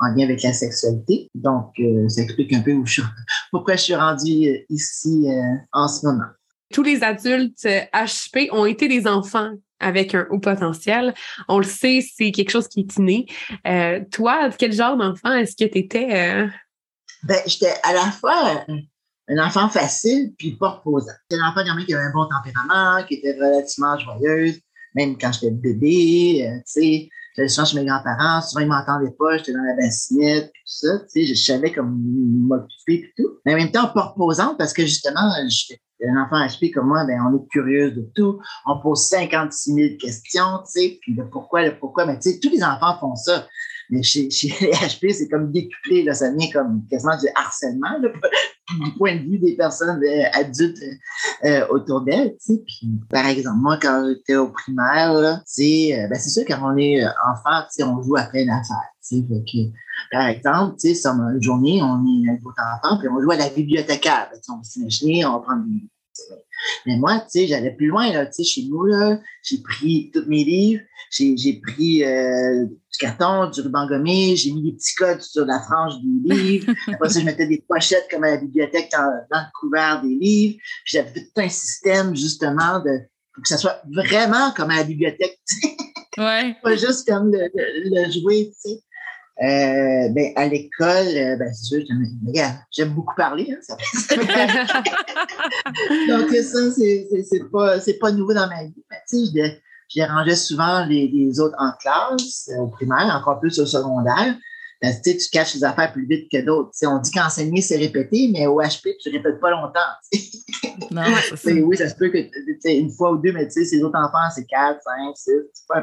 en 0.00 0.14
lien 0.14 0.24
avec 0.24 0.42
la 0.42 0.52
sexualité. 0.52 1.30
Donc, 1.34 1.72
euh, 1.78 2.08
ça 2.08 2.22
explique 2.22 2.52
un 2.52 2.60
peu 2.60 2.72
où 2.72 2.86
je 2.86 3.02
pourquoi 3.50 3.76
je 3.76 3.82
suis 3.82 3.94
rendue 3.94 4.48
euh, 4.48 4.58
ici 4.68 5.26
euh, 5.26 5.56
en 5.72 5.88
ce 5.88 6.06
moment. 6.06 6.24
Tous 6.72 6.82
les 6.82 7.02
adultes 7.02 7.64
HP 7.64 8.48
ont 8.52 8.64
été 8.64 8.88
des 8.88 9.06
enfants 9.06 9.50
avec 9.80 10.14
un 10.14 10.26
haut 10.30 10.38
potentiel. 10.38 11.14
On 11.48 11.58
le 11.58 11.64
sait, 11.64 12.00
c'est 12.00 12.30
quelque 12.30 12.50
chose 12.50 12.68
qui 12.68 12.80
est 12.80 12.96
inné. 12.96 14.06
toi, 14.12 14.50
quel 14.56 14.72
genre 14.72 14.96
d'enfant 14.96 15.32
est-ce 15.32 15.56
que 15.56 15.68
tu 15.68 15.78
étais 15.78 16.48
ben, 17.24 17.38
j'étais 17.46 17.74
à 17.82 17.92
la 17.92 18.10
fois 18.10 18.64
un, 19.28 19.38
enfant 19.38 19.68
facile 19.68 20.32
puis 20.38 20.56
pas 20.56 20.70
reposant. 20.70 21.12
J'étais 21.30 21.42
un 21.42 21.48
enfant 21.48 21.62
qui 21.84 21.94
avait 21.94 22.02
un 22.02 22.12
bon 22.12 22.26
tempérament, 22.26 23.04
qui 23.06 23.14
était 23.14 23.32
relativement 23.32 23.98
joyeuse, 23.98 24.60
même 24.94 25.16
quand 25.18 25.32
j'étais 25.32 25.50
bébé, 25.50 26.46
euh, 26.46 26.56
tu 26.58 26.62
sais. 26.66 27.08
J'allais 27.36 27.48
souvent 27.48 27.64
chez 27.64 27.78
mes 27.78 27.86
grands-parents, 27.86 28.42
souvent 28.42 28.62
ils 28.62 28.68
m'entendaient 28.68 29.14
pas, 29.16 29.38
j'étais 29.38 29.52
dans 29.52 29.62
la 29.62 29.76
bassinette, 29.76 30.46
tout 30.46 30.62
ça, 30.64 30.98
tu 30.98 31.06
sais, 31.08 31.26
je 31.26 31.34
savais 31.34 31.72
comme 31.72 31.96
m'occuper 32.02 32.94
et 32.94 33.12
tout. 33.16 33.38
Mais 33.46 33.54
en 33.54 33.56
même 33.56 33.70
temps, 33.70 33.86
pas 33.86 34.06
reposante 34.06 34.58
parce 34.58 34.72
que 34.72 34.82
justement, 34.82 35.30
j'étais 35.48 35.80
un 36.08 36.22
enfant 36.22 36.44
HP 36.44 36.72
comme 36.72 36.88
moi, 36.88 37.04
ben, 37.04 37.20
on 37.22 37.36
est 37.36 37.48
curieux 37.48 37.92
de 37.92 38.10
tout. 38.14 38.40
On 38.66 38.80
pose 38.80 39.06
56 39.08 39.74
000 39.74 39.88
questions, 39.98 40.58
tu 40.64 40.80
sais, 40.80 40.98
puis 41.00 41.14
le 41.14 41.28
pourquoi, 41.28 41.62
le 41.62 41.78
pourquoi. 41.78 42.06
Mais 42.06 42.18
tu 42.18 42.30
sais, 42.30 42.40
tous 42.40 42.50
les 42.50 42.64
enfants 42.64 42.98
font 42.98 43.16
ça. 43.16 43.46
Mais 43.90 44.02
chez, 44.02 44.30
chez 44.30 44.48
HP, 44.60 45.12
c'est 45.12 45.28
comme 45.28 45.50
décuplé, 45.50 46.04
là, 46.04 46.14
ça 46.14 46.30
devient 46.30 46.50
comme 46.50 46.84
quasiment 46.90 47.16
du 47.18 47.26
harcèlement, 47.34 47.98
là, 48.00 48.08
du 48.84 48.92
point 48.96 49.16
de 49.16 49.22
vue 49.22 49.38
des 49.38 49.56
personnes 49.56 50.02
euh, 50.02 50.24
adultes 50.32 50.82
euh, 51.44 51.66
autour 51.68 52.02
d'elles. 52.02 52.36
Puis, 52.46 53.00
par 53.10 53.26
exemple, 53.26 53.58
moi, 53.58 53.78
quand 53.80 54.06
j'étais 54.08 54.36
au 54.36 54.48
primaire, 54.48 55.14
là, 55.14 55.42
euh, 55.42 56.08
ben, 56.08 56.14
c'est 56.14 56.30
sûr, 56.30 56.44
quand 56.46 56.60
on 56.62 56.76
est 56.76 57.04
enfant, 57.04 57.66
on 57.80 58.02
joue 58.02 58.16
à 58.16 58.24
plein 58.24 58.46
d'affaires. 58.46 58.90
Par 60.12 60.26
exemple, 60.28 60.76
sur 60.78 61.10
une 61.10 61.42
journée, 61.42 61.82
on 61.82 62.04
est 62.06 62.30
un 62.30 62.34
autre 62.44 62.62
enfant, 62.76 62.98
puis 62.98 63.08
on 63.08 63.20
joue 63.20 63.32
à 63.32 63.36
la 63.36 63.48
bibliothécaire. 63.48 64.30
On 64.48 64.56
va 64.56 64.62
s'imaginer, 64.62 65.24
on 65.26 65.32
va 65.32 65.38
prendre 65.40 65.64
mais 66.86 66.96
moi, 66.96 67.20
tu 67.20 67.40
sais, 67.40 67.46
j'allais 67.46 67.72
plus 67.72 67.86
loin, 67.86 68.12
là, 68.12 68.26
tu 68.26 68.32
sais, 68.32 68.44
chez 68.44 68.62
nous, 68.68 68.84
là, 68.84 69.18
j'ai 69.42 69.58
pris 69.58 70.10
tous 70.12 70.24
mes 70.26 70.44
livres, 70.44 70.82
j'ai 71.10 71.60
pris 71.60 72.04
euh, 72.04 72.64
du 72.66 72.98
carton, 72.98 73.50
du 73.50 73.60
ruban 73.60 73.86
gommé, 73.86 74.36
j'ai 74.36 74.52
mis 74.52 74.62
des 74.62 74.72
petits 74.72 74.94
codes 74.94 75.20
sur 75.20 75.44
la 75.46 75.60
frange 75.60 75.94
des 76.02 76.34
livres. 76.34 76.72
Après 76.88 77.08
ça, 77.08 77.20
je 77.20 77.24
mettais 77.24 77.46
des 77.46 77.64
pochettes 77.68 78.06
comme 78.10 78.24
à 78.24 78.30
la 78.30 78.36
bibliothèque 78.36 78.90
dans, 78.92 79.10
le 79.30 79.50
couvert 79.58 80.02
des 80.02 80.14
livres. 80.14 80.58
Puis 80.84 80.96
j'avais 80.96 81.12
tout 81.12 81.40
un 81.40 81.48
système, 81.48 82.14
justement, 82.14 82.80
de 82.80 83.00
pour 83.32 83.42
que 83.42 83.48
ça 83.48 83.58
soit 83.58 83.80
vraiment 83.92 84.50
comme 84.52 84.70
à 84.70 84.76
la 84.76 84.84
bibliothèque, 84.84 85.38
Ouais. 86.18 86.56
Pas 86.62 86.76
juste 86.76 87.08
comme 87.08 87.32
le, 87.32 87.48
le 87.54 88.10
jouer, 88.10 88.50
tu 88.50 88.70
sais. 88.70 88.80
Euh, 89.42 90.08
ben, 90.10 90.32
à 90.36 90.46
l'école, 90.48 91.06
euh, 91.16 91.36
ben, 91.36 91.50
c'est 91.54 91.64
sûr, 91.64 91.82
j'aime 92.72 92.90
beaucoup 92.90 93.14
parler. 93.16 93.50
Hein, 93.50 93.58
ça 93.62 93.74
Donc, 96.08 96.28
ça, 96.28 96.70
c'est 96.72 97.50
pas, 97.50 97.78
pas 98.00 98.12
nouveau 98.12 98.34
dans 98.34 98.48
ma 98.48 98.64
vie. 98.64 98.84
Mais, 98.90 98.98
tu 99.08 99.24
sais, 99.24 99.60
je, 99.88 99.98
dérangeais 99.98 100.36
souvent 100.36 100.84
les, 100.84 101.08
les, 101.08 101.40
autres 101.40 101.56
en 101.58 101.72
classe, 101.80 102.50
euh, 102.52 102.60
au 102.60 102.66
primaire, 102.66 103.16
encore 103.18 103.40
plus 103.40 103.58
au 103.58 103.64
secondaire. 103.64 104.36
Ben, 104.82 104.94
tu 105.02 105.16
tu 105.16 105.30
caches 105.30 105.54
les 105.54 105.64
affaires 105.64 105.90
plus 105.92 106.06
vite 106.06 106.30
que 106.30 106.44
d'autres. 106.44 106.72
On 106.82 106.98
dit 106.98 107.10
qu'enseigner, 107.10 107.62
c'est 107.62 107.78
répéter, 107.78 108.30
mais 108.32 108.46
au 108.46 108.60
HP, 108.60 108.94
tu 109.00 109.08
répètes 109.08 109.40
pas 109.40 109.50
longtemps. 109.50 109.80
Non, 110.90 111.02
oui, 111.66 111.76
ça 111.78 111.88
se 111.88 111.94
peut 111.94 112.10
que 112.10 112.18
une 112.68 112.90
fois 112.90 113.12
ou 113.12 113.16
deux, 113.16 113.32
mais 113.32 113.46
tu 113.46 113.52
sais, 113.52 113.64
ces 113.64 113.82
autres 113.82 113.98
enfants, 113.98 114.30
c'est 114.34 114.44
quatre, 114.44 114.80
cinq, 114.82 115.16
six. 115.16 115.30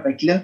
Fait 0.04 0.16
que 0.16 0.26
là, 0.28 0.44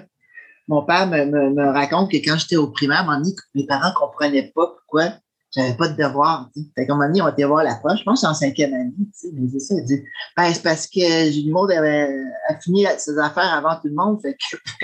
mon 0.68 0.84
père 0.84 1.06
me, 1.06 1.24
me, 1.24 1.72
raconte 1.72 2.10
que 2.10 2.16
quand 2.16 2.36
j'étais 2.38 2.56
au 2.56 2.68
primaire, 2.68 3.06
mes 3.54 3.66
parents 3.66 3.90
ne 3.90 3.94
comprenaient 3.94 4.52
pas 4.54 4.66
pourquoi 4.66 5.12
j'avais 5.54 5.74
pas 5.74 5.88
de 5.88 5.96
devoir. 5.96 6.50
Fait 6.74 6.86
qu'à 6.86 6.92
un 6.92 6.96
moment 6.96 7.08
donné, 7.08 7.22
on 7.22 7.28
était 7.28 7.44
voir 7.44 7.62
la 7.62 7.76
proche. 7.76 8.00
Je 8.00 8.04
pense 8.04 8.20
que 8.20 8.26
c'est 8.26 8.30
en 8.30 8.34
cinquième 8.34 8.74
année. 8.74 8.92
Mais 9.32 9.48
c'est 9.52 9.60
ça. 9.60 9.74
Il 9.76 9.84
dit 9.84 10.04
ben, 10.36 10.52
c'est 10.52 10.62
parce 10.62 10.86
que 10.86 11.30
Julie 11.30 11.50
Maud 11.50 11.70
avait 11.70 12.08
a 12.48 12.58
fini 12.58 12.86
ses 12.98 13.18
affaires 13.18 13.54
avant 13.54 13.76
tout 13.76 13.88
le 13.88 13.94
monde. 13.94 14.20
Fait 14.20 14.36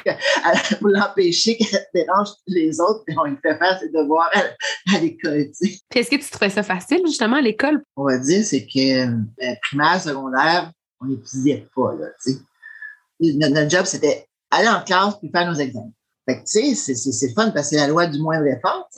que 0.05 0.75
pour 0.79 0.89
l'empêcher 0.89 1.57
qu'elle 1.57 1.87
dérange 1.95 2.29
les 2.47 2.81
autres, 2.81 3.03
on 3.17 3.25
lui 3.25 3.37
fait 3.43 3.59
faire 3.59 3.81
ses 3.81 3.89
devoirs 3.89 4.31
à, 4.95 4.99
l'école. 5.01 5.51
Est-ce 5.95 6.11
que 6.11 6.17
tu 6.17 6.31
trouvais 6.31 6.51
ça 6.51 6.63
facile, 6.63 7.01
justement, 7.05 7.37
à 7.37 7.41
l'école? 7.41 7.83
On 7.97 8.05
va 8.05 8.19
dire, 8.19 8.45
c'est 8.45 8.67
que 8.67 9.07
ben, 9.07 9.57
primaire, 9.63 10.01
secondaire, 10.01 10.71
on 11.01 11.07
n'étudiait 11.07 11.67
pas. 11.75 11.95
Là, 11.95 12.07
notre, 13.21 13.55
notre 13.55 13.71
job, 13.71 13.85
c'était 13.85 14.30
aller 14.51 14.69
en 14.69 14.83
classe 14.83 15.19
puis 15.19 15.31
faire 15.31 15.47
nos 15.51 15.59
examens. 15.59 15.93
Fait 16.29 16.37
que, 16.37 16.45
tu 16.45 16.75
sais, 16.75 16.95
c'est 16.95 17.35
fun 17.35 17.51
parce 17.51 17.71
que 17.71 17.77
c'est 17.77 17.81
la 17.81 17.89
loi 17.89 18.07
du 18.07 18.19
moindre 18.21 18.47
effort. 18.47 18.89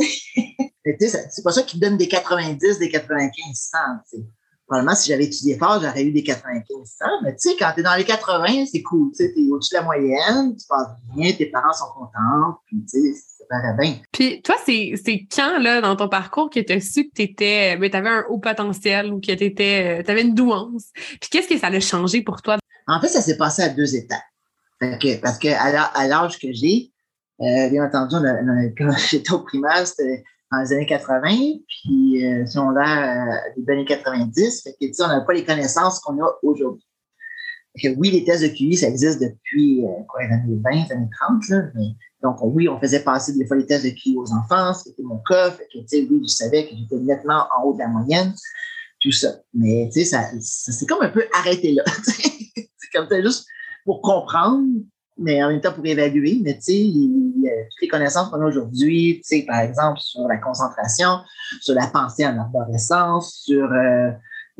c'est 0.84 1.44
pas 1.44 1.52
ça 1.52 1.62
qui 1.62 1.78
donne 1.78 1.96
des 1.96 2.08
90, 2.08 2.78
des 2.78 2.90
95 2.90 3.30
cents. 3.54 4.18
Probablement, 4.66 4.94
si 4.94 5.08
j'avais 5.10 5.24
étudié 5.24 5.58
fort, 5.58 5.80
j'aurais 5.82 6.02
eu 6.02 6.12
des 6.12 6.22
95 6.22 6.66
cents. 6.84 7.06
Mais 7.22 7.32
tu 7.32 7.50
sais, 7.50 7.56
quand 7.58 7.72
t'es 7.74 7.82
dans 7.82 7.94
les 7.94 8.04
80, 8.04 8.66
c'est 8.70 8.82
cool. 8.82 9.10
Tu 9.10 9.24
sais, 9.24 9.32
t'es 9.32 9.48
au-dessus 9.50 9.74
de 9.74 9.80
la 9.80 9.84
moyenne, 9.84 10.56
tu 10.56 10.66
passes 10.66 10.88
bien, 11.14 11.32
tes 11.32 11.46
parents 11.46 11.72
sont 11.72 11.92
contents, 11.94 12.58
puis 12.66 12.84
tu 12.90 13.00
sais, 13.00 13.20
ça 13.38 13.44
paraît 13.48 13.76
bien. 13.78 14.00
Puis 14.12 14.42
toi, 14.42 14.56
c'est 14.64 15.26
quand, 15.34 15.58
là, 15.58 15.80
dans 15.80 15.96
ton 15.96 16.08
parcours, 16.08 16.50
que 16.50 16.60
tu 16.60 16.72
as 16.72 16.80
su 16.80 17.08
que 17.08 17.14
t'étais, 17.14 17.76
ben, 17.76 17.90
t'avais 17.90 18.08
un 18.08 18.24
haut 18.28 18.38
potentiel 18.38 19.12
ou 19.12 19.20
que 19.20 19.32
t'étais, 19.32 20.00
euh, 20.00 20.02
t'avais 20.02 20.22
une 20.22 20.34
douance? 20.34 20.90
Puis 20.94 21.30
qu'est-ce 21.30 21.48
que 21.48 21.58
ça 21.58 21.68
a 21.68 21.80
changé 21.80 22.22
pour 22.22 22.42
toi? 22.42 22.58
En 22.88 23.00
fait, 23.00 23.08
ça 23.08 23.20
s'est 23.20 23.36
passé 23.36 23.62
à 23.62 23.68
deux 23.68 23.94
étapes 23.94 24.22
parce 25.20 25.38
que 25.38 25.48
à 25.48 26.06
l'âge 26.06 26.38
que 26.38 26.52
j'ai, 26.52 26.92
euh, 27.40 27.68
bien 27.70 27.84
entendu, 27.84 28.16
quand 28.78 28.90
j'étais 29.10 29.32
au 29.32 29.40
primaire, 29.40 29.86
c'était 29.86 30.22
dans 30.50 30.60
les 30.60 30.72
années 30.72 30.86
80, 30.86 31.28
puis 31.66 32.24
euh, 32.24 32.44
on 32.56 32.76
a 32.76 33.40
les 33.56 33.72
années 33.72 33.84
90, 33.84 34.62
fait 34.62 34.76
que, 34.80 35.02
on 35.02 35.08
n'a 35.08 35.22
pas 35.22 35.32
les 35.32 35.44
connaissances 35.44 35.98
qu'on 36.00 36.22
a 36.22 36.38
aujourd'hui. 36.42 36.86
oui, 37.96 38.10
les 38.10 38.24
tests 38.24 38.42
de 38.42 38.48
QI, 38.48 38.76
ça 38.76 38.88
existe 38.88 39.20
depuis 39.20 39.84
euh, 39.84 40.04
quoi, 40.08 40.22
les 40.22 40.32
années 40.32 40.60
20, 40.62 40.70
les 40.70 40.92
années 40.92 41.10
30, 41.20 41.48
là, 41.48 41.62
mais, 41.74 41.94
donc 42.22 42.36
oui, 42.42 42.68
on 42.68 42.78
faisait 42.78 43.00
passer 43.00 43.32
des 43.32 43.46
fois 43.46 43.56
les 43.56 43.66
tests 43.66 43.84
de 43.84 43.90
QI 43.90 44.14
aux 44.16 44.30
enfants, 44.32 44.74
c'était 44.74 45.02
mon 45.02 45.18
cas, 45.28 45.50
que, 45.50 45.78
oui, 45.78 46.20
je 46.22 46.28
savais 46.28 46.68
que 46.68 46.76
j'étais 46.76 46.96
nettement 46.96 47.46
en 47.56 47.64
haut 47.64 47.74
de 47.74 47.78
la 47.80 47.88
moyenne, 47.88 48.34
tout 49.00 49.10
ça. 49.10 49.40
Mais 49.52 49.88
tu 49.92 50.00
sais, 50.00 50.04
ça, 50.04 50.30
ça 50.38 50.70
c'est 50.70 50.86
comme 50.86 51.02
un 51.02 51.08
peu 51.08 51.24
arrêté 51.36 51.72
là. 51.72 51.82
c'est 52.04 52.90
comme 52.94 53.08
ça, 53.08 53.20
juste 53.20 53.46
pour 53.84 54.00
comprendre, 54.02 54.66
mais 55.18 55.42
en 55.42 55.48
même 55.48 55.60
temps 55.60 55.72
pour 55.72 55.86
évaluer. 55.86 56.40
Mais 56.42 56.54
tu 56.54 56.62
sais, 56.62 56.92
toutes 57.70 57.82
les 57.82 57.88
connaissances 57.88 58.28
qu'on 58.28 58.40
a 58.40 58.46
aujourd'hui, 58.46 59.20
tu 59.24 59.38
sais, 59.38 59.44
par 59.46 59.60
exemple, 59.60 60.00
sur 60.00 60.26
la 60.26 60.38
concentration, 60.38 61.18
sur 61.60 61.74
la 61.74 61.86
pensée 61.86 62.26
en 62.26 62.38
arborescence, 62.38 63.42
sur 63.44 63.70
euh, 63.72 64.10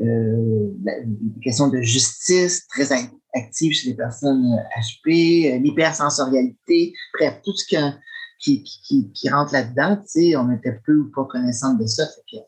euh, 0.00 0.68
les 0.84 1.40
questions 1.42 1.68
de 1.68 1.80
justice 1.80 2.66
très 2.66 2.88
active 3.34 3.72
chez 3.72 3.90
les 3.90 3.96
personnes 3.96 4.56
HP, 4.76 5.54
euh, 5.54 5.58
l'hypersensorialité, 5.58 6.94
bref, 7.18 7.40
tout 7.44 7.54
ce 7.54 7.66
qui, 7.66 9.30
rentre 9.30 9.52
là-dedans, 9.52 9.96
tu 9.96 10.30
sais, 10.30 10.36
on 10.36 10.50
était 10.50 10.78
peu 10.84 10.96
ou 10.96 11.10
pas 11.14 11.24
connaissant 11.24 11.74
de 11.74 11.86
ça. 11.86 12.06
Fait 12.06 12.38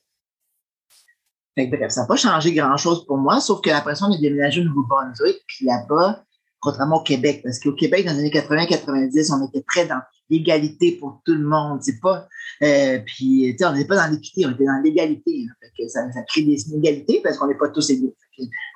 que 1.66 1.70
que 1.70 1.76
bref, 1.76 1.92
ça 1.92 2.02
n'a 2.02 2.06
pas 2.08 2.16
changé 2.16 2.52
grand-chose 2.52 3.06
pour 3.06 3.16
moi, 3.16 3.40
sauf 3.40 3.60
qu'après 3.60 3.94
ça, 3.94 4.06
on 4.06 4.12
est 4.12 4.20
déménagé 4.20 4.60
au 4.60 4.64
Nouveau-Brunswick, 4.64 5.36
puis 5.46 5.66
là-bas, 5.66 6.23
contrairement 6.64 6.96
au 6.96 7.02
Québec, 7.02 7.42
parce 7.44 7.60
qu'au 7.60 7.72
Québec, 7.72 8.06
dans 8.06 8.12
les 8.12 8.20
années 8.20 8.30
80-90, 8.30 9.32
on 9.32 9.46
était 9.46 9.64
très 9.68 9.86
dans 9.86 10.00
l'égalité 10.30 10.92
pour 10.98 11.20
tout 11.24 11.34
le 11.34 11.44
monde. 11.44 11.80
C'est 11.82 12.00
pas, 12.00 12.26
euh, 12.62 12.98
puis, 13.04 13.54
on 13.62 13.72
n'était 13.72 13.86
pas 13.86 13.96
dans 13.96 14.10
l'équité, 14.10 14.46
on 14.46 14.50
était 14.50 14.64
dans 14.64 14.80
l'égalité. 14.82 15.46
ça, 15.88 16.10
ça, 16.10 16.22
crée 16.22 16.42
des 16.42 16.68
inégalités 16.68 17.20
parce 17.22 17.36
qu'on 17.36 17.46
n'est 17.46 17.58
pas 17.58 17.68
tous 17.68 17.90
égaux. 17.90 18.14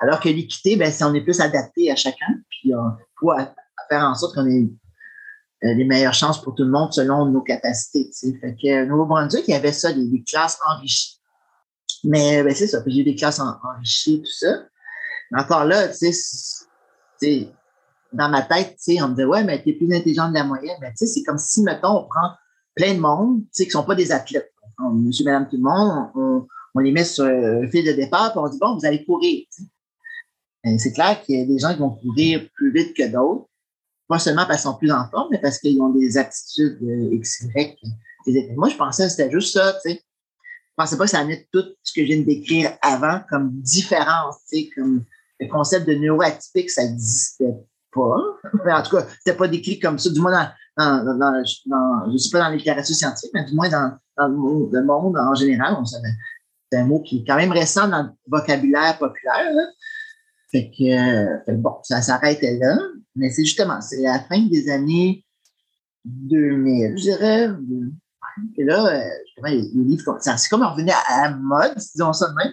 alors 0.01 0.21
que 0.21 0.29
l'équité, 0.29 0.77
ben, 0.77 0.93
c'est 0.93 1.05
on 1.05 1.15
est 1.15 1.23
plus 1.23 1.41
adapté 1.41 1.91
à 1.91 1.97
chacun, 1.97 2.35
puis 2.51 2.75
on 2.75 2.91
faut 3.19 3.33
faire 3.89 4.05
en 4.05 4.15
sorte 4.15 4.35
qu'on 4.35 4.47
ait 4.47 4.69
euh, 5.65 5.75
les 5.75 5.85
meilleures 5.85 6.15
chances 6.15 6.41
pour 6.43 6.55
tout 6.55 6.65
le 6.65 6.71
monde 6.71 6.93
selon 6.93 7.27
nos 7.27 7.41
capacités. 7.41 8.11
Fait 8.41 8.55
que 8.55 8.85
Nouveau-Brunswick, 8.85 9.45
il 9.49 9.53
y 9.53 9.55
avait 9.55 9.73
ça, 9.73 9.93
des, 9.93 10.23
classes 10.29 10.59
enrichies. 10.69 11.19
Mais 12.05 12.45
ben, 12.45 12.55
c'est 12.55 12.67
ça, 12.67 12.83
j'ai 12.87 13.01
eu 13.01 13.05
des 13.05 13.17
classes 13.17 13.41
enrichies, 13.41 14.21
tout 14.21 14.31
ça. 14.31 14.65
Mais 15.31 15.41
encore 15.41 15.65
là, 15.65 15.89
tu 15.89 16.13
sais, 16.13 17.49
dans 18.13 18.29
ma 18.29 18.43
tête, 18.43 18.77
tu 18.83 18.95
sais, 18.95 19.03
on 19.03 19.09
me 19.09 19.15
disait, 19.15 19.27
ouais, 19.27 19.45
mais 19.45 19.63
t'es 19.63 19.73
plus 19.73 19.93
intelligent 19.95 20.29
de 20.29 20.35
la 20.35 20.45
moyenne. 20.45 20.77
Mais 20.81 20.91
tu 20.91 20.99
sais, 20.99 21.07
c'est 21.07 21.23
comme 21.23 21.39
si, 21.39 21.63
mettons, 21.63 21.99
on 21.99 22.09
prend 22.09 22.31
plein 22.75 22.95
de 22.95 23.01
monde, 23.01 23.43
tu 23.43 23.49
sais, 23.53 23.65
qui 23.65 23.71
sont 23.71 23.85
pas 23.85 23.95
des 23.95 24.13
athlètes. 24.13 24.53
monsieur, 24.79 25.25
madame, 25.25 25.49
tout 25.49 25.57
le 25.57 25.63
monde, 25.63 26.11
on, 26.15 26.47
on 26.75 26.81
les 26.81 26.93
met 26.93 27.05
sur 27.05 27.25
le 27.27 27.69
fil 27.69 27.85
de 27.85 27.93
départ, 27.93 28.31
puis 28.31 28.41
on 28.41 28.49
dit, 28.49 28.59
bon, 28.59 28.77
vous 28.77 28.87
allez 28.87 29.05
courir. 29.05 29.45
C'est 30.79 30.93
clair 30.93 31.23
qu'il 31.23 31.39
y 31.39 31.43
a 31.43 31.47
des 31.47 31.59
gens 31.59 31.73
qui 31.73 31.81
vont 31.81 31.91
courir 31.91 32.49
plus 32.55 32.73
vite 32.73 32.95
que 32.95 33.11
d'autres, 33.11 33.49
pas 34.07 34.19
seulement 34.19 34.47
parce 34.47 34.63
qu'ils 34.63 34.71
sont 34.71 34.77
plus 34.77 34.91
en 34.91 35.09
forme, 35.09 35.29
mais 35.31 35.41
parce 35.41 35.59
qu'ils 35.59 35.81
ont 35.81 35.91
des 35.91 36.17
aptitudes 36.17 36.79
euh, 36.83 37.19
XY. 37.19 37.77
Moi, 38.57 38.69
je 38.69 38.77
pensais 38.77 39.05
que 39.05 39.11
c'était 39.11 39.31
juste 39.31 39.55
ça, 39.55 39.75
tu 39.85 39.91
sais. 39.91 39.97
Je 40.01 40.83
pensais 40.85 40.97
pas 40.97 41.05
que 41.05 41.11
ça 41.11 41.21
amenait 41.21 41.49
tout 41.53 41.65
ce 41.83 41.93
que 41.93 42.03
je 42.03 42.07
viens 42.07 42.21
de 42.21 42.25
décrire 42.25 42.73
avant 42.83 43.21
comme 43.29 43.51
différence, 43.61 44.37
tu 44.51 44.59
sais, 44.59 44.71
comme 44.75 45.05
le 45.41 45.49
concept 45.49 45.87
de 45.87 45.95
neuroatypique, 45.95 46.71
ça 46.71 46.85
n'existait 46.85 47.55
pas. 47.93 48.17
Mais 48.65 48.73
en 48.73 48.83
tout 48.83 48.97
cas, 48.97 49.07
c'était 49.19 49.37
pas 49.37 49.49
décrit 49.49 49.79
comme 49.79 49.99
ça, 49.99 50.11
du 50.11 50.21
moins 50.21 50.33
dans, 50.33 51.45
je 51.45 52.17
suis 52.19 52.31
pas 52.31 52.39
dans 52.39 52.51
la 52.51 52.57
littérature 52.57 52.95
scientifique, 52.95 53.31
mais 53.35 53.45
du 53.45 53.55
moins 53.55 53.69
dans, 53.69 53.99
le, 54.19 54.83
monde, 54.85 55.17
en 55.17 55.35
général, 55.35 55.77
c'est 56.71 56.79
un 56.79 56.85
mot 56.85 57.01
qui 57.01 57.19
est 57.19 57.25
quand 57.27 57.37
même 57.37 57.53
récent 57.53 57.89
dans 57.89 58.03
le 58.03 58.11
vocabulaire 58.27 58.99
populaire. 58.99 59.51
Euh, 59.51 59.67
fait 60.51 60.71
que 60.71 61.53
bon, 61.57 61.77
ça 61.83 62.01
s'arrêtait 62.01 62.59
là. 62.59 62.79
Mais 63.17 63.31
c'est 63.31 63.45
justement, 63.45 63.81
c'est 63.81 64.03
la 64.03 64.21
fin 64.21 64.41
des 64.47 64.71
années 64.71 65.25
2000, 66.05 66.97
je 66.97 67.03
dirais. 67.03 67.51
Et 68.57 68.65
là, 68.65 68.87
euh, 68.87 69.03
justement, 69.27 69.49
les, 69.49 69.85
livres, 69.85 70.19
c'est 70.21 70.49
comme 70.49 70.63
revenu 70.63 70.91
à, 70.91 71.29
la 71.29 71.37
mode, 71.37 71.75
disons 71.77 72.13
ça 72.13 72.29
de 72.29 72.35
même. 72.35 72.53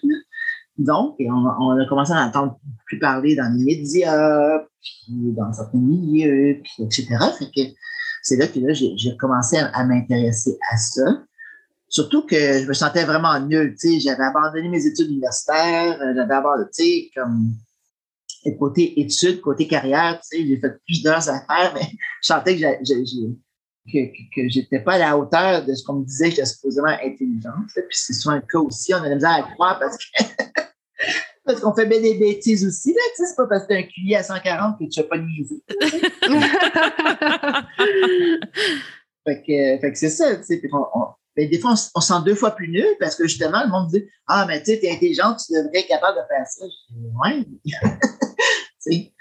Donc, 0.77 1.15
on, 1.19 1.31
on, 1.31 1.79
a 1.79 1.85
commencé 1.87 2.11
à 2.11 2.25
entendre 2.25 2.59
plus 2.85 2.99
parler 2.99 3.35
dans 3.35 3.51
les 3.57 3.63
médias, 3.63 4.59
puis 4.81 5.33
dans 5.33 5.51
certains 5.53 5.79
milieux, 5.79 6.61
puis 6.63 6.85
etc. 6.85 7.17
Fait 7.37 7.45
que 7.45 7.71
c'est 8.21 8.37
là 8.37 8.47
que 8.47 8.59
là, 8.59 8.73
j'ai 8.73 9.17
commencé 9.17 9.57
à, 9.57 9.83
m'intéresser 9.85 10.57
à 10.71 10.77
ça. 10.77 11.23
Surtout 11.87 12.25
que 12.25 12.35
je 12.35 12.67
me 12.67 12.73
sentais 12.73 13.05
vraiment 13.05 13.39
nul, 13.39 13.75
tu 13.79 13.93
sais, 13.93 13.99
j'avais 13.99 14.23
abandonné 14.23 14.67
mes 14.69 14.85
études 14.85 15.09
universitaires, 15.11 16.01
euh, 16.01 16.13
j'avais 16.15 16.33
abandonné, 16.33 16.67
tu 16.75 16.83
sais, 16.83 17.09
comme 17.15 17.53
côté 18.59 18.99
études, 18.99 19.41
côté 19.41 19.67
carrière, 19.67 20.19
tu 20.19 20.37
sais, 20.37 20.47
j'ai 20.47 20.59
fait 20.59 20.77
plusieurs 20.85 21.29
affaires, 21.29 21.73
mais 21.75 21.87
je 22.21 22.27
sentais 22.27 22.57
que 22.57 23.35
que, 23.91 24.49
j'étais 24.49 24.79
pas 24.79 24.93
à 24.93 24.97
la 24.97 25.17
hauteur 25.17 25.65
de 25.65 25.73
ce 25.73 25.83
qu'on 25.83 25.99
me 25.99 26.05
disait 26.05 26.29
que 26.29 26.35
j'étais 26.35 26.47
supposément 26.47 26.87
intelligente. 26.87 27.67
Puis 27.73 27.85
c'est 27.91 28.13
souvent 28.13 28.35
le 28.35 28.41
cas 28.41 28.59
aussi. 28.59 28.93
On 28.93 28.97
a 28.97 29.09
la 29.09 29.15
misère 29.15 29.31
à 29.31 29.43
croire 29.53 29.79
parce 29.79 29.97
que 29.97 30.23
parce 31.45 31.61
qu'on 31.61 31.73
fait 31.73 31.85
bien 31.85 32.01
des 32.01 32.15
bêtises 32.15 32.65
aussi. 32.65 32.91
Là, 32.93 32.99
tu 33.15 33.23
sais, 33.23 33.29
c'est 33.29 33.35
pas 33.35 33.47
parce 33.47 33.63
que 33.63 33.67
tu 33.67 33.75
as 33.75 33.77
un 33.77 33.83
QI 33.83 34.15
à 34.15 34.23
140 34.23 34.79
que 34.79 34.85
tu 34.85 34.99
vas 34.99 35.07
pas 35.07 35.17
niaiser. 35.17 35.63
fait 39.27 39.41
que, 39.41 39.77
fait 39.81 39.91
que 39.91 39.97
c'est 39.97 40.09
ça. 40.09 40.35
Tu 40.37 40.43
sais, 40.43 40.61
mais 41.37 41.47
des 41.47 41.59
fois, 41.59 41.73
on, 41.95 42.01
se 42.01 42.07
sent 42.07 42.21
deux 42.25 42.35
fois 42.35 42.51
plus 42.51 42.69
nul 42.69 42.87
parce 42.99 43.15
que 43.15 43.27
justement, 43.27 43.63
le 43.63 43.69
monde 43.69 43.87
dit 43.89 44.05
Ah, 44.27 44.45
mais 44.47 44.59
tu 44.59 44.65
sais, 44.71 44.79
t'es 44.79 44.91
intelligente, 44.91 45.39
tu 45.45 45.53
devrais 45.53 45.79
être 45.79 45.87
capable 45.87 46.17
de 46.17 46.23
faire 46.27 46.45
ça. 46.47 46.65
Je 46.65 46.95
dis, 46.95 47.07
ouais. 47.23 47.45
tu 48.87 48.89
sais. 48.91 49.13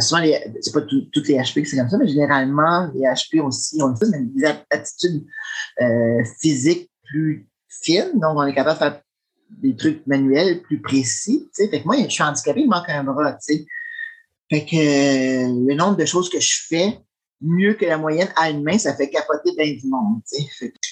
souvent, 0.00 0.22
c'est 0.60 0.72
pas 0.72 0.82
toutes 0.82 1.28
les 1.28 1.34
HP 1.34 1.62
que 1.62 1.68
c'est 1.68 1.76
comme 1.76 1.90
ça, 1.90 1.98
mais 1.98 2.08
généralement, 2.08 2.90
les 2.94 3.02
HP 3.02 3.40
aussi 3.40 3.82
ont 3.82 3.92
des 3.92 4.44
attitudes 4.70 5.26
euh, 5.82 6.24
physiques 6.40 6.90
plus 7.04 7.46
fines. 7.68 8.12
Donc, 8.14 8.36
on 8.36 8.46
est 8.46 8.54
capable 8.54 8.78
de 8.78 8.84
faire 8.84 9.02
des 9.50 9.76
trucs 9.76 10.06
manuels 10.06 10.62
plus 10.62 10.80
précis. 10.80 11.48
Fait 11.54 11.68
que 11.68 11.84
moi, 11.84 11.96
je 12.02 12.08
suis 12.08 12.22
handicapé, 12.22 12.60
il 12.60 12.68
manque 12.68 12.88
un 12.88 13.04
bras. 13.04 13.36
Fait 14.50 14.64
que 14.64 14.76
euh, 14.76 15.66
le 15.66 15.74
nombre 15.74 15.96
de 15.96 16.04
choses 16.04 16.30
que 16.30 16.40
je 16.40 16.62
fais, 16.68 16.98
mieux 17.40 17.74
que 17.74 17.84
la 17.84 17.98
moyenne 17.98 18.28
à 18.36 18.50
une 18.50 18.62
main, 18.62 18.78
ça 18.78 18.94
fait 18.94 19.10
capoter 19.10 19.52
bien 19.56 19.72
du 19.72 19.86
monde. 19.86 20.20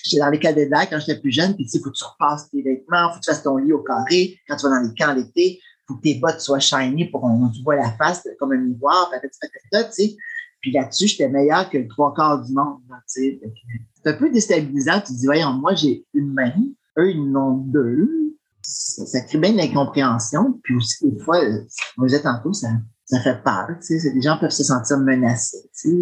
J'étais 0.04 0.18
dans 0.18 0.30
les 0.30 0.38
cadets 0.38 0.68
quand 0.90 0.98
j'étais 1.00 1.20
plus 1.20 1.32
jeune, 1.32 1.54
puis 1.54 1.66
il 1.72 1.80
faut 1.80 1.90
que 1.90 1.96
tu 1.96 2.04
repasses 2.04 2.48
tes 2.50 2.62
vêtements, 2.62 3.10
faut 3.12 3.18
que 3.18 3.24
tu 3.24 3.30
fasses 3.30 3.42
ton 3.42 3.56
lit 3.56 3.72
au 3.72 3.82
carré. 3.82 4.38
Quand 4.48 4.56
tu 4.56 4.66
vas 4.66 4.78
dans 4.78 4.88
les 4.88 4.94
camps 4.94 5.14
l'été, 5.14 5.60
faut 5.86 5.94
que 5.94 6.02
tes 6.02 6.16
bottes 6.16 6.40
soient 6.40 6.60
shiny 6.60 7.06
pour 7.06 7.20
qu'on 7.20 7.48
tu 7.48 7.62
vois 7.62 7.76
la 7.76 7.90
face 7.92 8.28
comme 8.38 8.52
un 8.52 8.58
miroir, 8.58 9.10
tu 9.96 10.16
Puis 10.60 10.72
là-dessus, 10.72 11.08
j'étais 11.08 11.28
meilleur 11.28 11.70
que 11.70 11.78
le 11.78 11.88
trois 11.88 12.14
quarts 12.14 12.42
du 12.42 12.52
monde. 12.52 12.80
C'est 13.06 13.40
un 14.04 14.12
peu 14.12 14.30
déstabilisant. 14.30 15.00
Tu 15.00 15.12
te 15.12 15.18
dis, 15.18 15.26
voyons, 15.26 15.52
moi, 15.52 15.74
j'ai 15.74 16.04
une 16.14 16.32
main, 16.32 16.52
eux, 16.98 17.10
ils 17.10 17.36
en 17.36 17.36
ont 17.36 17.56
deux. 17.56 18.25
Ça, 18.66 19.20
crée 19.20 19.38
bien 19.38 19.52
de 19.52 19.58
l'incompréhension. 19.58 20.58
Puis 20.64 20.74
aussi, 20.74 21.08
des 21.08 21.22
fois, 21.22 21.38
on 21.98 22.04
disait 22.04 22.22
tantôt, 22.22 22.52
ça, 22.52 22.68
ça 23.04 23.20
fait 23.20 23.40
peur. 23.42 23.68
Tu 23.80 23.98
sais, 23.98 24.12
les 24.12 24.20
gens 24.20 24.38
peuvent 24.38 24.50
se 24.50 24.64
sentir 24.64 24.98
menacés. 24.98 25.70
Tu 25.80 25.90
sais. 25.90 25.96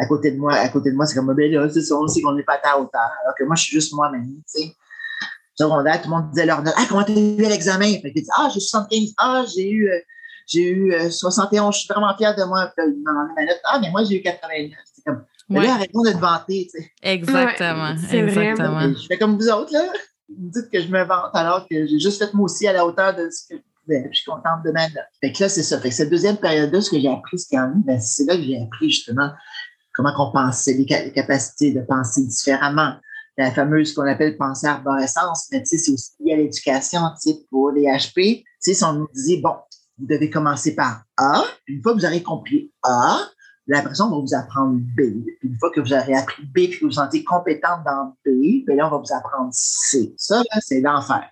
À 0.00 0.06
côté 0.06 0.32
de 0.32 0.38
moi, 0.38 0.54
à 0.54 0.68
côté 0.68 0.90
de 0.90 0.96
moi, 0.96 1.06
c'est 1.06 1.14
comme 1.14 1.32
ben 1.34 1.52
là, 1.52 1.68
c'est 1.68 1.92
on 1.92 2.06
sait 2.06 2.20
qu'on 2.20 2.32
n'est 2.32 2.42
pas 2.42 2.54
à 2.54 2.58
ta 2.58 2.78
hauteur. 2.78 3.10
Alors 3.22 3.34
que 3.36 3.44
moi, 3.44 3.54
je 3.54 3.62
suis 3.62 3.72
juste 3.74 3.92
moi-même. 3.94 4.26
Tu 4.52 4.62
sais. 4.62 4.72
Secondaire, 5.54 6.00
tout 6.02 6.08
le 6.10 6.16
monde 6.16 6.30
disait 6.30 6.46
leur 6.46 6.62
note. 6.62 6.74
Ah, 6.76 6.84
comment 6.88 7.02
t'as 7.02 7.12
eu 7.12 7.36
l'examen? 7.36 7.92
Fait 8.00 8.12
que 8.12 8.20
ah, 8.36 8.48
j'ai 8.52 8.60
75. 8.60 9.14
Ah, 9.18 9.44
j'ai 9.52 9.70
eu, 9.70 9.88
euh, 9.88 9.98
j'ai 10.46 10.70
eu 10.70 11.10
71. 11.10 11.68
Euh, 11.68 11.72
je 11.72 11.78
suis 11.78 11.88
vraiment 11.88 12.16
fière 12.16 12.34
de 12.34 12.44
moi. 12.44 12.72
Puis, 12.76 12.86
ma 13.04 13.44
note, 13.44 13.60
ah, 13.64 13.78
mais 13.80 13.90
moi, 13.90 14.04
j'ai 14.04 14.18
eu 14.18 14.22
89. 14.22 14.78
C'est 14.84 15.04
comme, 15.04 15.24
mais 15.48 15.62
là, 15.62 15.74
arrêtons 15.74 16.02
de 16.02 16.10
te 16.10 16.18
vanter, 16.18 16.68
tu 16.72 16.80
sais. 16.80 16.92
Exactement. 17.02 17.94
exactement. 18.12 18.92
Je 18.92 19.06
fais 19.06 19.18
comme 19.18 19.36
vous 19.36 19.48
autres, 19.48 19.72
là. 19.72 19.92
Vous 20.28 20.46
me 20.46 20.50
dites 20.50 20.70
que 20.70 20.80
je 20.80 20.88
me 20.88 21.02
vante 21.04 21.30
alors 21.34 21.66
que 21.68 21.86
j'ai 21.86 21.98
juste 21.98 22.18
fait 22.18 22.32
moi 22.34 22.44
aussi 22.44 22.66
à 22.66 22.72
la 22.72 22.84
hauteur 22.84 23.14
de 23.14 23.28
ce 23.30 23.54
que 23.54 23.60
je 23.88 24.16
suis 24.16 24.30
contente 24.30 24.62
de 24.64 24.70
ma 24.70 24.86
Fait 25.20 25.32
que 25.32 25.42
là, 25.42 25.48
c'est 25.48 25.62
ça. 25.62 25.80
Fait 25.80 25.88
que 25.88 25.94
cette 25.94 26.10
deuxième 26.10 26.36
période-là, 26.36 26.80
ce 26.80 26.90
que 26.90 27.00
j'ai 27.00 27.08
appris, 27.08 27.38
c'est 27.38 27.56
quand 27.56 27.68
même, 27.68 27.82
ben, 27.82 28.00
c'est 28.00 28.24
là 28.24 28.36
que 28.36 28.42
j'ai 28.42 28.60
appris 28.60 28.90
justement 28.90 29.30
comment 29.94 30.12
on 30.18 30.32
pensait, 30.32 30.74
les, 30.74 31.12
capacités 31.12 31.72
de 31.72 31.80
penser 31.80 32.24
différemment. 32.24 32.94
La 33.36 33.52
fameuse, 33.52 33.94
qu'on 33.94 34.06
appelle 34.06 34.36
penser 34.36 34.66
arborescence, 34.66 35.48
mais 35.52 35.62
tu 35.62 35.66
sais, 35.66 35.78
c'est 35.78 35.92
aussi 35.92 36.10
lié 36.20 36.32
à 36.32 36.36
l'éducation, 36.38 37.00
tu 37.22 37.30
sais, 37.30 37.38
pour 37.48 37.70
les 37.70 37.84
HP. 37.84 38.42
Tu 38.42 38.44
sais, 38.58 38.74
si 38.74 38.84
on 38.84 38.94
nous 38.94 39.08
disait, 39.14 39.40
bon, 39.40 39.54
vous 39.96 40.06
devez 40.06 40.28
commencer 40.28 40.74
par 40.74 41.04
A, 41.16 41.44
une 41.68 41.80
fois 41.82 41.92
que 41.92 41.98
vous 41.98 42.04
aurez 42.04 42.22
compris 42.22 42.72
A, 42.82 43.20
l'impression 43.68 44.06
on 44.06 44.10
va 44.10 44.20
vous 44.20 44.34
apprendre 44.34 44.78
B. 44.78 45.24
Puis 45.40 45.48
une 45.48 45.58
fois 45.58 45.70
que 45.70 45.80
vous 45.80 45.92
aurez 45.92 46.14
appris 46.14 46.42
B, 46.44 46.52
puis 46.54 46.70
que 46.70 46.80
vous 46.80 46.86
vous 46.86 46.92
sentez 46.92 47.22
compétente 47.24 47.84
dans 47.84 48.16
B, 48.24 48.64
puis 48.64 48.76
là, 48.76 48.86
on 48.86 48.90
va 48.90 48.98
vous 48.98 49.14
apprendre 49.14 49.50
C. 49.52 50.14
Ça, 50.16 50.42
c'est 50.60 50.80
l'enfer. 50.80 51.30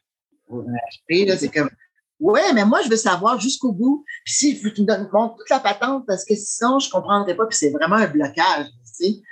C'est 0.98 1.52
comme, 1.52 1.70
Ouais, 2.18 2.52
mais 2.54 2.64
moi, 2.64 2.80
je 2.82 2.88
veux 2.88 2.96
savoir 2.96 3.38
jusqu'au 3.38 3.72
bout. 3.72 4.04
Puis 4.24 4.34
si 4.34 4.60
tu 4.60 4.82
me 4.82 4.86
donnes 4.86 5.08
toute 5.10 5.50
la 5.50 5.60
patente, 5.60 6.06
parce 6.06 6.24
que 6.24 6.34
sinon, 6.34 6.78
je 6.78 6.88
ne 6.88 6.92
comprendrais 6.92 7.36
pas, 7.36 7.46
puis 7.46 7.56
c'est 7.56 7.70
vraiment 7.70 7.96
un 7.96 8.06
blocage, 8.06 8.66
tu 8.66 9.04
sais. 9.04 9.22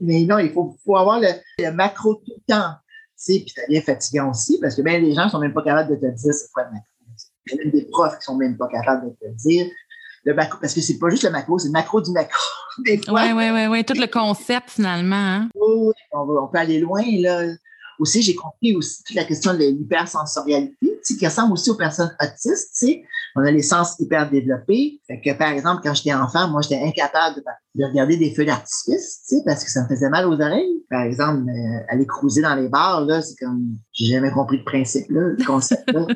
Mais 0.00 0.24
non, 0.24 0.38
il 0.38 0.52
faut, 0.52 0.96
avoir 0.96 1.20
le, 1.20 1.70
macro 1.70 2.16
tout 2.16 2.32
le 2.36 2.54
temps. 2.54 2.74
Tu 3.18 3.32
sais, 3.34 3.40
puis 3.40 3.54
ça 3.56 3.62
devient 3.66 3.80
fatigant 3.80 4.30
aussi, 4.30 4.58
parce 4.60 4.74
que 4.74 4.82
bien, 4.82 4.98
les 4.98 5.14
gens 5.14 5.24
ne 5.24 5.30
sont 5.30 5.38
même 5.38 5.54
pas 5.54 5.62
capables 5.62 5.88
de 5.88 5.96
te 5.96 6.14
dire 6.14 6.34
c'est 6.34 6.52
quoi 6.52 6.64
le 6.64 6.72
macro. 6.72 6.86
Il 7.46 7.54
y 7.54 7.60
a 7.60 7.64
même 7.64 7.72
des 7.72 7.86
profs 7.86 8.18
qui 8.18 8.24
sont 8.24 8.36
même 8.36 8.58
pas 8.58 8.68
capables 8.68 9.06
de 9.06 9.14
te 9.14 9.32
dire 9.36 9.66
le 10.26 10.34
macro, 10.34 10.58
parce 10.60 10.74
que 10.74 10.80
c'est 10.80 10.98
pas 10.98 11.08
juste 11.08 11.22
le 11.22 11.30
macro, 11.30 11.58
c'est 11.58 11.68
le 11.68 11.72
macro 11.72 12.00
du 12.00 12.10
macro. 12.10 12.38
Oui, 12.84 13.00
oui, 13.08 13.50
oui, 13.52 13.66
oui, 13.68 13.84
tout 13.84 13.94
le 13.94 14.06
concept 14.06 14.70
finalement. 14.70 15.16
Hein. 15.16 15.48
Oui, 15.54 15.92
on, 16.12 16.28
on 16.28 16.48
peut 16.48 16.58
aller 16.58 16.80
loin, 16.80 17.02
là. 17.20 17.42
Aussi, 17.98 18.22
j'ai 18.22 18.34
compris 18.34 18.74
aussi 18.74 19.02
toute 19.04 19.16
la 19.16 19.24
question 19.24 19.52
de 19.54 19.58
l'hypersensorialité, 19.58 21.00
qui 21.14 21.26
ressemble 21.26 21.52
aussi 21.52 21.70
aux 21.70 21.76
personnes 21.76 22.14
autistes. 22.20 22.70
sais. 22.72 23.02
On 23.36 23.42
a 23.42 23.50
les 23.50 23.62
sens 23.62 23.96
hyper 23.98 24.30
développés. 24.30 25.00
Fait 25.06 25.20
que, 25.20 25.36
par 25.36 25.48
exemple, 25.48 25.82
quand 25.84 25.94
j'étais 25.94 26.14
enfant, 26.14 26.48
moi, 26.48 26.62
j'étais 26.62 26.82
incapable 26.82 27.42
de, 27.74 27.84
regarder 27.84 28.16
des 28.16 28.34
feux 28.34 28.44
d'artifice, 28.44 29.22
parce 29.44 29.62
que 29.62 29.70
ça 29.70 29.82
me 29.82 29.88
faisait 29.88 30.08
mal 30.08 30.26
aux 30.26 30.40
oreilles. 30.40 30.82
Par 30.88 31.02
exemple, 31.02 31.48
euh, 31.48 31.84
aller 31.88 32.06
cruiser 32.06 32.42
dans 32.42 32.54
les 32.54 32.68
bars, 32.68 33.02
là, 33.02 33.20
c'est 33.20 33.36
comme, 33.36 33.76
j'ai 33.92 34.06
jamais 34.06 34.30
compris 34.30 34.58
le 34.58 34.64
principe, 34.64 35.10
là, 35.10 35.20
le 35.36 35.44
concept, 35.44 35.90
là, 35.92 36.06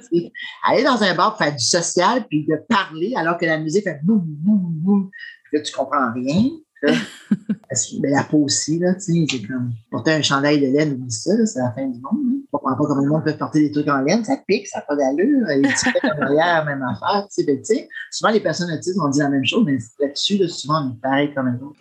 Aller 0.67 0.85
dans 0.85 1.03
un 1.03 1.15
bar 1.15 1.37
pour 1.37 1.45
faire 1.45 1.55
du 1.55 1.65
social, 1.65 2.27
puis 2.29 2.47
de 2.47 2.57
parler, 2.69 3.13
alors 3.17 3.37
que 3.37 3.45
la 3.45 3.59
musique 3.59 3.85
fait 3.85 4.01
boum, 4.03 4.23
boum, 4.25 4.73
boum, 4.73 5.11
là, 5.53 5.61
tu 5.61 5.73
comprends 5.73 6.13
rien. 6.15 6.51
Ben, 6.83 8.11
la 8.11 8.25
peau 8.25 8.39
aussi, 8.39 8.79
là, 8.79 8.95
tu 8.95 9.01
sais, 9.01 9.27
c'est 9.31 9.47
comme 9.47 9.73
porter 9.91 10.13
un 10.13 10.23
chandail 10.23 10.61
de 10.61 10.67
laine, 10.67 11.01
ou 11.01 11.09
ça, 11.09 11.31
c'est 11.47 11.61
la 11.61 11.73
fin 11.73 11.87
du 11.87 12.01
monde. 12.01 12.41
Je 12.43 12.51
comprends 12.51 12.77
pas 12.77 12.85
comment 12.85 13.03
le 13.03 13.09
monde 13.09 13.25
peut 13.25 13.37
porter 13.37 13.61
des 13.61 13.71
trucs 13.71 13.89
en 13.89 14.01
laine, 14.01 14.25
ça 14.25 14.37
pique, 14.49 14.67
ça 14.67 14.79
n'a 14.79 14.85
pas 14.87 14.97
d'allure. 14.97 15.47
Les 15.47 15.63
petits 15.63 15.89
en 16.03 16.23
arrière, 16.23 16.65
même 16.65 16.83
affaire. 16.83 17.27
Sais, 17.31 17.45
tu 17.45 17.59
sais, 17.63 17.89
souvent, 18.11 18.33
les 18.33 18.41
personnes 18.41 18.73
autistes 18.73 18.97
vont 18.97 19.09
dire 19.09 19.25
la 19.25 19.31
même 19.31 19.45
chose, 19.45 19.65
mais 19.65 19.79
là-dessus, 20.01 20.39
là, 20.39 20.49
souvent, 20.49 20.85
on 20.85 20.93
est 20.93 21.01
pareil 21.01 21.35
comme 21.35 21.55
les 21.55 21.63
autres. 21.63 21.79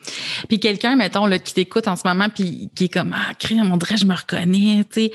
Puis 0.48 0.60
quelqu'un, 0.60 0.96
mettons, 0.96 1.26
là, 1.26 1.40
qui 1.40 1.54
t'écoute 1.54 1.88
en 1.88 1.96
ce 1.96 2.08
moment, 2.08 2.28
puis 2.30 2.70
qui 2.76 2.86
est 2.86 2.94
comme, 2.94 3.16
ah, 3.16 3.34
crème, 3.40 3.72
on 3.72 3.78
dirait, 3.78 3.98
je 3.98 4.06
me 4.06 4.16
reconnais, 4.16 4.86
tu 4.92 5.10
sais. 5.10 5.12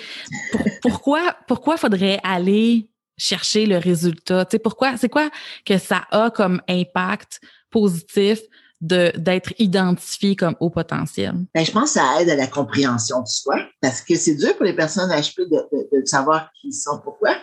pourquoi, 0.83 1.37
pourquoi 1.47 1.77
faudrait 1.77 2.19
aller 2.25 2.91
chercher 3.17 3.67
le 3.67 3.79
résultat? 3.79 4.45
Tu 4.47 4.53
sais, 4.53 4.59
pourquoi, 4.59 4.97
c'est 4.97 5.09
quoi 5.09 5.31
que 5.65 5.79
ça 5.79 6.03
a 6.11 6.31
comme 6.31 6.61
impact 6.69 7.41
positif 7.71 8.41
d'être 8.85 9.53
identifié 9.59 10.37
comme 10.37 10.55
haut 10.61 10.71
potentiel? 10.71 11.35
Ben, 11.55 11.65
je 11.65 11.73
pense 11.73 11.95
que 11.95 12.01
ça 12.01 12.21
aide 12.21 12.29
à 12.29 12.37
la 12.37 12.47
compréhension 12.47 13.23
de 13.23 13.27
soi 13.27 13.57
parce 13.81 14.01
que 14.01 14.15
c'est 14.15 14.35
dur 14.35 14.57
pour 14.57 14.65
les 14.65 14.75
personnes 14.75 15.11
HP 15.11 15.49
de, 15.49 16.05
savoir 16.07 16.51
qui 16.61 16.73
sont, 16.73 17.01
pourquoi. 17.03 17.37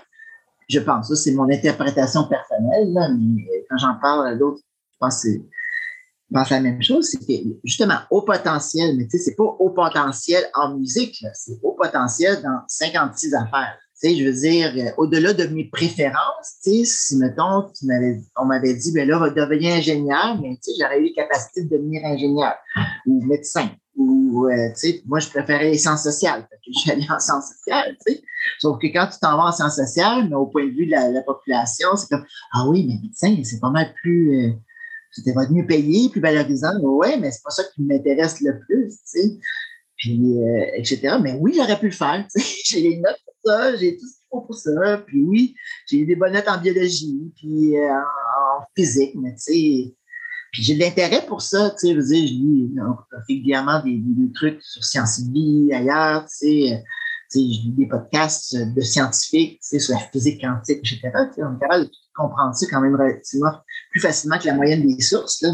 Je 0.69 0.79
pense, 0.79 1.09
ça 1.09 1.15
c'est 1.15 1.33
mon 1.33 1.49
interprétation 1.49 2.23
personnelle, 2.25 2.93
là, 2.93 3.09
mais 3.09 3.65
quand 3.69 3.77
j'en 3.77 3.95
parle 4.01 4.27
à 4.27 4.35
d'autres, 4.35 4.61
je 4.93 4.97
pense 4.99 5.23
que 5.23 5.29
pense 6.31 6.49
la 6.49 6.61
même 6.61 6.81
chose, 6.81 7.09
c'est 7.09 7.19
que 7.19 7.33
justement, 7.63 7.99
haut 8.09 8.21
potentiel, 8.21 8.95
mais 8.95 9.05
tu 9.05 9.17
sais, 9.17 9.25
c'est 9.25 9.35
pas 9.35 9.43
haut 9.43 9.71
potentiel 9.71 10.45
en 10.53 10.77
musique, 10.77 11.25
c'est 11.33 11.59
haut 11.61 11.73
potentiel 11.73 12.41
dans 12.41 12.61
56 12.67 13.33
affaires 13.33 13.77
sais, 14.01 14.15
je 14.15 14.25
veux 14.25 14.33
dire, 14.33 14.73
euh, 14.77 14.91
au-delà 14.97 15.33
de 15.33 15.45
mes 15.47 15.65
préférences, 15.65 16.59
tu 16.63 16.71
sais, 16.71 16.85
si, 16.85 17.17
mettons, 17.17 17.71
on 18.37 18.45
m'avait 18.45 18.73
dit, 18.73 18.91
ben 18.93 19.07
là, 19.07 19.19
va 19.19 19.29
devenir 19.29 19.75
ingénieur, 19.75 20.39
mais 20.41 20.55
tu 20.55 20.71
sais, 20.71 20.77
j'aurais 20.79 20.99
eu 20.99 21.13
la 21.15 21.23
capacité 21.23 21.63
de 21.63 21.69
devenir 21.69 22.03
ingénieur 22.05 22.53
ou 23.05 23.23
médecin. 23.25 23.69
Ou, 23.95 24.47
euh, 24.47 24.69
tu 24.69 24.75
sais, 24.75 25.01
moi, 25.05 25.19
je 25.19 25.29
préférais 25.29 25.71
les 25.71 25.77
sciences 25.77 26.03
sociales. 26.03 26.47
Fait 26.49 26.55
que 26.55 26.71
je 26.73 26.79
suis 26.79 26.91
allée 26.91 27.07
en 27.09 27.19
sciences 27.19 27.49
sociales, 27.49 27.95
tu 28.05 28.13
sais. 28.13 28.23
Sauf 28.59 28.79
que 28.79 28.87
quand 28.87 29.07
tu 29.07 29.19
t'en 29.19 29.37
vas 29.37 29.49
en 29.49 29.51
sciences 29.51 29.75
sociales, 29.75 30.27
mais 30.29 30.35
au 30.35 30.47
point 30.47 30.65
de 30.65 30.71
vue 30.71 30.87
de 30.87 30.91
la, 30.91 31.21
population, 31.21 31.89
c'est 31.95 32.07
comme, 32.09 32.25
ah 32.53 32.67
oui, 32.67 32.85
mais 32.87 32.99
médecin, 33.03 33.41
c'est 33.43 33.59
pas 33.59 33.69
mal 33.69 33.93
plus, 34.01 34.47
euh, 34.47 34.53
c'était 35.11 35.33
mieux 35.49 35.67
payé, 35.67 36.09
plus 36.09 36.21
valorisant. 36.21 36.79
Ouais, 36.81 37.17
mais 37.17 37.31
c'est 37.31 37.43
pas 37.43 37.51
ça 37.51 37.63
qui 37.75 37.83
m'intéresse 37.83 38.41
le 38.41 38.59
plus, 38.59 38.89
tu 38.89 39.01
sais 39.03 39.37
puis 40.01 40.39
euh, 40.39 40.65
etc. 40.75 41.17
Mais 41.21 41.33
oui, 41.39 41.53
j'aurais 41.55 41.79
pu 41.79 41.85
le 41.85 41.91
faire. 41.91 42.25
J'ai 42.65 42.81
les 42.81 42.97
notes 42.97 43.21
j'ai 43.79 43.97
tout 43.97 44.05
ce 44.07 44.13
qu'il 44.13 44.27
faut 44.29 44.41
pour 44.41 44.55
ça. 44.55 44.97
Puis 45.05 45.21
oui, 45.21 45.55
j'ai 45.87 45.97
eu 45.97 46.05
des 46.05 46.15
bonnes 46.15 46.33
notes 46.33 46.47
en 46.47 46.59
biologie, 46.59 47.31
puis 47.35 47.77
euh, 47.77 47.93
en, 47.93 48.65
physique, 48.75 49.13
mais 49.15 49.33
tu 49.35 49.41
sais, 49.41 49.95
puis 50.51 50.63
j'ai 50.63 50.75
de 50.75 50.79
l'intérêt 50.79 51.25
pour 51.25 51.41
ça, 51.41 51.71
tu 51.71 51.87
sais, 51.87 51.93
je 51.93 52.01
je 52.01 52.13
lis 52.13 52.71
régulièrement 53.27 53.81
des, 53.83 53.97
des, 53.97 54.31
trucs 54.33 54.61
sur 54.61 54.83
Sciences 54.83 55.21
Vie, 55.31 55.71
ailleurs, 55.73 56.25
tu 56.25 56.35
sais, 56.35 56.73
euh, 56.73 56.77
tu 57.31 57.39
sais, 57.39 57.53
je 57.53 57.61
lis 57.61 57.73
des 57.77 57.87
podcasts 57.87 58.55
de 58.55 58.81
scientifiques, 58.81 59.61
tu 59.61 59.67
sais, 59.67 59.79
sur 59.79 59.93
la 59.93 60.01
physique 60.11 60.41
quantique, 60.41 60.79
etc. 60.79 60.99
Tu 61.01 61.35
sais, 61.35 61.43
on 61.43 61.55
est 61.55 61.59
capable 61.59 61.85
de 61.85 61.91
comprendre 62.15 62.55
ça 62.55 62.65
quand 62.69 62.81
même 62.81 62.95
relativement 62.95 63.53
plus 63.91 64.01
facilement 64.01 64.37
que 64.37 64.45
la 64.45 64.55
moyenne 64.55 64.85
des 64.85 65.01
sources, 65.01 65.41
là 65.41 65.51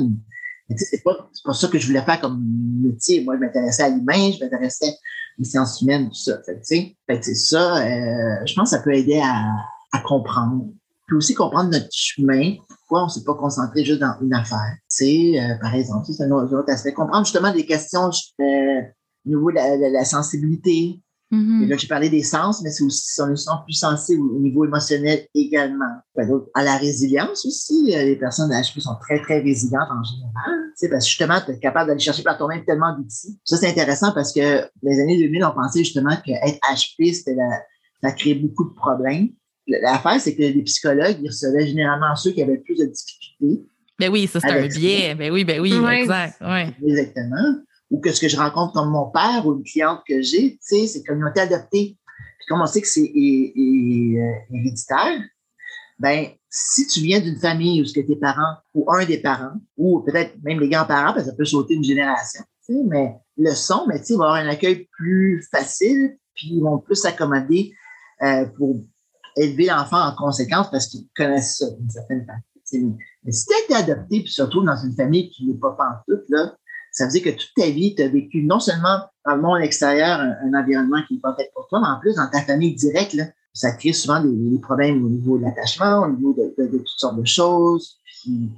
c'est 0.76 1.04
pas, 1.04 1.30
pas 1.46 1.54
ça 1.54 1.68
que 1.68 1.80
je 1.80 1.88
voulais 1.88 2.04
faire 2.04 2.20
comme 2.20 2.44
métier. 2.82 3.24
Moi, 3.24 3.36
je 3.36 3.42
m'intéressais 3.42 3.84
à 3.84 3.90
l'humain, 3.90 4.32
je 4.32 4.44
m'intéressais 4.44 4.94
aux 5.40 5.44
sciences 5.44 5.82
humaines, 5.82 6.10
tout 6.10 6.16
ça. 6.16 6.40
Fait 6.46 6.56
que, 6.56 7.26
c'est 7.26 7.36
ça, 7.36 7.78
euh, 7.78 8.46
je 8.46 8.54
pense 8.54 8.72
que 8.72 8.78
ça 8.78 8.84
peut 8.84 8.94
aider 8.94 9.20
à, 9.24 9.56
à 9.92 10.00
comprendre. 10.00 10.66
Puis 11.08 11.16
aussi 11.16 11.34
comprendre 11.34 11.70
notre 11.70 11.88
chemin, 11.92 12.56
pourquoi 12.68 13.04
on 13.04 13.06
ne 13.06 13.12
s'est 13.12 13.24
pas 13.24 13.36
concentré 13.36 13.86
juste 13.86 14.02
dans 14.02 14.16
une 14.22 14.34
affaire. 14.34 14.76
C'est, 14.88 15.40
euh, 15.40 15.56
par 15.62 15.74
exemple, 15.74 16.06
c'est 16.06 16.24
un 16.24 16.32
autre, 16.32 16.70
aspect. 16.70 16.94
Comprendre 16.94 17.26
justement 17.26 17.54
des 17.54 17.66
questions 17.66 18.10
euh, 18.42 18.82
au 19.26 19.30
niveau 19.30 19.52
de 19.52 19.94
la 19.94 20.06
sensibilité, 20.06 21.00
Mm-hmm. 21.32 21.64
Et 21.64 21.68
là, 21.68 21.78
j'ai 21.78 21.88
parlé 21.88 22.10
des 22.10 22.24
sens, 22.24 22.62
mais 22.64 22.70
c'est 22.72 22.84
aussi, 22.84 23.22
on 23.22 23.30
est 23.30 23.64
plus 23.66 23.74
sensible 23.74 24.22
au 24.22 24.40
niveau 24.40 24.66
émotionnel 24.66 25.28
également. 25.36 26.02
À 26.54 26.64
la 26.64 26.78
résilience 26.78 27.46
aussi, 27.46 27.94
euh, 27.96 28.04
les 28.04 28.16
personnes 28.16 28.52
HP 28.52 28.80
sont 28.80 28.96
très, 29.02 29.20
très 29.22 29.40
résilientes 29.42 29.90
en 29.92 30.04
général. 30.04 30.67
Tu 30.78 30.86
sais, 30.86 30.90
parce 30.90 31.06
que 31.06 31.10
justement, 31.10 31.40
tu 31.44 31.52
es 31.52 31.60
capable 31.60 31.88
d'aller 31.88 32.00
chercher 32.00 32.24
par 32.24 32.38
toi-même 32.38 32.64
tellement 32.66 32.96
d'outils. 32.96 33.40
Ça, 33.44 33.58
c'est 33.58 33.70
intéressant 33.70 34.12
parce 34.14 34.32
que 34.32 34.64
les 34.84 35.00
années 35.00 35.18
2000, 35.18 35.44
on 35.46 35.52
pensait 35.52 35.80
justement 35.80 36.16
qu'être 36.24 36.60
HP, 36.72 37.14
c'était 37.14 37.34
la, 37.34 37.50
ça 38.04 38.12
créait 38.12 38.36
beaucoup 38.36 38.70
de 38.70 38.76
problèmes. 38.76 39.30
L'affaire, 39.68 40.22
c'est 40.22 40.36
que 40.36 40.42
les 40.42 40.62
psychologues, 40.64 41.18
ils 41.22 41.28
recevaient 41.28 41.68
généralement 41.68 42.16
ceux 42.16 42.32
qui 42.32 42.42
avaient 42.42 42.60
plus 42.60 42.78
de 42.78 42.86
difficultés. 42.86 43.66
Ben 44.00 44.12
oui, 44.12 44.28
ça, 44.28 44.40
c'est 44.40 44.52
un 44.52 44.68
biais. 44.68 45.16
Ben 45.16 45.32
oui, 45.32 45.44
ben 45.44 45.60
oui, 45.60 45.74
exact. 45.74 46.40
Ouais. 46.42 46.72
Exactement 46.86 47.56
ou 47.90 48.00
que 48.00 48.12
ce 48.12 48.20
que 48.20 48.28
je 48.28 48.38
rencontre 48.38 48.74
comme 48.74 48.90
mon 48.90 49.10
père 49.10 49.46
ou 49.46 49.56
une 49.58 49.64
cliente 49.64 50.02
que 50.08 50.22
j'ai, 50.22 50.54
tu 50.54 50.58
sais, 50.62 50.88
c'est 50.88 51.04
communauté 51.04 51.42
adoptée. 51.42 51.98
Puis 52.40 52.48
comme 52.48 52.62
on 52.62 52.66
sait 52.66 52.82
que 52.82 52.88
c'est 52.88 53.12
héréditaire, 54.52 55.22
ben 56.00 56.28
si 56.60 56.88
tu 56.88 57.02
viens 57.02 57.20
d'une 57.20 57.38
famille 57.38 57.82
où 57.82 57.86
ce 57.86 57.94
que 57.94 58.06
tes 58.06 58.16
parents 58.16 58.56
ou 58.74 58.92
un 58.92 59.06
des 59.06 59.20
parents 59.20 59.54
ou 59.78 60.00
peut-être 60.00 60.34
même 60.42 60.60
les 60.60 60.70
grands-parents, 60.70 61.14
parce 61.14 61.26
que 61.26 61.30
ça 61.30 61.36
peut 61.36 61.46
sauter 61.46 61.76
une 61.76 61.84
génération, 61.84 62.44
mais 62.88 63.16
le 63.38 63.52
son, 63.52 63.86
mais 63.88 64.02
tu 64.02 64.16
va 64.16 64.26
avoir 64.26 64.36
un 64.44 64.50
accueil 64.50 64.88
plus 64.98 65.48
facile, 65.52 66.18
puis 66.34 66.50
ils 66.54 66.62
vont 66.62 66.80
plus 66.80 66.96
s'accommoder 66.96 67.74
euh, 68.24 68.46
pour 68.58 68.82
élever 69.36 69.66
l'enfant 69.66 70.02
en 70.02 70.16
conséquence 70.16 70.72
parce 70.72 70.88
qu'ils 70.88 71.06
connaissent 71.16 71.58
ça 71.58 71.70
d'une 71.70 71.90
certaine 71.90 72.26
façon. 72.26 72.98
Mais 73.24 73.32
si 73.32 73.46
tu 73.46 73.54
as 73.54 73.64
été 73.66 73.92
adopté, 73.92 74.22
puis 74.24 74.32
surtout 74.32 74.64
dans 74.64 74.76
une 74.78 74.96
famille 74.96 75.30
qui 75.30 75.46
n'est 75.46 75.60
pas 75.60 75.72
pantoute, 75.72 76.26
là, 76.30 76.56
ça 76.92 77.06
veut 77.06 77.12
dire 77.12 77.24
que 77.24 77.30
toute 77.30 77.54
ta 77.56 77.70
vie, 77.70 77.94
tu 77.94 78.02
as 78.02 78.08
vécu 78.08 78.44
non 78.44 78.60
seulement 78.60 79.00
dans 79.26 79.36
le 79.36 79.42
monde 79.42 79.62
extérieur 79.62 80.20
un, 80.20 80.54
environnement 80.60 81.04
qui 81.08 81.16
n'est 81.16 81.20
pas 81.20 81.36
fait 81.36 81.52
pour 81.54 81.68
toi, 81.68 81.80
mais 81.82 81.88
en 81.88 82.00
plus 82.00 82.16
dans 82.16 82.28
ta 82.30 82.42
famille 82.42 82.74
directe, 82.74 83.14
là, 83.14 83.26
ça 83.58 83.72
crée 83.72 83.94
souvent 83.94 84.24
des, 84.24 84.60
problèmes 84.60 85.04
au 85.04 85.10
niveau 85.10 85.38
de 85.38 85.44
l'attachement, 85.44 86.04
au 86.04 86.12
niveau 86.12 86.34
de, 86.34 86.78
toutes 86.78 86.88
sortes 86.98 87.20
de 87.20 87.26
choses. 87.26 88.00
Puis, 88.06 88.52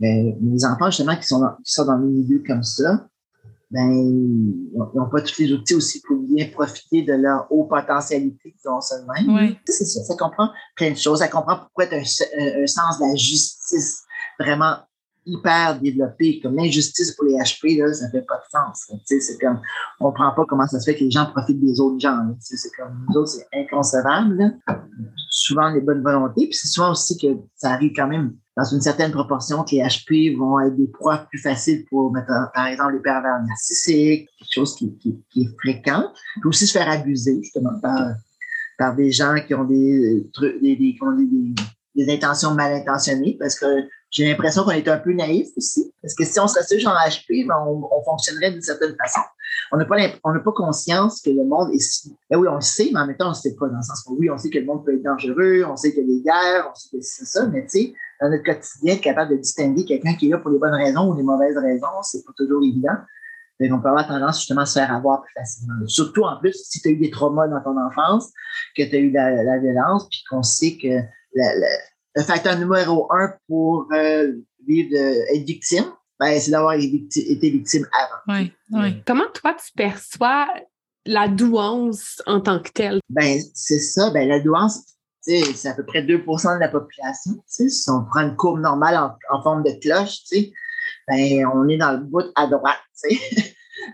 ben, 0.00 0.36
les 0.42 0.64
enfants, 0.64 0.86
justement, 0.86 1.16
qui 1.16 1.26
sont, 1.26 1.38
dans, 1.38 1.54
qui 1.64 1.72
sont 1.72 1.84
dans 1.84 1.98
des 1.98 2.08
milieux 2.08 2.42
comme 2.44 2.64
ça, 2.64 3.06
ben, 3.70 3.88
ils 3.92 4.72
n'ont 4.94 5.08
pas 5.08 5.22
tous 5.22 5.38
les 5.38 5.52
outils 5.52 5.74
aussi 5.74 6.02
pour 6.02 6.18
bien 6.18 6.48
profiter 6.48 7.02
de 7.02 7.12
leur 7.12 7.46
haute 7.50 7.68
potentialité 7.68 8.52
qu'ils 8.60 8.70
ont 8.70 8.80
seulement. 8.80 9.14
Oui. 9.28 9.56
C'est 9.64 9.84
ça, 9.84 10.02
ça 10.02 10.16
comprend 10.16 10.50
plein 10.74 10.90
de 10.90 10.96
choses. 10.96 11.20
Ça 11.20 11.28
comprend 11.28 11.58
pourquoi 11.58 11.86
tu 11.86 11.94
as 11.94 11.98
un, 11.98 12.62
un, 12.62 12.66
sens 12.66 12.98
de 12.98 13.10
la 13.10 13.14
justice 13.14 14.02
vraiment 14.40 14.76
hyper 15.24 15.78
développé, 15.80 16.40
comme 16.40 16.56
l'injustice 16.56 17.12
pour 17.12 17.26
les 17.26 17.34
HP, 17.34 17.78
là, 17.78 17.92
ça 17.92 18.10
fait 18.10 18.22
pas 18.22 18.36
de 18.36 18.44
sens. 18.50 18.90
C'est 19.04 19.38
comme, 19.40 19.60
on 20.00 20.06
comprend 20.06 20.32
pas 20.32 20.44
comment 20.48 20.66
ça 20.66 20.80
se 20.80 20.90
fait 20.90 20.98
que 20.98 21.04
les 21.04 21.10
gens 21.10 21.26
profitent 21.26 21.60
des 21.60 21.80
autres 21.80 22.00
gens. 22.00 22.18
C'est 22.40 22.70
comme, 22.76 23.06
nous 23.08 23.20
autres, 23.20 23.30
c'est 23.30 23.46
inconcevable. 23.54 24.58
Souvent, 25.28 25.70
les 25.70 25.80
bonnes 25.80 26.02
volontés. 26.02 26.46
Puis 26.46 26.54
c'est 26.54 26.68
souvent 26.68 26.92
aussi 26.92 27.16
que 27.16 27.28
ça 27.56 27.70
arrive 27.70 27.92
quand 27.94 28.08
même 28.08 28.34
dans 28.56 28.64
une 28.64 28.80
certaine 28.80 29.12
proportion 29.12 29.64
que 29.64 29.70
les 29.72 29.82
HP 29.82 30.36
vont 30.36 30.60
être 30.60 30.76
des 30.76 30.88
proies 30.88 31.26
plus 31.30 31.38
faciles 31.38 31.84
pour, 31.88 32.12
par 32.54 32.66
exemple, 32.66 32.94
les 32.94 33.00
pervers 33.00 33.42
narcissiques, 33.46 34.28
quelque 34.38 34.54
chose 34.54 34.76
qui, 34.76 34.96
qui, 34.98 35.42
est 35.42 35.60
fréquent. 35.60 36.12
Puis 36.40 36.48
aussi 36.48 36.66
se 36.66 36.72
faire 36.72 36.90
abuser, 36.90 37.38
justement, 37.42 37.78
par, 37.80 38.14
par 38.78 38.94
des 38.94 39.10
gens 39.10 39.36
qui 39.46 39.54
ont 39.54 39.64
des, 39.64 40.26
des, 40.60 40.76
des, 40.76 40.98
des 41.94 42.12
intentions 42.12 42.54
mal 42.54 42.74
intentionnées, 42.74 43.36
parce 43.40 43.58
que 43.58 43.66
j'ai 44.12 44.28
l'impression 44.28 44.62
qu'on 44.62 44.72
est 44.72 44.86
un 44.88 44.98
peu 44.98 45.12
naïf 45.14 45.48
aussi, 45.56 45.90
parce 46.02 46.14
que 46.14 46.24
si 46.24 46.38
on 46.38 46.46
se 46.46 46.58
restait 46.58 46.86
en 46.86 46.92
HP, 46.92 47.46
ben 47.46 47.56
on, 47.66 47.88
on, 47.90 48.04
fonctionnerait 48.04 48.52
d'une 48.52 48.60
certaine 48.60 48.94
façon. 49.02 49.20
On 49.72 49.78
n'a 49.78 49.86
pas, 49.86 49.96
on 50.22 50.38
pas 50.38 50.52
conscience 50.52 51.22
que 51.22 51.30
le 51.30 51.44
monde 51.44 51.70
est 51.74 51.78
si. 51.78 52.14
Ben 52.30 52.38
oui, 52.38 52.46
on 52.46 52.56
le 52.56 52.60
sait, 52.60 52.90
mais 52.92 53.00
en 53.00 53.06
même 53.06 53.16
temps, 53.16 53.28
on 53.28 53.30
ne 53.30 53.34
sait 53.34 53.54
pas, 53.58 53.68
dans 53.68 53.76
le 53.76 53.82
sens 53.82 54.04
où 54.06 54.16
oui, 54.18 54.28
on 54.28 54.36
sait 54.36 54.50
que 54.50 54.58
le 54.58 54.66
monde 54.66 54.84
peut 54.84 54.94
être 54.94 55.02
dangereux, 55.02 55.64
on 55.66 55.76
sait 55.76 55.94
qu'il 55.94 56.06
y 56.06 56.12
a 56.12 56.14
des 56.14 56.22
guerres, 56.22 56.70
on 56.70 56.74
sait 56.74 56.90
que 56.90 57.02
c'est 57.02 57.24
ça, 57.24 57.46
mais 57.46 57.62
tu 57.62 57.78
sais, 57.78 57.94
dans 58.20 58.28
notre 58.28 58.44
quotidien, 58.44 58.94
être 58.94 59.00
capable 59.00 59.30
de 59.30 59.36
distinguer 59.36 59.86
quelqu'un 59.86 60.14
qui 60.14 60.28
est 60.28 60.30
là 60.30 60.38
pour 60.38 60.50
les 60.50 60.58
bonnes 60.58 60.74
raisons 60.74 61.08
ou 61.08 61.16
les 61.16 61.22
mauvaises 61.22 61.56
raisons, 61.56 62.02
c'est 62.02 62.22
pas 62.24 62.32
toujours 62.36 62.62
évident. 62.62 62.96
Donc, 63.60 63.78
on 63.78 63.82
peut 63.82 63.88
avoir 63.88 64.06
tendance 64.06 64.38
justement 64.38 64.62
à 64.62 64.66
se 64.66 64.78
faire 64.78 64.92
avoir 64.92 65.22
plus 65.22 65.32
facilement. 65.34 65.74
Surtout 65.86 66.24
en 66.24 66.38
plus, 66.38 66.52
si 66.52 66.80
tu 66.80 66.88
as 66.88 66.90
eu 66.92 66.96
des 66.96 67.10
traumas 67.10 67.46
dans 67.48 67.62
ton 67.62 67.78
enfance, 67.80 68.30
que 68.76 68.82
tu 68.82 68.96
as 68.96 68.98
eu 68.98 69.10
la, 69.10 69.42
la 69.42 69.58
violence, 69.58 70.08
puis 70.08 70.22
qu'on 70.28 70.42
sait 70.42 70.76
que 70.76 70.88
la, 71.34 71.54
la, 71.58 71.68
le 72.14 72.22
facteur 72.22 72.58
numéro 72.58 73.10
un 73.12 73.32
pour 73.48 73.88
euh, 73.92 74.32
vivre, 74.66 74.94
être 74.94 75.44
victime, 75.44 75.84
ben, 76.20 76.38
c'est 76.38 76.50
d'avoir 76.50 76.74
été 76.74 77.50
victime 77.50 77.86
avant. 77.92 78.38
Oui, 78.40 78.52
oui. 78.72 79.02
Comment 79.06 79.28
toi, 79.34 79.54
tu 79.54 79.72
perçois 79.74 80.46
la 81.04 81.28
douance 81.28 82.22
en 82.26 82.40
tant 82.40 82.60
que 82.60 82.70
telle? 82.70 83.00
Ben, 83.08 83.40
c'est 83.54 83.80
ça. 83.80 84.10
Ben, 84.10 84.28
la 84.28 84.40
douance, 84.40 84.80
c'est 85.20 85.66
à 85.66 85.74
peu 85.74 85.84
près 85.84 86.02
2% 86.02 86.54
de 86.54 86.60
la 86.60 86.68
population. 86.68 87.32
Si 87.46 87.68
on 87.88 88.04
prend 88.04 88.20
une 88.20 88.36
courbe 88.36 88.60
normale 88.60 89.16
en, 89.30 89.42
forme 89.42 89.62
de 89.62 89.72
cloche, 89.80 90.18
ben, 91.08 91.46
on 91.54 91.68
est 91.68 91.78
dans 91.78 91.92
le 91.92 92.04
bout 92.04 92.30
à 92.34 92.46
droite. 92.46 92.78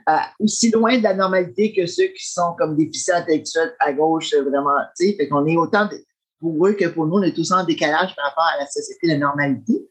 Euh, 0.07 0.16
aussi 0.41 0.71
loin 0.71 0.99
de 0.99 1.03
la 1.03 1.14
normalité 1.14 1.73
que 1.73 1.87
ceux 1.87 2.09
qui 2.09 2.31
sont 2.31 2.55
comme 2.59 2.77
déficients 2.77 3.16
intellectuels 3.16 3.75
à 3.79 3.93
gauche, 3.93 4.35
vraiment. 4.35 4.77
Fait 4.99 5.29
qu'on 5.29 5.47
est 5.47 5.57
autant 5.57 5.87
de, 5.87 5.97
pour 6.41 6.66
eux 6.66 6.72
que 6.72 6.86
pour 6.86 7.07
nous, 7.07 7.16
on 7.16 7.22
est 7.22 7.34
tous 7.34 7.51
en 7.53 7.64
décalage 7.64 8.14
par 8.14 8.26
rapport 8.26 8.49
à 8.55 8.61
la 8.61 8.66
société 8.66 9.12
de 9.12 9.16
normalité. 9.16 9.89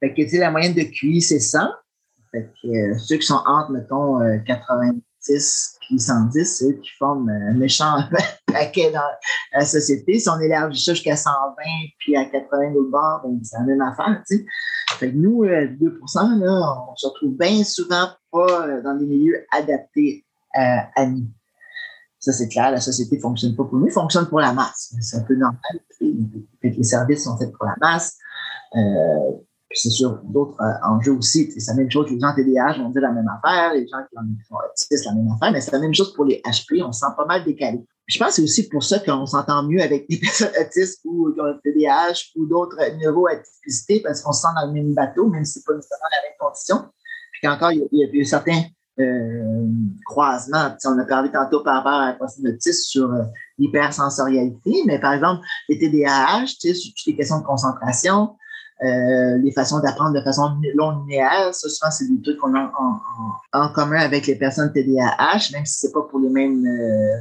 Fait 0.00 0.14
que, 0.14 0.22
tu 0.22 0.30
sais, 0.30 0.38
la 0.38 0.50
moyenne 0.50 0.74
de 0.74 0.82
QI, 0.82 1.20
c'est 1.20 1.40
100. 1.40 1.58
Fait 2.32 2.50
que 2.62 2.68
euh, 2.68 2.98
ceux 2.98 3.16
qui 3.16 3.26
sont 3.26 3.42
entre, 3.46 3.70
mettons, 3.72 4.18
80, 4.46 4.92
10, 5.26 5.78
puis 5.80 5.98
110, 5.98 6.44
c'est 6.44 6.64
eux 6.66 6.80
qui 6.82 6.90
forment 6.98 7.28
un 7.28 7.52
méchant 7.52 7.98
paquet 8.46 8.90
dans 8.90 9.00
la 9.52 9.64
société. 9.64 10.18
Si 10.18 10.28
on 10.28 10.40
élargit 10.40 10.82
ça 10.82 10.94
jusqu'à 10.94 11.16
120 11.16 11.54
puis 11.98 12.16
à 12.16 12.24
80 12.24 12.72
d'autres 12.72 12.90
bords, 12.90 13.20
ben, 13.24 13.38
c'est 13.42 13.58
la 13.58 13.64
même 13.64 13.82
affaire, 13.82 14.22
tu 14.28 14.36
sais. 14.36 14.46
Fait 14.98 15.10
que 15.10 15.16
nous, 15.16 15.44
2 15.44 15.50
euh, 15.50 15.68
là, 15.74 16.84
on 16.90 16.96
se 16.96 17.06
retrouve 17.06 17.36
bien 17.36 17.62
souvent 17.64 18.08
pas 18.32 18.66
euh, 18.66 18.82
dans 18.82 18.94
des 18.96 19.06
milieux 19.06 19.46
adaptés 19.52 20.24
à 20.52 21.06
nous. 21.06 21.28
Ça, 22.20 22.32
c'est 22.32 22.48
clair, 22.48 22.70
la 22.70 22.80
société 22.80 23.16
ne 23.16 23.20
fonctionne 23.22 23.56
pas 23.56 23.64
pour 23.64 23.78
nous, 23.78 23.86
elle 23.86 23.92
fonctionne 23.92 24.26
pour 24.26 24.40
la 24.40 24.52
masse. 24.52 24.94
C'est 25.00 25.16
un 25.16 25.22
peu 25.22 25.34
normal. 25.34 25.58
Les 26.62 26.84
services 26.84 27.24
sont 27.24 27.36
faits 27.38 27.50
pour 27.52 27.66
la 27.66 27.74
masse. 27.80 28.18
Euh, 28.76 29.32
c'est 29.72 29.90
sûr, 29.90 30.20
d'autres 30.24 30.60
euh, 30.60 30.86
enjeux 30.86 31.12
aussi. 31.12 31.50
C'est 31.52 31.70
la 31.70 31.76
même 31.76 31.90
chose, 31.90 32.10
les 32.10 32.18
gens 32.18 32.34
TDAH 32.34 32.82
vont 32.82 32.90
dire 32.90 33.02
la 33.02 33.12
même 33.12 33.28
affaire, 33.28 33.72
les 33.72 33.86
gens 33.86 33.98
qui 34.10 34.18
ont 34.18 34.56
autistes, 34.56 35.04
la 35.06 35.14
même 35.14 35.28
affaire, 35.32 35.52
mais 35.52 35.60
c'est 35.60 35.72
la 35.72 35.78
même 35.78 35.94
chose 35.94 36.12
pour 36.14 36.24
les 36.24 36.42
HP, 36.44 36.82
on 36.84 36.92
se 36.92 37.00
sent 37.00 37.12
pas 37.16 37.24
mal 37.24 37.44
décalé. 37.44 37.80
Je 38.06 38.18
pense 38.18 38.28
que 38.28 38.34
c'est 38.34 38.42
aussi 38.42 38.68
pour 38.68 38.82
ça 38.82 38.98
qu'on 38.98 39.24
s'entend 39.26 39.62
mieux 39.62 39.80
avec 39.80 40.08
des 40.10 40.16
personnes 40.20 40.52
autistes 40.60 41.00
ou 41.04 41.32
qui 41.32 41.40
ont 41.40 41.44
le 41.44 41.60
TDAH 41.62 42.32
ou 42.36 42.46
d'autres 42.46 42.78
neuroatypicités 42.98 44.00
parce 44.00 44.20
qu'on 44.22 44.32
se 44.32 44.42
sent 44.42 44.48
dans 44.60 44.66
le 44.66 44.72
même 44.72 44.92
bateau, 44.92 45.28
même 45.28 45.44
si 45.44 45.60
c'est 45.60 45.64
pas 45.64 45.74
nécessairement 45.74 46.08
la 46.10 46.28
même 46.28 46.36
condition. 46.38 46.90
Puis 47.32 47.40
qu'encore, 47.42 47.72
il 47.72 47.78
y 47.78 47.82
a, 47.82 48.08
il 48.12 48.18
y 48.18 48.20
a 48.20 48.24
certains 48.24 48.62
euh, 48.98 49.66
croisement. 50.04 50.76
on 50.84 50.98
a 50.98 51.04
parlé 51.04 51.30
tantôt 51.30 51.62
par 51.62 51.76
rapport 51.76 51.92
à 51.92 52.16
la 52.18 52.50
autiste 52.50 52.88
sur 52.88 53.10
euh, 53.12 53.22
l'hypersensorialité, 53.58 54.82
mais 54.84 54.98
par 54.98 55.14
exemple, 55.14 55.42
les 55.68 55.78
TDAH, 55.78 56.46
sur 56.58 56.74
toutes 56.74 57.06
les 57.06 57.16
questions 57.16 57.38
de 57.38 57.44
concentration, 57.44 58.36
euh, 58.82 59.38
les 59.38 59.52
façons 59.52 59.78
d'apprendre 59.80 60.18
de 60.18 60.24
façon 60.24 60.50
non 60.76 61.02
linéaire, 61.02 61.54
ça, 61.54 61.68
souvent, 61.68 61.90
c'est 61.90 62.08
des 62.08 62.20
trucs 62.20 62.38
qu'on 62.38 62.54
a 62.54 62.72
en, 63.52 63.68
commun 63.72 64.00
avec 64.00 64.26
les 64.26 64.36
personnes 64.36 64.72
TDAH, 64.72 65.52
même 65.52 65.64
si 65.64 65.78
c'est 65.78 65.92
pas 65.92 66.02
pour 66.02 66.18
les 66.18 66.30
mêmes 66.30 66.66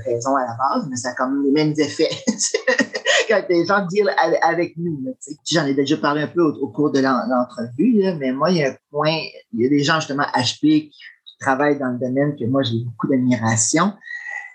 raisons 0.05 0.35
à 0.35 0.41
la 0.41 0.57
base, 0.57 0.87
mais 0.89 0.95
ça 0.95 1.09
a 1.09 1.13
quand 1.13 1.29
même 1.29 1.43
les 1.43 1.51
mêmes 1.51 1.73
effets 1.77 2.09
quand 3.29 3.43
les 3.47 3.65
gens 3.65 3.85
dealent 3.85 4.15
avec 4.41 4.75
nous. 4.77 5.15
J'en 5.49 5.65
ai 5.65 5.73
déjà 5.73 5.97
parlé 5.97 6.23
un 6.23 6.27
peu 6.27 6.41
au, 6.41 6.67
cours 6.69 6.91
de 6.91 6.99
l'entrevue, 6.99 8.03
mais 8.19 8.31
moi, 8.31 8.51
il 8.51 8.57
y 8.57 8.63
a 8.63 8.71
un 8.71 8.75
point, 8.89 9.17
il 9.53 9.61
y 9.61 9.65
a 9.65 9.69
des 9.69 9.83
gens 9.83 9.95
justement 9.95 10.25
HP 10.33 10.89
qui 10.89 10.93
travaille 11.39 11.79
dans 11.79 11.89
le 11.89 11.99
domaine 11.99 12.35
que 12.35 12.45
moi, 12.45 12.63
j'ai 12.63 12.83
beaucoup 12.83 13.07
d'admiration. 13.07 13.93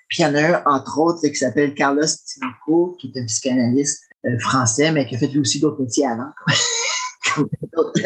Puis 0.09 0.23
il 0.23 0.23
y 0.23 0.27
en 0.27 0.35
a 0.35 0.41
un, 0.43 0.63
entre 0.67 0.99
autres, 0.99 1.27
qui 1.27 1.35
s'appelle 1.35 1.75
Carlos 1.75 2.03
Tinoco, 2.05 2.97
qui 3.01 3.13
est 3.15 3.21
un 3.21 3.27
psychanalyste 3.27 4.05
euh, 4.27 4.39
français, 4.39 4.93
mais 4.93 5.07
qui 5.07 5.17
a 5.17 5.19
fait 5.19 5.29
lui 5.29 5.41
aussi 5.41 5.61
d'autres 5.61 5.81
métiers 5.81 6.07
avant, 6.07 6.31
comme, 7.35 7.49
d'autres 7.73 8.01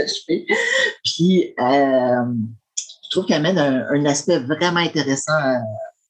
Puis 1.05 1.55
euh, 1.61 2.25
je 3.05 3.11
trouve 3.11 3.27
qu'il 3.27 3.35
amène 3.35 3.59
un, 3.59 4.05
aspect 4.07 4.39
vraiment 4.39 4.81
intéressant 4.81 5.33
à, 5.33 5.61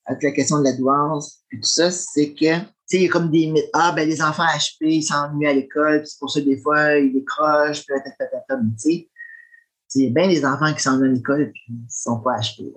la 0.06 0.32
question 0.32 0.58
de 0.58 0.64
la 0.64 0.72
douance. 0.72 1.40
Puis 1.48 1.60
tout 1.60 1.68
ça, 1.68 1.90
c'est 1.90 2.32
que 2.32 2.58
tu 2.58 2.96
sais, 2.96 2.96
il 2.96 3.02
y 3.02 3.06
a 3.06 3.10
comme 3.10 3.30
des. 3.30 3.52
Ah, 3.74 3.92
ben, 3.94 4.08
les 4.08 4.22
enfants 4.22 4.44
HP, 4.44 4.76
ils 4.80 5.02
s'ennuient 5.02 5.46
à 5.46 5.52
l'école, 5.52 6.06
c'est 6.06 6.18
pour 6.18 6.30
ça, 6.30 6.40
des 6.40 6.58
fois, 6.58 6.96
ils 6.96 7.12
décrochent, 7.12 7.84
puis 7.84 7.94
tu 8.04 8.78
sais, 8.78 9.08
c'est 9.88 10.10
bien 10.10 10.26
les 10.26 10.44
enfants 10.44 10.72
qui 10.74 10.82
s'en 10.82 10.98
vont 10.98 11.04
à 11.04 11.08
l'école 11.08 11.42
et 11.42 11.52
qui 11.52 11.72
ne 11.72 11.78
sont 11.88 12.20
pas 12.20 12.34
achetés. 12.34 12.72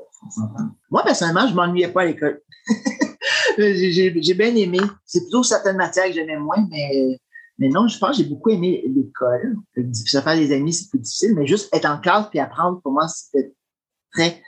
Moi, 0.89 1.03
personnellement, 1.03 1.45
je 1.45 1.51
ne 1.51 1.55
m'ennuyais 1.55 1.89
pas 1.89 2.01
à 2.01 2.05
l'école. 2.05 2.41
j'ai 3.57 4.33
bien 4.33 4.55
aimé. 4.55 4.79
C'est 5.05 5.21
plutôt 5.21 5.43
certaines 5.43 5.75
matières 5.75 6.05
que 6.07 6.13
j'aimais 6.13 6.37
moins, 6.37 6.65
mais, 6.69 7.19
mais 7.59 7.67
non, 7.67 7.87
je 7.87 7.97
pense 7.99 8.17
que 8.17 8.23
j'ai 8.23 8.29
beaucoup 8.29 8.49
aimé 8.49 8.83
l'école. 8.87 9.57
Se 9.93 10.21
faire 10.21 10.35
des 10.35 10.53
amis, 10.53 10.73
c'est 10.73 10.89
plus 10.89 10.99
difficile, 10.99 11.35
mais 11.35 11.45
juste 11.45 11.73
être 11.75 11.85
en 11.85 11.99
classe 11.99 12.27
puis 12.29 12.39
apprendre, 12.39 12.81
pour 12.81 12.93
moi, 12.93 13.07
c'était 13.09 13.53
très, 14.13 14.41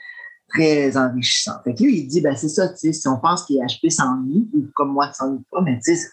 très 0.48 0.96
enrichissant. 0.96 1.60
Fait 1.64 1.74
que 1.74 1.82
lui, 1.82 1.98
il 1.98 2.06
dit, 2.06 2.22
ben, 2.22 2.34
c'est 2.34 2.48
ça, 2.48 2.68
tu 2.68 2.76
sais, 2.78 2.92
si 2.94 3.06
on 3.08 3.18
pense 3.18 3.44
qu'il 3.44 3.56
est 3.56 3.66
HP 3.66 3.90
s'ennuie, 3.90 4.48
ou 4.54 4.64
comme 4.74 4.92
moi, 4.92 5.12
s'ennuie 5.12 5.44
pas, 5.50 5.60
mais 5.60 5.78
tu 5.84 5.94
sais, 5.94 6.08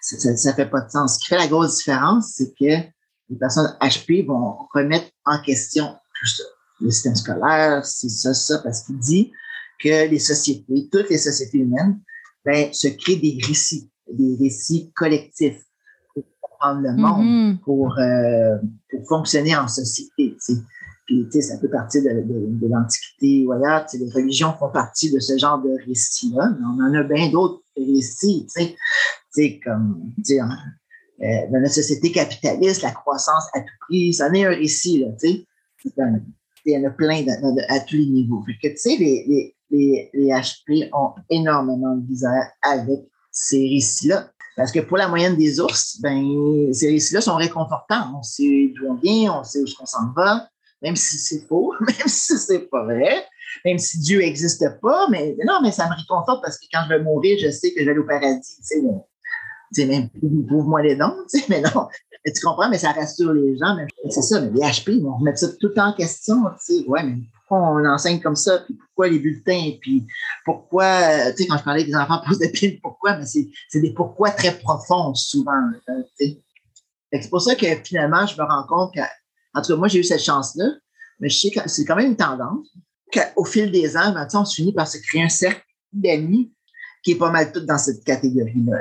ça, 0.00 0.50
ne 0.50 0.54
fait 0.56 0.70
pas 0.70 0.80
de 0.80 0.90
sens. 0.90 1.14
Ce 1.14 1.18
qui 1.18 1.26
fait 1.26 1.38
la 1.38 1.48
grosse 1.48 1.78
différence, 1.78 2.34
c'est 2.36 2.54
que 2.58 2.88
les 3.32 3.38
personnes 3.38 3.74
HP 3.80 4.26
vont 4.26 4.56
remettre 4.74 5.10
en 5.24 5.40
question 5.42 5.86
tout 6.20 6.26
ça. 6.26 6.42
Le 6.80 6.90
système 6.90 7.16
scolaire, 7.16 7.84
c'est 7.84 8.10
ça, 8.10 8.34
ça, 8.34 8.58
parce 8.58 8.82
qu'il 8.82 8.98
dit 8.98 9.32
que 9.80 10.08
les 10.08 10.18
sociétés, 10.18 10.88
toutes 10.92 11.08
les 11.08 11.18
sociétés 11.18 11.58
humaines, 11.58 12.00
ben, 12.44 12.72
se 12.72 12.88
créent 12.88 13.16
des 13.16 13.38
récits, 13.46 13.90
des 14.12 14.36
récits 14.38 14.92
collectifs 14.94 15.62
pour 16.12 16.24
comprendre 16.40 16.82
le 16.82 16.92
monde, 16.94 17.24
mm-hmm. 17.24 17.58
pour, 17.60 17.98
euh, 17.98 18.58
pour 18.90 19.08
fonctionner 19.08 19.56
en 19.56 19.68
société. 19.68 20.36
Puis, 21.06 21.24
tu 21.24 21.30
sais, 21.30 21.42
ça 21.42 21.58
peut 21.58 21.70
partir 21.70 22.02
de, 22.02 22.22
de, 22.26 22.68
l'Antiquité 22.68 23.46
ou 23.46 23.52
ailleurs. 23.52 23.86
Les 23.94 24.10
religions 24.10 24.52
font 24.58 24.70
partie 24.70 25.10
de 25.12 25.20
ce 25.20 25.38
genre 25.38 25.60
de 25.62 25.70
récits-là, 25.86 26.54
mais 26.58 26.66
on 26.66 26.84
en 26.84 26.94
a 26.94 27.02
bien 27.02 27.30
d'autres 27.30 27.62
récits, 27.76 28.46
tu 28.54 28.76
sais, 29.30 29.60
comme, 29.64 30.12
tu 30.16 30.34
sais, 30.34 30.40
euh, 31.20 31.26
dans 31.50 31.60
notre 31.60 31.74
société 31.74 32.10
capitaliste, 32.10 32.82
la 32.82 32.90
croissance 32.90 33.44
à 33.54 33.60
tout 33.60 33.74
prix, 33.88 34.12
ça 34.12 34.28
en 34.28 34.34
est 34.34 34.44
un 34.44 34.50
récit, 34.50 34.98
là, 34.98 35.08
tu 35.20 35.28
sais. 35.28 35.46
Il 36.64 36.72
y 36.72 36.76
en 36.76 36.88
a 36.88 36.90
plein 36.90 37.24
à 37.68 37.80
tous 37.80 37.96
les 37.96 38.06
niveaux. 38.06 38.44
Que, 38.62 38.68
tu 38.68 38.76
sais, 38.76 38.96
les, 38.96 39.24
les, 39.26 39.56
les, 39.70 40.10
les 40.14 40.28
HP 40.28 40.88
ont 40.92 41.12
énormément 41.28 41.96
de 41.96 42.06
misère 42.08 42.50
avec 42.62 43.00
ces 43.32 43.68
récits-là. 43.68 44.30
Parce 44.56 44.70
que 44.70 44.80
pour 44.80 44.96
la 44.96 45.08
moyenne 45.08 45.36
des 45.36 45.60
ours, 45.60 45.98
ben, 46.00 46.72
ces 46.72 46.90
récits-là 46.90 47.20
sont 47.20 47.36
réconfortants. 47.36 48.14
On 48.16 48.22
sait 48.22 48.72
d'où 48.76 48.88
on 48.90 48.94
vient, 48.94 49.40
on 49.40 49.44
sait 49.44 49.60
où 49.60 49.66
on 49.80 49.86
s'en 49.86 50.12
va, 50.14 50.48
même 50.82 50.96
si 50.96 51.18
c'est 51.18 51.46
faux, 51.48 51.72
même 51.80 52.06
si 52.06 52.38
c'est 52.38 52.68
pas 52.70 52.84
vrai, 52.84 53.24
même 53.64 53.78
si 53.78 53.98
Dieu 53.98 54.18
n'existe 54.18 54.64
pas, 54.80 55.08
mais 55.10 55.36
non, 55.46 55.60
mais 55.62 55.72
ça 55.72 55.88
me 55.88 55.94
réconforte 55.94 56.42
parce 56.42 56.58
que 56.58 56.66
quand 56.72 56.82
je 56.84 56.90
vais 56.90 57.02
mourir, 57.02 57.38
je 57.40 57.50
sais 57.50 57.72
que 57.72 57.80
je 57.80 57.84
vais 57.84 57.92
aller 57.92 58.00
au 58.00 58.06
paradis. 58.06 58.56
Tu 58.58 58.62
sais, 58.62 58.82
sais, 59.74 59.86
même 59.86 60.08
prouve-moi 60.48 60.82
les 60.82 60.96
dons, 60.96 61.14
tu 61.30 61.38
sais, 61.38 61.46
mais 61.48 61.60
non, 61.60 61.88
tu 62.24 62.40
comprends, 62.42 62.68
mais 62.68 62.78
ça 62.78 62.92
rassure 62.92 63.32
les 63.32 63.56
gens, 63.56 63.76
mais 63.76 63.86
c'est 64.10 64.22
ça, 64.22 64.40
mais 64.40 64.50
les 64.50 64.60
HP, 64.60 64.92
ils 64.92 65.02
vont 65.02 65.16
remettre 65.16 65.38
ça 65.38 65.48
tout 65.48 65.68
le 65.68 65.74
temps 65.74 65.88
en 65.88 65.92
question, 65.94 66.36
tu 66.64 66.76
sais, 66.76 66.88
ouais, 66.88 67.02
mais 67.02 67.16
pourquoi 67.32 67.68
on 67.68 67.84
enseigne 67.84 68.20
comme 68.20 68.36
ça, 68.36 68.58
puis 68.60 68.74
pourquoi 68.74 69.08
les 69.08 69.18
bulletins, 69.18 69.72
puis 69.80 70.06
pourquoi, 70.44 70.84
euh, 70.84 71.30
tu 71.30 71.42
sais, 71.42 71.46
quand 71.48 71.58
je 71.58 71.64
parlais 71.64 71.84
des 71.84 71.94
enfants 71.94 72.20
posent 72.26 72.38
des 72.38 72.48
piles, 72.52 72.80
pourquoi, 72.80 73.16
mais 73.16 73.26
c'est 73.26 73.80
des 73.80 73.92
pourquoi 73.92 74.30
très 74.30 74.56
profonds, 74.58 75.14
souvent, 75.14 75.52
euh, 75.88 76.02
tu 76.18 76.26
sais. 76.26 76.42
C'est 77.20 77.28
pour 77.28 77.42
ça 77.42 77.54
que 77.54 77.66
finalement, 77.84 78.26
je 78.26 78.40
me 78.40 78.46
rends 78.46 78.66
compte 78.66 78.94
que, 78.94 79.00
en 79.54 79.60
tout 79.60 79.72
cas, 79.72 79.76
moi, 79.76 79.88
j'ai 79.88 79.98
eu 79.98 80.04
cette 80.04 80.22
chance-là, 80.22 80.64
mais 81.20 81.28
je 81.28 81.38
sais 81.38 81.50
que 81.50 81.68
c'est 81.68 81.84
quand 81.84 81.96
même 81.96 82.12
une 82.12 82.16
tendance 82.16 82.68
qu'au 83.12 83.44
fil 83.44 83.70
des 83.70 83.96
ans, 83.96 84.12
ben, 84.12 84.26
on 84.32 84.44
se 84.46 84.54
finit 84.54 84.72
par 84.72 84.88
se 84.88 84.96
créer 84.98 85.22
un 85.22 85.28
cercle 85.28 85.62
d'amis 85.92 86.52
qui 87.02 87.12
est 87.12 87.18
pas 87.18 87.30
mal 87.30 87.50
tout 87.52 87.64
dans 87.66 87.78
cette 87.78 88.04
catégorie-là. 88.04 88.78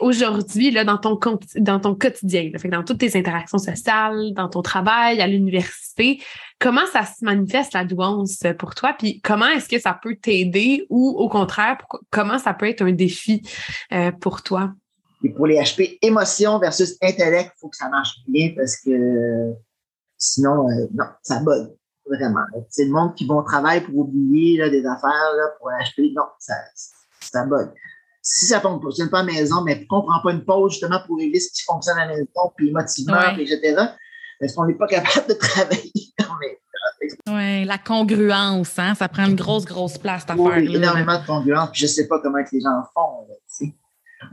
Aujourd'hui, 0.00 0.70
là, 0.70 0.84
dans 0.84 0.98
ton, 0.98 1.18
dans 1.56 1.80
ton 1.80 1.94
quotidien, 1.94 2.50
fait 2.58 2.68
dans 2.68 2.82
toutes 2.82 2.98
tes 2.98 3.16
interactions 3.16 3.58
sociales, 3.58 4.32
dans 4.34 4.48
ton 4.48 4.62
travail, 4.62 5.20
à 5.20 5.26
l'université, 5.26 6.20
comment 6.58 6.86
ça 6.92 7.04
se 7.04 7.24
manifeste 7.24 7.72
la 7.72 7.84
douance 7.84 8.42
pour 8.58 8.74
toi? 8.74 8.94
Puis 8.98 9.20
comment 9.20 9.46
est-ce 9.46 9.68
que 9.68 9.78
ça 9.78 9.98
peut 10.00 10.16
t'aider 10.16 10.86
ou 10.90 11.10
au 11.10 11.28
contraire, 11.28 11.78
comment 12.10 12.38
ça 12.38 12.52
peut 12.52 12.68
être 12.68 12.82
un 12.82 12.92
défi 12.92 13.42
euh, 13.92 14.10
pour 14.10 14.42
toi? 14.42 14.72
Et 15.22 15.30
pour 15.30 15.46
les 15.46 15.56
HP, 15.56 15.98
émotion 16.02 16.58
versus 16.58 16.96
intellect, 17.02 17.52
il 17.56 17.60
faut 17.60 17.68
que 17.68 17.76
ça 17.76 17.88
marche 17.88 18.16
bien 18.28 18.52
parce 18.56 18.76
que 18.76 19.52
sinon, 20.18 20.68
euh, 20.68 20.86
non, 20.94 21.06
ça 21.22 21.40
bug 21.40 21.70
vraiment. 22.08 22.44
C'est 22.68 22.84
le 22.84 22.92
monde 22.92 23.14
qui 23.14 23.26
vont 23.26 23.42
travailler 23.42 23.80
pour 23.80 23.96
oublier 23.96 24.58
là, 24.58 24.68
des 24.68 24.84
affaires 24.84 25.32
là, 25.36 25.48
pour 25.58 25.70
HP. 25.70 26.12
Non, 26.14 26.26
ça, 26.38 26.54
ça 27.30 27.44
bug. 27.44 27.70
Si 28.22 28.46
ça 28.46 28.56
ne 28.56 28.62
fonctionne 28.62 29.08
pas 29.08 29.20
à 29.20 29.22
la 29.22 29.32
maison, 29.32 29.62
mais 29.62 29.86
qu'on 29.86 29.98
ne 29.98 30.02
prend 30.02 30.20
pas 30.22 30.32
une 30.32 30.44
pause 30.44 30.72
justement 30.72 30.98
pour 31.06 31.18
régler 31.18 31.38
ce 31.38 31.52
qui 31.52 31.62
fonctionne 31.62 31.98
à 31.98 32.06
la 32.06 32.14
maison, 32.16 32.52
puis 32.56 32.72
motivement, 32.72 33.20
etc., 33.38 33.86
est-ce 34.40 34.54
qu'on 34.54 34.66
n'est 34.66 34.74
pas 34.74 34.86
capable 34.86 35.28
de 35.28 35.34
travailler 35.34 35.92
Oui, 37.28 37.64
la 37.64 37.78
congruence, 37.78 38.78
hein? 38.78 38.94
ça 38.94 39.08
prend 39.08 39.26
une 39.26 39.36
grosse, 39.36 39.64
grosse 39.64 39.98
place, 39.98 40.24
cette 40.26 40.36
oui, 40.36 40.50
affaire 40.50 40.74
énormément 40.74 41.20
de 41.20 41.26
congruence. 41.26 41.70
je 41.72 41.84
ne 41.84 41.88
sais 41.88 42.08
pas 42.08 42.20
comment 42.20 42.38
les 42.38 42.60
gens 42.60 42.82
font, 42.94 43.26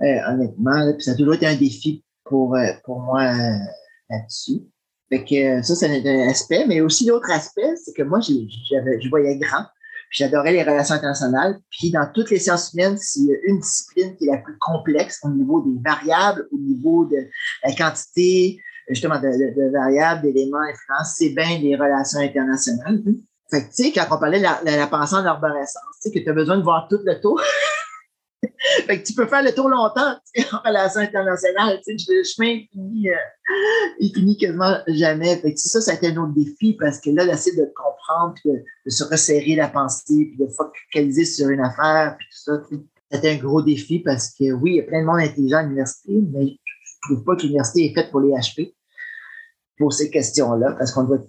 euh, 0.01 0.31
honnêtement. 0.31 0.93
puis 0.93 1.03
ça 1.03 1.11
a 1.11 1.15
toujours 1.15 1.35
été 1.35 1.45
un 1.45 1.55
défi 1.55 2.03
pour, 2.23 2.55
euh, 2.55 2.71
pour 2.83 3.01
moi 3.01 3.21
euh, 3.23 3.57
là-dessus. 4.09 4.61
Fait 5.09 5.23
que 5.23 5.61
ça, 5.61 5.75
c'est 5.75 5.87
un 5.87 6.29
aspect. 6.29 6.65
Mais 6.67 6.81
aussi, 6.81 7.05
l'autre 7.05 7.29
aspect, 7.29 7.75
c'est 7.83 7.93
que 7.93 8.03
moi, 8.03 8.19
je 8.21 9.09
voyais 9.09 9.37
grand 9.37 9.65
j'adorais 10.13 10.53
les 10.53 10.63
relations 10.63 10.95
internationales. 10.95 11.59
Puis 11.69 11.91
dans 11.91 12.07
toutes 12.13 12.29
les 12.29 12.39
sciences 12.39 12.73
humaines, 12.73 12.97
s'il 12.97 13.25
y 13.25 13.33
a 13.33 13.37
une 13.47 13.59
discipline 13.59 14.15
qui 14.15 14.27
est 14.27 14.31
la 14.31 14.37
plus 14.37 14.57
complexe 14.59 15.19
au 15.23 15.29
niveau 15.29 15.61
des 15.61 15.81
variables, 15.83 16.47
au 16.51 16.57
niveau 16.57 17.05
de 17.05 17.17
la 17.63 17.75
quantité, 17.75 18.59
justement, 18.89 19.19
de, 19.19 19.71
variables, 19.71 20.21
d'éléments, 20.21 20.59
influence, 20.59 21.15
c'est 21.17 21.29
bien 21.29 21.59
les 21.59 21.75
relations 21.75 22.19
internationales. 22.19 23.01
Fait 23.49 23.61
que, 23.61 23.75
tu 23.75 23.83
sais, 23.83 23.91
quand 23.91 24.05
on 24.15 24.19
parlait 24.19 24.39
de 24.39 24.43
la, 24.43 24.59
la, 24.63 24.87
pensée 24.87 25.15
en 25.15 25.25
arborescence, 25.25 25.99
tu 26.01 26.09
sais, 26.09 26.11
que 26.11 26.23
tu 26.23 26.29
as 26.29 26.33
besoin 26.33 26.57
de 26.57 26.63
voir 26.63 26.87
tout 26.89 26.99
le 27.03 27.19
tour. 27.19 27.41
fait 28.85 29.01
que 29.01 29.05
tu 29.05 29.13
peux 29.13 29.27
faire 29.27 29.43
le 29.43 29.53
tour 29.53 29.69
longtemps 29.69 30.15
en 30.51 30.59
relation 30.65 31.01
internationale. 31.01 31.79
Tu 31.85 31.97
sais, 31.97 32.13
le 32.13 32.23
chemin 32.23 32.59
finit, 32.71 33.09
il 33.99 34.13
finit 34.13 34.37
quasiment 34.37 34.77
jamais. 34.87 35.37
Fait 35.37 35.53
que 35.53 35.59
ça, 35.59 35.81
ça 35.81 35.91
a 35.91 35.95
été 35.95 36.07
un 36.07 36.17
autre 36.17 36.33
défi 36.33 36.73
parce 36.73 36.99
que 36.99 37.09
là, 37.09 37.25
d'essayer 37.25 37.55
de 37.55 37.65
comprendre, 37.75 38.33
puis 38.35 38.51
de, 38.51 38.89
se 38.89 39.03
resserrer 39.03 39.55
la 39.55 39.69
pensée, 39.69 40.25
puis 40.31 40.37
de 40.37 40.47
focaliser 40.47 41.25
sur 41.25 41.49
une 41.49 41.61
affaire, 41.61 42.15
puis 42.17 42.27
tout 42.31 42.51
ça, 42.51 42.77
c'était 43.11 43.31
un 43.31 43.37
gros 43.37 43.61
défi 43.61 43.99
parce 43.99 44.31
que 44.31 44.51
oui, 44.51 44.71
il 44.71 44.75
y 44.77 44.79
a 44.81 44.83
plein 44.83 45.01
de 45.01 45.05
monde 45.05 45.19
intelligent 45.19 45.57
à 45.57 45.63
l'université, 45.63 46.13
mais 46.31 46.47
je 46.47 47.13
trouve 47.13 47.23
pas 47.23 47.35
que 47.35 47.41
l'université 47.43 47.85
est 47.85 47.93
faite 47.93 48.11
pour 48.11 48.21
les 48.21 48.31
HP 48.31 48.73
pour 49.77 49.93
ces 49.93 50.09
questions-là 50.09 50.73
parce 50.77 50.91
qu'on 50.91 51.03
doit 51.03 51.19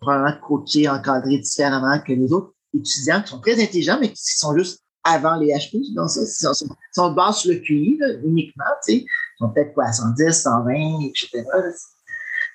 probablement 0.00 0.40
coacher, 0.40 0.88
encadrer 0.88 1.38
différemment 1.38 2.00
que 2.00 2.12
les 2.12 2.32
autres 2.32 2.54
étudiants 2.74 3.22
qui 3.22 3.30
sont 3.30 3.40
très 3.40 3.62
intelligents, 3.62 3.98
mais 4.00 4.08
qui 4.08 4.38
sont 4.38 4.56
juste 4.56 4.82
avant 5.04 5.36
les 5.36 5.48
HP. 5.48 5.94
Donc, 5.94 6.10
ça, 6.10 6.20
ils 6.22 6.54
sont, 6.54 6.66
sont 6.92 7.12
de 7.12 7.32
sur 7.32 7.52
le 7.52 7.58
QI 7.58 7.98
uniquement, 8.24 8.64
tu 8.86 8.92
sais. 8.92 8.98
Ils 8.98 9.06
sont 9.38 9.50
peut-être 9.50 9.72
quoi, 9.74 9.92
110, 9.92 10.32
120, 10.32 11.00
etc. 11.08 11.44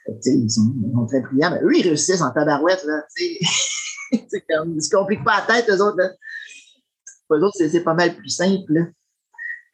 ils, 0.08 0.52
sont, 0.52 0.74
ils 0.84 0.94
sont 0.94 1.06
très 1.08 1.22
brillants, 1.22 1.52
mais 1.52 1.62
eux, 1.64 1.78
ils 1.78 1.88
réussissent 1.88 2.22
en 2.22 2.32
tabarouette, 2.32 2.84
là, 2.86 3.04
tu 3.16 3.24
ils 4.12 4.82
se 4.82 4.90
compliquent 4.96 5.24
pas 5.24 5.44
la 5.48 5.56
tête, 5.56 5.70
eux 5.70 5.82
autres. 5.82 6.16
Pour 7.28 7.38
eux 7.38 7.42
autres, 7.42 7.58
c'est 7.58 7.84
pas 7.84 7.96
mal 7.96 8.16
plus 8.16 8.30
simple. 8.30 8.92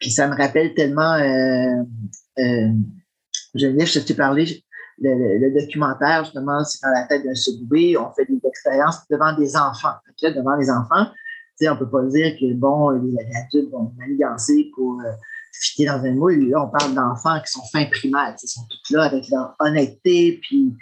Puis 0.00 0.10
ça 0.10 0.26
me 0.26 0.36
rappelle 0.36 0.74
tellement, 0.74 1.14
euh, 1.14 1.82
euh, 2.38 2.68
je 3.54 3.98
t'ai 4.00 4.14
parlé, 4.14 4.64
le, 4.98 5.38
le, 5.38 5.60
documentaire, 5.60 6.24
justement, 6.24 6.62
c'est 6.64 6.82
dans 6.82 6.92
la 6.92 7.06
tête 7.06 7.24
d'un 7.24 7.34
subway, 7.34 7.96
on 7.96 8.12
fait 8.12 8.24
des 8.26 8.40
expériences 8.46 9.06
devant 9.10 9.36
des 9.36 9.56
enfants. 9.56 9.94
Devant 10.22 10.56
les 10.56 10.70
enfants, 10.70 11.10
on 11.68 11.76
peut 11.76 11.88
pas 11.88 12.02
dire 12.04 12.36
que, 12.38 12.54
bon, 12.54 12.90
les, 12.90 13.14
adultes 13.36 13.70
vont 13.70 13.92
manigancer 13.96 14.70
pour 14.74 15.00
euh, 15.00 15.12
fitter 15.52 15.86
dans 15.86 16.02
un 16.04 16.12
moule. 16.12 16.48
Là, 16.48 16.64
on 16.64 16.68
parle 16.68 16.94
d'enfants 16.94 17.40
qui 17.44 17.52
sont 17.52 17.62
fins 17.72 17.86
primaires. 17.86 18.34
Ils 18.42 18.48
sont 18.48 18.62
tous 18.68 18.94
là 18.94 19.04
avec 19.04 19.28
leur 19.30 19.54
honnêteté, 19.58 20.40
puis 20.42 20.74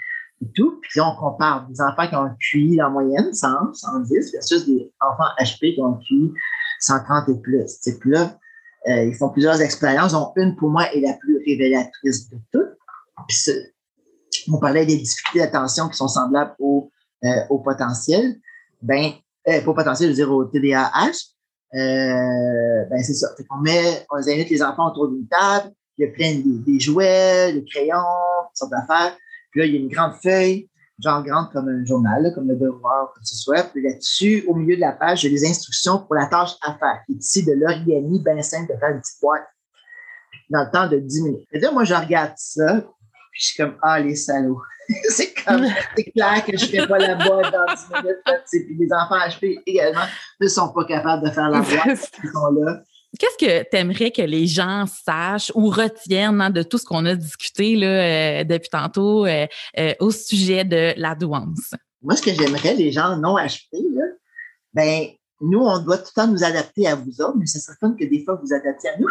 et 0.42 0.50
tout. 0.54 0.78
Puis 0.80 0.98
là, 0.98 1.10
on 1.10 1.16
compare 1.16 1.66
des 1.68 1.80
enfants 1.80 2.08
qui 2.08 2.14
ont 2.14 2.24
un 2.24 2.36
QI 2.38 2.82
en 2.82 2.90
moyenne, 2.90 3.32
100, 3.32 3.74
110, 3.74 4.32
versus 4.32 4.66
des 4.66 4.92
enfants 5.00 5.30
HP 5.38 5.74
qui 5.74 5.80
ont 5.80 5.94
un 5.94 5.98
QI 5.98 6.32
130 6.80 7.28
et 7.28 7.40
plus. 7.40 7.66
Là, 8.06 8.38
euh, 8.88 9.04
ils 9.04 9.14
font 9.14 9.28
plusieurs 9.28 9.60
expériences, 9.60 10.12
dont 10.12 10.32
une, 10.36 10.56
pour 10.56 10.70
moi, 10.70 10.90
est 10.94 11.00
la 11.00 11.14
plus 11.14 11.38
révélatrice 11.46 12.30
de 12.30 12.38
toutes. 12.52 12.78
On 14.50 14.58
parlait 14.58 14.86
des 14.86 14.96
difficultés 14.96 15.40
d'attention 15.40 15.88
qui 15.88 15.96
sont 15.96 16.08
semblables 16.08 16.54
au, 16.58 16.90
euh, 17.24 17.28
au 17.50 17.58
potentiel. 17.58 18.36
Ben, 18.80 19.12
euh, 19.48 19.60
pas 19.62 19.74
potentiel, 19.74 20.10
je 20.10 20.14
dire 20.14 20.30
au 20.30 20.44
TDAH. 20.44 21.12
Euh, 21.72 22.84
ben 22.90 23.02
c'est 23.02 23.14
ça. 23.14 23.28
Fait 23.36 23.44
met, 23.62 24.04
on 24.10 24.16
invite 24.16 24.50
les 24.50 24.62
enfants 24.62 24.88
autour 24.90 25.08
d'une 25.08 25.26
table, 25.28 25.72
il 25.96 26.06
y 26.06 26.08
a 26.08 26.12
plein 26.12 26.34
de, 26.34 26.64
des 26.64 26.80
jouets, 26.80 27.52
des 27.52 27.64
crayons, 27.64 27.96
toutes 28.48 28.56
sortes 28.56 28.72
d'affaires. 28.72 29.16
Puis 29.50 29.60
là, 29.60 29.66
il 29.66 29.74
y 29.74 29.76
a 29.76 29.80
une 29.80 29.88
grande 29.88 30.14
feuille, 30.22 30.68
genre 30.98 31.22
grande 31.22 31.50
comme 31.52 31.68
un 31.68 31.84
journal, 31.84 32.32
comme 32.34 32.48
le 32.48 32.56
devoir, 32.56 33.12
que 33.14 33.20
ce 33.22 33.36
soit. 33.36 33.62
Puis 33.64 33.82
là-dessus, 33.82 34.44
au 34.48 34.54
milieu 34.54 34.76
de 34.76 34.80
la 34.80 34.92
page, 34.92 35.20
j'ai 35.20 35.28
les 35.28 35.48
instructions 35.48 35.98
pour 35.98 36.14
la 36.14 36.26
tâche 36.26 36.56
à 36.62 36.74
faire, 36.74 37.02
qui 37.06 37.12
est 37.12 37.16
ici 37.16 37.44
de 37.44 37.52
l'origami 37.52 38.20
bien 38.20 38.42
simple 38.42 38.72
de 38.72 38.78
faire 38.78 38.90
une 38.90 39.00
petite 39.00 39.20
dans 40.50 40.64
le 40.64 40.70
temps 40.70 40.88
de 40.88 40.98
10 40.98 41.22
minutes. 41.22 41.48
Et 41.52 41.60
là, 41.60 41.70
moi, 41.70 41.84
je 41.84 41.94
regarde 41.94 42.32
ça, 42.36 42.82
puis 43.30 43.42
je 43.42 43.46
suis 43.48 43.56
comme, 43.56 43.76
ah, 43.82 44.00
les 44.00 44.16
salauds. 44.16 44.60
c'est 45.08 45.32
comme, 45.44 45.66
c'est 45.96 46.04
clair 46.04 46.44
que 46.44 46.56
je 46.56 46.64
ne 46.64 46.70
fais 46.70 46.86
pas 46.86 46.98
la 46.98 47.14
boîte 47.14 47.52
dans 47.52 47.74
10 47.74 48.02
minutes. 48.02 48.18
puis 48.50 48.76
les 48.78 48.92
enfants 48.92 49.18
HP 49.18 49.62
également 49.66 50.06
ne 50.40 50.48
sont 50.48 50.72
pas 50.72 50.84
capables 50.84 51.24
de 51.24 51.30
faire 51.30 51.48
la 51.48 51.60
boîte. 51.60 52.10
Ils 52.22 52.30
sont 52.30 52.50
là. 52.60 52.82
Qu'est-ce 53.18 53.44
que 53.44 53.68
tu 53.68 53.76
aimerais 53.76 54.12
que 54.12 54.22
les 54.22 54.46
gens 54.46 54.84
sachent 54.86 55.50
ou 55.54 55.68
retiennent 55.68 56.40
hein, 56.40 56.50
de 56.50 56.62
tout 56.62 56.78
ce 56.78 56.84
qu'on 56.84 57.04
a 57.06 57.14
discuté 57.16 57.74
là, 57.74 57.86
euh, 57.86 58.44
depuis 58.44 58.70
tantôt 58.70 59.26
euh, 59.26 59.46
euh, 59.78 59.94
au 59.98 60.12
sujet 60.12 60.64
de 60.64 60.94
la 60.96 61.16
douance? 61.16 61.74
Moi, 62.02 62.14
ce 62.14 62.22
que 62.22 62.32
j'aimerais, 62.32 62.74
les 62.74 62.92
gens 62.92 63.16
non 63.16 63.36
HP, 63.36 63.66
là, 63.72 64.04
ben, 64.72 65.06
nous, 65.40 65.60
on 65.60 65.78
doit 65.80 65.98
tout 65.98 66.12
le 66.16 66.22
temps 66.22 66.28
nous 66.28 66.44
adapter 66.44 66.86
à 66.86 66.94
vous 66.94 67.20
autres, 67.20 67.36
mais 67.36 67.46
c'est 67.46 67.58
certain 67.58 67.94
que 67.98 68.04
des 68.04 68.24
fois, 68.24 68.40
vous 68.40 68.54
adaptez 68.54 68.88
à 68.88 68.98
nous. 68.98 69.08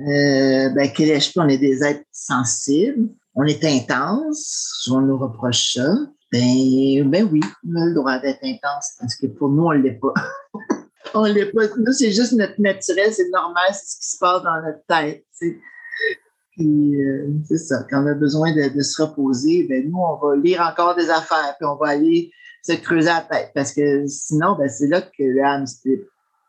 Euh, 0.00 0.70
ben, 0.70 0.90
que 0.90 1.02
les 1.02 1.18
HP, 1.18 1.32
on 1.36 1.48
est 1.48 1.58
des 1.58 1.84
êtres 1.84 2.04
sensibles, 2.10 3.10
on 3.34 3.44
est 3.44 3.62
intense, 3.64 4.88
on 4.90 5.00
nous 5.02 5.18
reproche 5.18 5.74
ça. 5.74 5.94
Ben, 6.32 7.10
ben 7.10 7.28
oui, 7.30 7.40
on 7.68 7.76
a 7.76 7.86
le 7.86 7.94
droit 7.94 8.18
d'être 8.18 8.42
intense 8.42 8.92
parce 8.98 9.14
que 9.16 9.26
pour 9.26 9.50
nous, 9.50 9.64
on 9.64 9.74
ne 9.74 9.82
l'est 9.82 10.00
pas. 10.00 10.14
on 11.14 11.24
l'est 11.24 11.52
pas. 11.52 11.64
Nous, 11.76 11.92
c'est 11.92 12.12
juste 12.12 12.32
notre 12.32 12.58
naturel, 12.58 13.12
c'est 13.12 13.28
normal, 13.30 13.64
c'est 13.72 13.92
ce 13.92 13.98
qui 13.98 14.06
se 14.06 14.18
passe 14.18 14.42
dans 14.42 14.62
notre 14.62 14.84
tête. 14.86 15.24
Puis, 16.52 17.02
euh, 17.02 17.28
c'est 17.46 17.58
ça. 17.58 17.84
Quand 17.90 18.02
on 18.02 18.06
a 18.06 18.14
besoin 18.14 18.54
de, 18.54 18.80
se 18.80 19.02
reposer, 19.02 19.66
ben 19.68 19.86
nous, 19.86 19.98
on 19.98 20.16
va 20.16 20.36
lire 20.36 20.62
encore 20.62 20.94
des 20.94 21.10
affaires, 21.10 21.56
puis 21.58 21.66
on 21.66 21.76
va 21.76 21.88
aller 21.88 22.30
se 22.62 22.72
creuser 22.72 23.08
la 23.08 23.20
tête. 23.20 23.50
Parce 23.54 23.72
que 23.72 24.06
sinon, 24.06 24.56
ben, 24.56 24.68
c'est 24.68 24.86
là 24.86 25.02
que 25.02 25.22
le 25.22 25.44
hamster, 25.44 25.98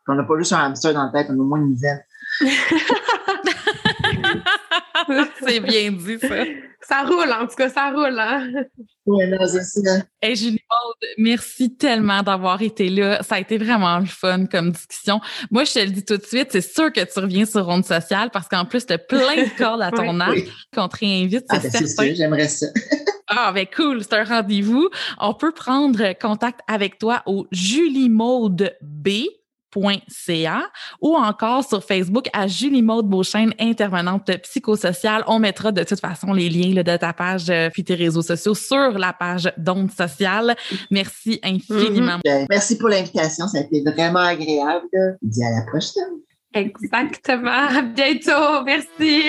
qu'on 0.06 0.14
n'a 0.14 0.24
pas 0.24 0.38
juste 0.38 0.52
un 0.54 0.58
hamster 0.58 0.94
dans 0.94 1.04
la 1.04 1.12
tête, 1.12 1.26
on 1.30 1.34
a 1.34 1.42
au 1.42 1.44
moins 1.44 1.60
une 1.60 1.74
dizaine. 1.74 2.02
c'est 5.46 5.60
bien 5.60 5.92
dit, 5.92 6.18
ça. 6.18 6.44
Ça 6.88 7.02
roule, 7.02 7.30
en 7.30 7.46
tout 7.46 7.54
cas, 7.54 7.68
ça 7.68 7.90
roule, 7.90 8.18
hein? 8.18 8.50
Oui, 9.06 9.26
non, 9.28 9.46
c'est 9.46 9.62
ça. 9.62 9.98
Hey, 10.20 10.34
Julie 10.34 10.62
Maud, 10.68 11.10
merci 11.16 11.76
tellement 11.76 12.22
d'avoir 12.22 12.60
été 12.60 12.88
là. 12.88 13.22
Ça 13.22 13.36
a 13.36 13.38
été 13.40 13.56
vraiment 13.56 13.98
le 14.00 14.06
fun 14.06 14.46
comme 14.46 14.72
discussion. 14.72 15.20
Moi, 15.50 15.64
je 15.64 15.74
te 15.74 15.78
le 15.78 15.90
dis 15.90 16.04
tout 16.04 16.16
de 16.16 16.24
suite, 16.24 16.48
c'est 16.50 16.60
sûr 16.60 16.92
que 16.92 17.00
tu 17.00 17.18
reviens 17.20 17.44
sur 17.44 17.64
Ronde 17.64 17.84
Sociale 17.84 18.30
parce 18.32 18.48
qu'en 18.48 18.64
plus, 18.64 18.84
tu 18.84 18.92
as 18.92 18.98
plein 18.98 19.36
de 19.36 19.48
cordes 19.58 19.82
à 19.82 19.90
ton 19.90 20.18
arc 20.18 20.38
qu'on 20.74 20.88
te 20.88 20.98
réinvite, 20.98 21.44
c'est 21.50 21.56
ah, 21.56 21.60
ben, 21.62 21.86
certain. 21.86 22.14
j'aimerais 22.14 22.48
ça. 22.48 22.66
ah, 23.28 23.52
ben 23.54 23.66
cool, 23.74 24.02
c'est 24.02 24.14
un 24.14 24.24
rendez-vous. 24.24 24.88
On 25.20 25.34
peut 25.34 25.52
prendre 25.52 26.12
contact 26.20 26.60
avec 26.66 26.98
toi 26.98 27.22
au 27.26 27.46
Julie 27.52 28.08
Maude 28.08 28.74
B 28.82 29.08
ou 31.00 31.16
encore 31.16 31.64
sur 31.64 31.84
Facebook 31.84 32.28
à 32.32 32.46
Julie 32.46 32.82
Maude 32.82 33.08
Beauchesne, 33.08 33.54
intervenante 33.58 34.30
psychosociale. 34.42 35.24
On 35.26 35.38
mettra 35.38 35.72
de 35.72 35.82
toute 35.82 36.00
façon 36.00 36.32
les 36.32 36.48
liens 36.48 36.82
de 36.82 36.96
ta 36.96 37.12
page 37.12 37.50
euh, 37.50 37.70
puis 37.70 37.84
tes 37.84 37.94
réseaux 37.94 38.22
sociaux 38.22 38.54
sur 38.54 38.98
la 38.98 39.12
page 39.12 39.52
d'Onde 39.56 39.90
Sociale. 39.90 40.56
Merci 40.90 41.40
infiniment. 41.42 42.18
Mm-hmm. 42.18 42.20
Ben, 42.24 42.46
merci 42.50 42.78
pour 42.78 42.88
l'invitation. 42.88 43.46
Ça 43.48 43.58
a 43.58 43.60
été 43.62 43.82
vraiment 43.82 44.20
agréable. 44.20 44.88
Dis 45.22 45.44
à 45.44 45.50
la 45.50 45.62
prochaine. 45.62 46.20
Exactement. 46.54 47.50
À 47.50 47.82
bientôt. 47.82 48.64
Merci. 48.64 49.22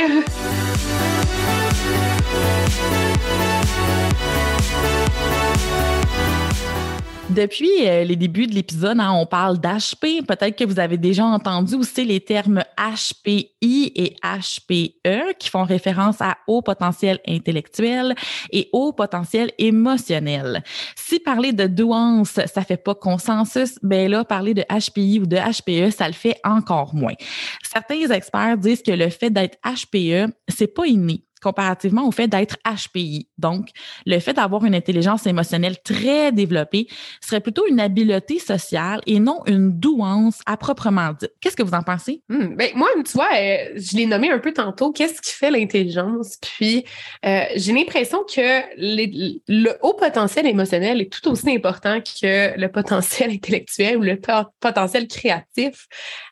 Depuis 7.36 7.88
euh, 7.88 8.04
les 8.04 8.16
débuts 8.16 8.46
de 8.46 8.54
l'épisode, 8.54 9.00
hein, 9.00 9.12
on 9.12 9.26
parle 9.26 9.58
d'HP. 9.58 10.24
Peut-être 10.28 10.56
que 10.56 10.66
vous 10.66 10.80
avez 10.80 10.98
déjà 10.98 11.26
entendu 11.26 11.74
aussi 11.74 12.06
les 12.06 12.20
termes 12.20 12.64
HPI 12.78 13.92
et 13.96 14.16
HPE 14.22 15.34
qui 15.40 15.50
font 15.50 15.64
référence 15.64 16.22
à 16.22 16.38
haut 16.46 16.62
potentiel 16.62 17.20
intellectuel 17.28 18.14
et 18.52 18.70
haut 18.72 18.94
potentiel 18.94 19.52
émotionnel. 19.58 20.64
Si 20.96 21.20
parler 21.20 21.54
de 21.54 21.66
douance, 21.66 22.40
ça 22.46 22.62
fait 22.62 22.78
pas 22.78 22.94
consensus, 22.94 23.80
ben 23.82 24.12
là, 24.12 24.24
parler 24.24 24.54
de 24.54 24.64
HPI 24.70 25.20
ou 25.20 25.26
de 25.26 25.38
HPE, 25.38 25.92
ça 25.92 26.06
le 26.06 26.14
fait 26.14 26.40
encore 26.44 26.94
moins. 26.94 27.16
Certains 27.64 28.12
experts 28.12 28.58
disent 28.60 28.84
que 28.84 28.92
le 28.92 29.10
fait 29.10 29.32
d'être 29.32 29.58
HPE, 29.66 30.32
c'est 30.50 30.68
pas 30.68 30.86
inné 30.86 31.24
comparativement 31.44 32.08
au 32.08 32.12
fait 32.12 32.28
d'être 32.28 32.58
HPI. 32.66 33.28
Donc, 33.38 33.70
le 34.06 34.20
fait 34.20 34.34
d'avoir 34.34 34.66
une 34.66 34.76
intelligence 34.76 35.28
émotionnelle 35.28 35.78
très 35.84 36.32
développée 36.32 36.88
serait 37.22 37.42
plutôt 37.42 37.68
une 37.68 37.80
habileté 37.80 38.40
sociale 38.40 39.02
et 39.06 39.20
non 39.20 39.42
une 39.46 39.72
douance 39.72 40.40
à 40.46 40.58
proprement 40.58 41.12
dit. 41.20 41.28
Qu'est-ce 41.42 41.56
que 41.56 41.64
vous 41.64 41.74
en 41.74 41.84
pensez? 41.84 42.22
Hmm, 42.30 42.56
ben, 42.56 42.72
moi, 42.76 42.88
tu 43.06 43.12
vois, 43.14 43.30
euh, 43.34 43.74
je 43.76 43.98
l'ai 43.98 44.06
nommé 44.06 44.32
un 44.32 44.40
peu 44.40 44.54
tantôt, 44.54 44.92
qu'est-ce 44.92 45.22
qui 45.22 45.34
fait 45.34 45.52
l'intelligence? 45.52 46.38
Puis, 46.42 46.86
euh, 47.26 47.44
j'ai 47.56 47.74
l'impression 47.74 48.20
que 48.24 48.64
le 48.78 49.72
haut 49.82 49.94
potentiel 49.94 50.48
émotionnel 50.48 51.02
est 51.02 51.12
tout 51.12 51.30
aussi 51.30 51.54
important 51.54 52.00
que 52.00 52.58
le 52.60 52.68
potentiel 52.68 53.32
intellectuel 53.34 53.98
ou 53.98 54.02
le 54.02 54.20
potentiel 54.60 55.08
créatif. 55.08 55.88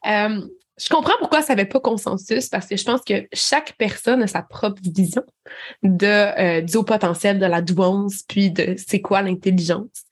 Euh, 0.08 0.42
je 0.82 0.90
comprends 0.90 1.14
pourquoi 1.20 1.42
ça 1.42 1.54
n'avait 1.56 1.68
pas 1.68 1.80
consensus 1.80 2.50
parce 2.50 2.68
que 2.68 2.76
je 2.76 2.84
pense 2.84 3.02
que 3.02 3.28
chaque 3.34 3.74
personne 3.78 4.24
a 4.24 4.28
sa 4.28 4.42
propre 4.42 4.82
vision 4.82 5.24
de 5.84 6.08
euh, 6.08 6.62
du 6.62 6.78
haut 6.78 6.84
potentiel 6.84 7.40
de 7.40 7.46
la 7.46 7.62
douance 7.62 8.24
puis 8.28 8.52
de 8.52 8.76
c'est 8.78 9.02
quoi 9.02 9.22
l'intelligence. 9.22 10.06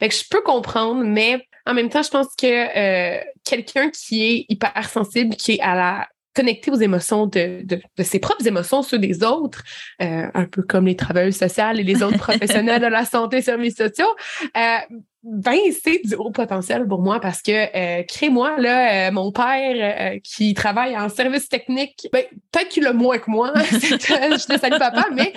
Fait 0.00 0.08
que 0.08 0.14
je 0.14 0.24
peux 0.28 0.42
comprendre, 0.42 1.04
mais 1.04 1.46
en 1.66 1.74
même 1.74 1.88
temps, 1.88 2.02
je 2.02 2.10
pense 2.10 2.28
que 2.36 2.46
euh, 2.46 3.20
quelqu'un 3.44 3.90
qui 3.90 4.24
est 4.24 4.46
hyper 4.48 4.88
sensible, 4.88 5.36
qui 5.36 5.52
est 5.52 5.60
à 5.60 5.74
la 5.74 6.08
connecté 6.36 6.70
aux 6.70 6.76
émotions 6.76 7.26
de, 7.26 7.62
de, 7.64 7.80
de, 7.96 8.02
ses 8.02 8.18
propres 8.18 8.46
émotions, 8.46 8.82
ceux 8.82 8.98
des 8.98 9.24
autres, 9.24 9.64
euh, 10.02 10.26
un 10.34 10.44
peu 10.44 10.62
comme 10.62 10.86
les 10.86 10.94
travailleurs 10.94 11.32
sociaux 11.32 11.72
et 11.74 11.82
les 11.82 12.02
autres 12.02 12.18
professionnels 12.28 12.82
de 12.82 12.86
la 12.86 13.06
santé 13.06 13.38
et 13.38 13.42
services 13.42 13.76
sociaux, 13.76 14.14
euh, 14.56 14.96
ben, 15.28 15.58
c'est 15.82 16.00
du 16.04 16.14
haut 16.14 16.30
potentiel 16.30 16.86
pour 16.86 17.02
moi 17.02 17.18
parce 17.18 17.42
que, 17.42 17.50
euh, 17.50 18.04
crée-moi, 18.04 18.60
là, 18.60 19.08
euh, 19.08 19.12
mon 19.12 19.32
père 19.32 19.74
euh, 20.14 20.20
qui 20.22 20.54
travaille 20.54 20.96
en 20.96 21.08
service 21.08 21.48
technique, 21.48 22.06
ben, 22.12 22.22
peut-être 22.52 22.68
qu'il 22.68 22.86
a 22.86 22.92
moins 22.92 23.18
que 23.18 23.28
moi, 23.28 23.52
je 23.56 24.46
te 24.46 24.58
salue 24.58 24.78
papa, 24.78 25.06
mais 25.12 25.32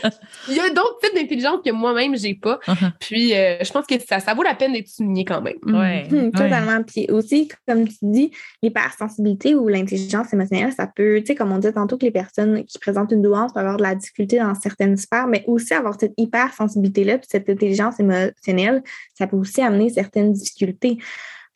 il 0.48 0.56
y 0.56 0.60
a 0.60 0.70
d'autres 0.70 1.00
types 1.02 1.16
d'intelligence 1.16 1.62
que 1.66 1.72
moi-même, 1.72 2.16
j'ai 2.16 2.36
pas. 2.36 2.60
Uh-huh. 2.68 2.92
Puis, 3.00 3.34
euh, 3.34 3.58
je 3.64 3.72
pense 3.72 3.88
que 3.88 3.96
ça, 4.00 4.20
ça 4.20 4.36
vaut 4.36 4.44
la 4.44 4.54
peine 4.54 4.74
d'être 4.74 4.90
souligné 4.90 5.26
quand 5.26 5.42
même. 5.42 5.58
Ouais. 5.66 6.08
Totalement. 6.32 6.84
Puis 6.84 7.08
aussi, 7.10 7.50
comme 7.68 7.88
tu 7.88 7.98
dis, 8.04 8.32
l'hypersensibilité 8.62 9.56
ou 9.56 9.68
l'intelligence 9.70 10.32
émotionnelle, 10.34 10.72
ça 10.72 10.86
peut, 10.86 11.18
tu 11.22 11.28
sais, 11.28 11.36
comme 11.36 11.52
on 11.52 11.58
dit 11.58 11.74
tantôt 11.74 11.98
que 11.98 12.06
les 12.06 12.12
personnes 12.12 12.64
qui 12.66 12.78
présentent 12.78 13.12
une 13.12 13.24
douance 13.24 13.54
peuvent 13.54 13.64
avoir 13.64 13.78
de 13.78 13.84
la 13.84 13.96
difficulté 13.96 14.38
dans 14.38 14.54
certaines 14.54 14.98
sphères, 14.98 15.26
mais 15.26 15.44
aussi 15.48 15.74
avoir 15.74 16.00
cette 16.00 16.14
hypersensibilité-là, 16.18 17.18
puis 17.18 17.28
cette 17.32 17.50
intelligence 17.50 18.00
émotionnelle, 18.00 18.84
ça 19.16 19.26
peut 19.26 19.38
aussi 19.38 19.62
amener 19.62 19.79
certaines 19.88 20.34
difficultés. 20.34 20.98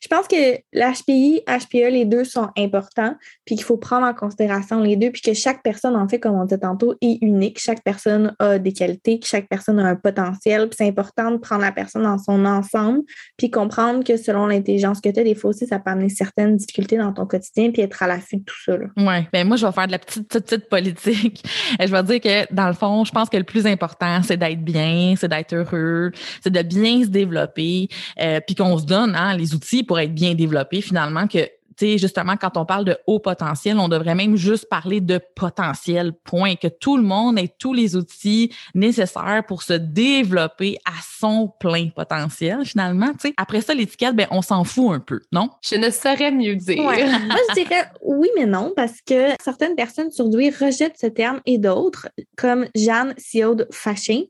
Je 0.04 0.08
pense 0.14 0.28
que 0.28 0.58
l'HPI, 0.74 1.40
HPE, 1.48 1.90
les 1.90 2.04
deux 2.04 2.24
sont 2.24 2.50
importants, 2.58 3.14
puis 3.46 3.54
qu'il 3.54 3.64
faut 3.64 3.78
prendre 3.78 4.06
en 4.06 4.12
considération 4.12 4.80
les 4.80 4.96
deux, 4.96 5.10
puis 5.10 5.22
que 5.22 5.32
chaque 5.32 5.62
personne, 5.62 5.96
en 5.96 6.06
fait, 6.06 6.20
comme 6.20 6.34
on 6.34 6.44
dit 6.44 6.58
tantôt, 6.58 6.94
est 7.00 7.16
unique. 7.22 7.58
Chaque 7.58 7.82
personne 7.82 8.36
a 8.38 8.58
des 8.58 8.74
qualités, 8.74 9.18
que 9.18 9.26
chaque 9.26 9.48
personne 9.48 9.78
a 9.78 9.86
un 9.86 9.96
potentiel, 9.96 10.68
puis 10.68 10.76
c'est 10.76 10.86
important 10.86 11.30
de 11.30 11.38
prendre 11.38 11.62
la 11.62 11.72
personne 11.72 12.02
dans 12.02 12.18
son 12.18 12.44
ensemble, 12.44 13.00
puis 13.38 13.50
comprendre 13.50 14.04
que 14.04 14.18
selon 14.18 14.46
l'intelligence 14.46 15.00
que 15.00 15.08
tu 15.08 15.20
as, 15.20 15.24
des 15.24 15.34
fois 15.34 15.50
aussi, 15.50 15.66
ça 15.66 15.78
peut 15.78 15.90
amener 15.90 16.10
certaines 16.10 16.58
difficultés 16.58 16.98
dans 16.98 17.14
ton 17.14 17.24
quotidien, 17.24 17.70
puis 17.70 17.80
être 17.80 18.02
à 18.02 18.06
l'affût 18.06 18.36
de 18.36 18.44
tout 18.44 18.62
ça. 18.62 18.76
Oui, 18.98 19.14
ben 19.32 19.48
moi, 19.48 19.56
je 19.56 19.64
vais 19.64 19.72
faire 19.72 19.86
de 19.86 19.92
la 19.92 19.98
petite, 19.98 20.28
petite, 20.28 20.44
petite 20.44 20.68
politique. 20.68 21.42
je 21.80 21.90
vais 21.90 22.02
dire 22.02 22.20
que, 22.20 22.54
dans 22.54 22.66
le 22.66 22.74
fond, 22.74 23.06
je 23.06 23.12
pense 23.12 23.30
que 23.30 23.38
le 23.38 23.44
plus 23.44 23.66
important, 23.66 24.20
c'est 24.22 24.36
d'être 24.36 24.62
bien, 24.62 25.14
c'est 25.16 25.28
d'être 25.28 25.54
heureux, 25.54 26.12
c'est 26.42 26.52
de 26.52 26.60
bien 26.60 27.04
se 27.04 27.08
développer, 27.08 27.88
euh, 28.20 28.40
puis 28.46 28.54
qu'on 28.54 28.76
se 28.76 28.84
donne 28.84 29.14
hein, 29.16 29.34
les 29.34 29.54
outils 29.54 29.82
pour 29.82 29.93
être 29.98 30.14
bien 30.14 30.34
développé, 30.34 30.80
finalement, 30.80 31.26
que 31.26 31.48
tu 31.76 31.86
sais, 31.86 31.98
justement, 31.98 32.36
quand 32.36 32.56
on 32.56 32.64
parle 32.64 32.84
de 32.84 32.96
haut 33.06 33.18
potentiel, 33.18 33.78
on 33.78 33.88
devrait 33.88 34.14
même 34.14 34.36
juste 34.36 34.68
parler 34.68 35.00
de 35.00 35.20
potentiel, 35.34 36.12
point. 36.12 36.54
Que 36.54 36.68
tout 36.68 36.96
le 36.96 37.02
monde 37.02 37.38
ait 37.38 37.52
tous 37.58 37.72
les 37.72 37.96
outils 37.96 38.52
nécessaires 38.74 39.42
pour 39.46 39.62
se 39.62 39.72
développer 39.72 40.78
à 40.84 40.92
son 41.20 41.52
plein 41.58 41.88
potentiel, 41.88 42.64
finalement. 42.64 43.12
Tu 43.12 43.28
sais, 43.28 43.34
après 43.36 43.60
ça, 43.60 43.74
l'étiquette, 43.74 44.14
ben, 44.14 44.28
on 44.30 44.42
s'en 44.42 44.62
fout 44.62 44.94
un 44.94 45.00
peu, 45.00 45.20
non? 45.32 45.50
Je 45.62 45.74
ne 45.74 45.90
saurais 45.90 46.30
mieux 46.30 46.54
dire. 46.54 46.84
Ouais. 46.84 47.04
Moi, 47.26 47.38
je 47.48 47.54
dirais 47.54 47.90
oui, 48.02 48.28
mais 48.36 48.46
non, 48.46 48.72
parce 48.76 49.00
que 49.00 49.30
certaines 49.42 49.74
personnes 49.74 50.10
surdouées 50.10 50.50
rejettent 50.50 50.98
ce 50.98 51.08
terme 51.08 51.40
et 51.46 51.58
d'autres, 51.58 52.08
comme 52.36 52.66
Jeanne 52.76 53.14
Siode 53.18 53.66
Fachin, 53.72 54.22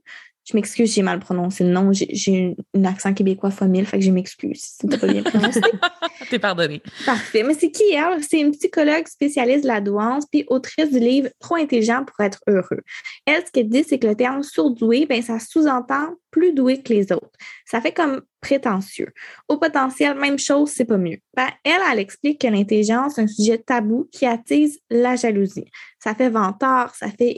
je 0.45 0.55
m'excuse, 0.55 0.93
j'ai 0.93 1.03
mal 1.03 1.21
prononcé 1.21 1.65
le 1.65 1.71
nom. 1.71 1.91
J'ai 1.93 2.55
un 2.77 2.85
accent 2.85 3.15
québécois 3.15 3.51
famille, 3.51 3.85
fait 3.85 3.99
que 3.99 4.05
je 4.05 4.11
m'excuse 4.11 4.61
si 4.61 4.75
c'était 4.81 4.99
pas 4.99 5.07
bien 5.07 5.23
prononcé. 5.23 5.61
T'es 6.31 6.39
pardonné. 6.39 6.83
Parfait. 7.07 7.43
Mais 7.43 7.55
c'est 7.55 7.71
qui 7.71 7.93
elle? 7.93 8.23
C'est 8.23 8.41
une 8.41 8.53
psychologue 8.53 9.09
spécialiste 9.09 9.63
de 9.63 9.69
la 9.69 9.81
douance 9.81 10.25
puis 10.31 10.45
autrice 10.49 10.91
du 10.91 10.99
livre 10.99 11.29
Trop 11.41 11.57
intelligent 11.57 12.05
pour 12.05 12.25
être 12.25 12.41
heureux. 12.47 12.83
Elle, 13.27 13.43
ce 13.47 13.53
qu'elle 13.53 13.69
dit, 13.69 13.85
c'est 13.85 13.99
que 13.99 14.07
le 14.07 14.15
terme 14.15 14.43
surdoué, 14.43 15.07
ben, 15.07 15.23
ça 15.23 15.39
sous-entend 15.39 16.15
plus 16.35 16.53
doué 16.53 16.82
que 16.82 16.93
les 16.93 17.12
autres. 17.12 17.30
Ça 17.64 17.80
fait 17.80 17.93
comme 17.93 18.22
prétentieux. 18.41 19.12
Au 19.49 19.57
potentiel, 19.57 20.18
même 20.18 20.37
chose, 20.37 20.70
c'est 20.70 20.85
pas 20.85 20.99
mieux. 20.99 21.18
Ben, 21.37 21.47
elle, 21.62 21.80
elle 21.93 22.01
explique 22.01 22.41
que 22.41 22.49
l'intelligence 22.49 23.18
est 23.18 23.22
un 23.22 23.26
sujet 23.28 23.59
tabou 23.59 24.09
qui 24.11 24.26
attise 24.26 24.80
la 24.91 25.14
jalousie. 25.14 25.70
Ça 26.03 26.12
fait 26.12 26.30
vantard, 26.30 26.93
ça 26.97 27.07
fait 27.09 27.37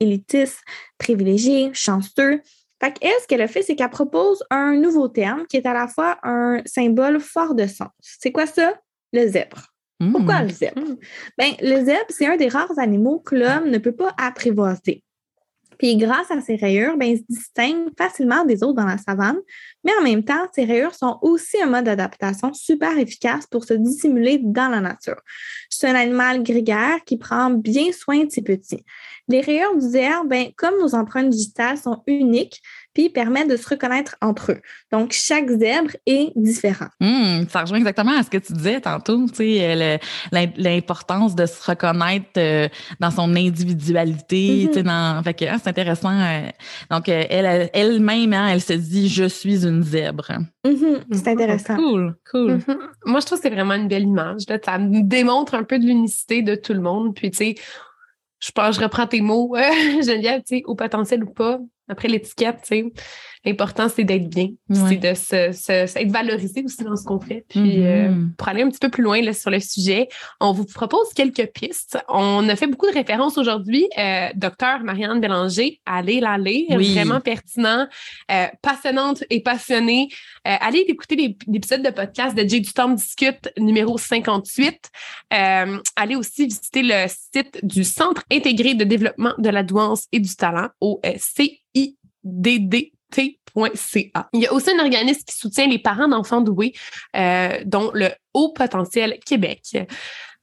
élitiste, 0.00 0.58
privilégié, 0.98 1.70
chanceux. 1.74 2.42
Fait 2.82 2.98
qu'elle, 2.98 3.12
ce 3.22 3.28
qu'elle 3.28 3.40
a 3.40 3.46
fait, 3.46 3.62
c'est 3.62 3.76
qu'elle 3.76 3.88
propose 3.88 4.42
un 4.50 4.74
nouveau 4.74 5.06
terme 5.06 5.46
qui 5.46 5.56
est 5.56 5.66
à 5.66 5.72
la 5.72 5.86
fois 5.86 6.18
un 6.24 6.60
symbole 6.66 7.20
fort 7.20 7.54
de 7.54 7.68
sens. 7.68 7.92
C'est 8.00 8.32
quoi 8.32 8.46
ça? 8.46 8.74
Le 9.12 9.28
zèbre. 9.28 9.68
Pourquoi 10.10 10.42
le 10.42 10.48
zèbre? 10.48 10.82
Ben, 11.38 11.52
le 11.60 11.84
zèbre, 11.84 12.06
c'est 12.08 12.26
un 12.26 12.36
des 12.36 12.48
rares 12.48 12.80
animaux 12.80 13.20
que 13.20 13.36
l'homme 13.36 13.70
ne 13.70 13.78
peut 13.78 13.94
pas 13.94 14.12
apprivoiser. 14.18 15.04
Puis 15.78 15.96
grâce 15.96 16.30
à 16.30 16.40
ses 16.40 16.56
rayures, 16.56 16.96
ben, 16.96 17.06
il 17.06 17.18
se 17.18 17.24
distingue 17.28 17.88
facilement 17.96 18.44
des 18.44 18.62
autres 18.62 18.74
dans 18.74 18.86
la 18.86 18.98
savane, 18.98 19.38
mais 19.84 19.92
en 19.98 20.02
même 20.02 20.24
temps, 20.24 20.46
ces 20.54 20.64
rayures 20.64 20.94
sont 20.94 21.18
aussi 21.22 21.60
un 21.60 21.66
mode 21.66 21.84
d'adaptation 21.84 22.52
super 22.52 22.96
efficace 22.98 23.46
pour 23.46 23.64
se 23.64 23.74
dissimuler 23.74 24.38
dans 24.42 24.68
la 24.68 24.80
nature. 24.80 25.20
C'est 25.68 25.88
un 25.88 25.94
animal 25.94 26.42
grégaire 26.42 26.98
qui 27.04 27.16
prend 27.16 27.50
bien 27.50 27.92
soin 27.92 28.24
de 28.24 28.30
ses 28.30 28.42
petits. 28.42 28.84
Les 29.28 29.40
rayures 29.40 29.74
du 29.74 29.88
zèbre, 29.88 30.24
ben, 30.26 30.48
comme 30.56 30.78
nos 30.78 30.94
empreintes 30.94 31.30
digitales, 31.30 31.78
sont 31.78 32.02
uniques, 32.06 32.60
puis 32.94 33.10
permettent 33.10 33.50
de 33.50 33.56
se 33.56 33.68
reconnaître 33.68 34.16
entre 34.22 34.52
eux. 34.52 34.60
Donc, 34.92 35.12
chaque 35.12 35.48
zèbre 35.50 35.90
est 36.06 36.32
différent. 36.36 36.86
Mmh, 37.00 37.48
ça 37.48 37.62
rejoint 37.62 37.78
exactement 37.78 38.16
à 38.16 38.22
ce 38.22 38.30
que 38.30 38.38
tu 38.38 38.52
disais 38.52 38.80
tantôt, 38.80 39.26
tu 39.28 39.34
sais, 39.34 40.00
l'importance 40.30 41.34
de 41.34 41.46
se 41.46 41.70
reconnaître 41.70 42.26
euh, 42.38 42.68
dans 43.00 43.10
son 43.10 43.34
individualité, 43.34 44.68
tu 44.68 44.74
sais, 44.74 44.82
dans, 44.82 45.22
fait 45.24 45.34
que, 45.34 45.44
ah, 45.46 45.56
c'est 45.62 45.70
intéressant. 45.70 46.12
Euh, 46.12 46.48
donc, 46.90 47.08
euh, 47.08 47.24
elle, 47.28 47.70
elle-même, 47.72 48.32
hein, 48.32 48.48
elle 48.48 48.60
se 48.60 48.72
dit, 48.72 49.08
je 49.08 49.24
suis 49.24 49.66
une 49.66 49.82
zèbre. 49.82 50.28
Mm-hmm, 50.64 51.02
c'est 51.12 51.28
intéressant. 51.28 51.76
Cool, 51.76 52.16
cool. 52.30 52.58
Mm-hmm. 52.58 52.78
Moi, 53.06 53.20
je 53.20 53.26
trouve 53.26 53.38
que 53.38 53.42
c'est 53.42 53.54
vraiment 53.54 53.74
une 53.74 53.88
belle 53.88 54.04
image. 54.04 54.42
Là. 54.48 54.58
Ça 54.64 54.78
démontre 54.78 55.54
un 55.54 55.64
peu 55.64 55.78
de 55.78 55.84
l'unicité 55.84 56.42
de 56.42 56.54
tout 56.54 56.72
le 56.72 56.80
monde. 56.80 57.14
Puis, 57.14 57.30
tu 57.30 57.38
sais, 57.38 57.54
je 58.40 58.52
pense, 58.52 58.76
je 58.76 58.80
reprends 58.80 59.06
tes 59.06 59.20
mots, 59.20 59.54
Geneviève, 60.02 60.42
tu 60.46 60.58
sais, 60.58 60.62
au 60.66 60.74
potentiel 60.74 61.24
ou 61.24 61.30
pas, 61.30 61.58
après 61.88 62.08
l'étiquette, 62.08 62.62
tu 62.62 62.66
sais, 62.66 62.92
l'important, 63.44 63.88
c'est 63.88 64.04
d'être 64.04 64.28
bien, 64.28 64.48
c'est 64.70 64.96
de 64.96 65.14
se, 65.14 65.52
se, 65.52 65.98
être 65.98 66.10
valorisé 66.10 66.62
aussi 66.64 66.82
dans 66.84 66.96
ce 66.96 67.04
qu'on 67.04 67.20
fait. 67.20 67.44
Puis, 67.48 67.60
Mm-hmm. 67.60 67.84
euh, 67.84 68.26
pour 68.38 68.48
aller 68.48 68.62
un 68.62 68.68
petit 68.68 68.78
peu 68.78 68.88
plus 68.88 69.02
loin 69.02 69.20
là, 69.20 69.32
sur 69.32 69.50
le 69.50 69.60
sujet, 69.60 70.08
on 70.40 70.52
vous 70.52 70.64
propose 70.64 71.12
quelques 71.14 71.46
pistes. 71.52 71.98
On 72.08 72.48
a 72.48 72.56
fait 72.56 72.66
beaucoup 72.66 72.86
de 72.86 72.92
références 72.92 73.36
aujourd'hui. 73.38 73.86
Euh, 73.98 74.28
docteur 74.34 74.80
Marianne 74.84 75.20
Bélanger, 75.20 75.80
allez 75.86 76.20
la 76.20 76.38
lire, 76.38 76.76
Oui. 76.76 76.94
vraiment 76.94 77.20
pertinent, 77.20 77.86
euh, 78.30 78.46
passionnante 78.62 79.24
et 79.30 79.40
passionnée. 79.42 80.08
Euh, 80.46 80.54
allez 80.60 80.80
écouter 80.88 81.36
l'épisode 81.46 81.82
de 81.82 81.90
podcast 81.90 82.36
de 82.36 82.46
Jay 82.48 82.60
du 82.60 82.72
Temps 82.72 82.90
discute 82.90 83.50
numéro 83.58 83.98
58. 83.98 84.90
Euh, 85.32 85.78
allez 85.96 86.16
aussi 86.16 86.44
visiter 86.46 86.82
le 86.82 87.06
site 87.08 87.58
du 87.64 87.84
Centre 87.84 88.22
intégré 88.32 88.74
de 88.74 88.84
développement 88.84 89.32
de 89.38 89.48
la 89.48 89.62
douance 89.62 90.06
et 90.12 90.20
du 90.20 90.34
talent 90.36 90.68
au 90.80 91.00
euh, 91.04 91.12
Il 94.32 94.42
y 94.42 94.46
a 94.46 94.52
aussi 94.52 94.70
un 94.70 94.80
organisme 94.82 95.22
qui 95.26 95.36
soutient 95.36 95.66
les 95.66 95.78
parents 95.78 96.08
d'enfants 96.08 96.40
doués, 96.40 96.72
euh, 97.16 97.58
dont 97.64 97.90
le 97.94 98.08
Haut 98.32 98.52
Potentiel 98.52 99.18
Québec. 99.24 99.62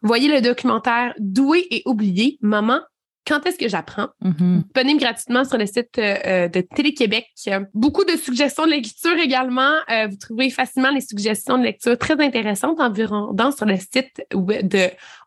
Voyez 0.01 0.30
le 0.30 0.41
documentaire 0.41 1.13
Doué 1.19 1.67
et 1.69 1.84
oublié, 1.86 2.38
Maman, 2.41 2.80
quand 3.28 3.45
est-ce 3.45 3.57
que 3.57 3.69
j'apprends? 3.69 4.07
Mhm. 4.22 4.63
disponible 4.63 4.99
gratuitement 4.99 5.45
sur 5.45 5.57
le 5.57 5.65
site 5.65 5.97
euh, 5.99 6.15
euh, 6.26 6.47
de 6.47 6.61
Télé-Québec. 6.61 7.28
Euh, 7.47 7.59
Beaucoup 7.74 8.03
de 8.03 8.17
suggestions 8.17 8.65
de 8.65 8.72
lecture 8.72 9.17
également. 9.17 9.74
Euh, 9.91 10.07
vous 10.07 10.17
trouvez 10.17 10.49
facilement 10.49 10.89
les 10.89 11.01
suggestions 11.01 11.57
de 11.57 11.63
lecture 11.63 11.97
très 11.97 12.19
intéressantes 12.19 12.80
environ 12.80 13.32
dans 13.34 13.51
sur 13.51 13.65
le 13.65 13.78
site 13.78 14.24
web 14.34 14.74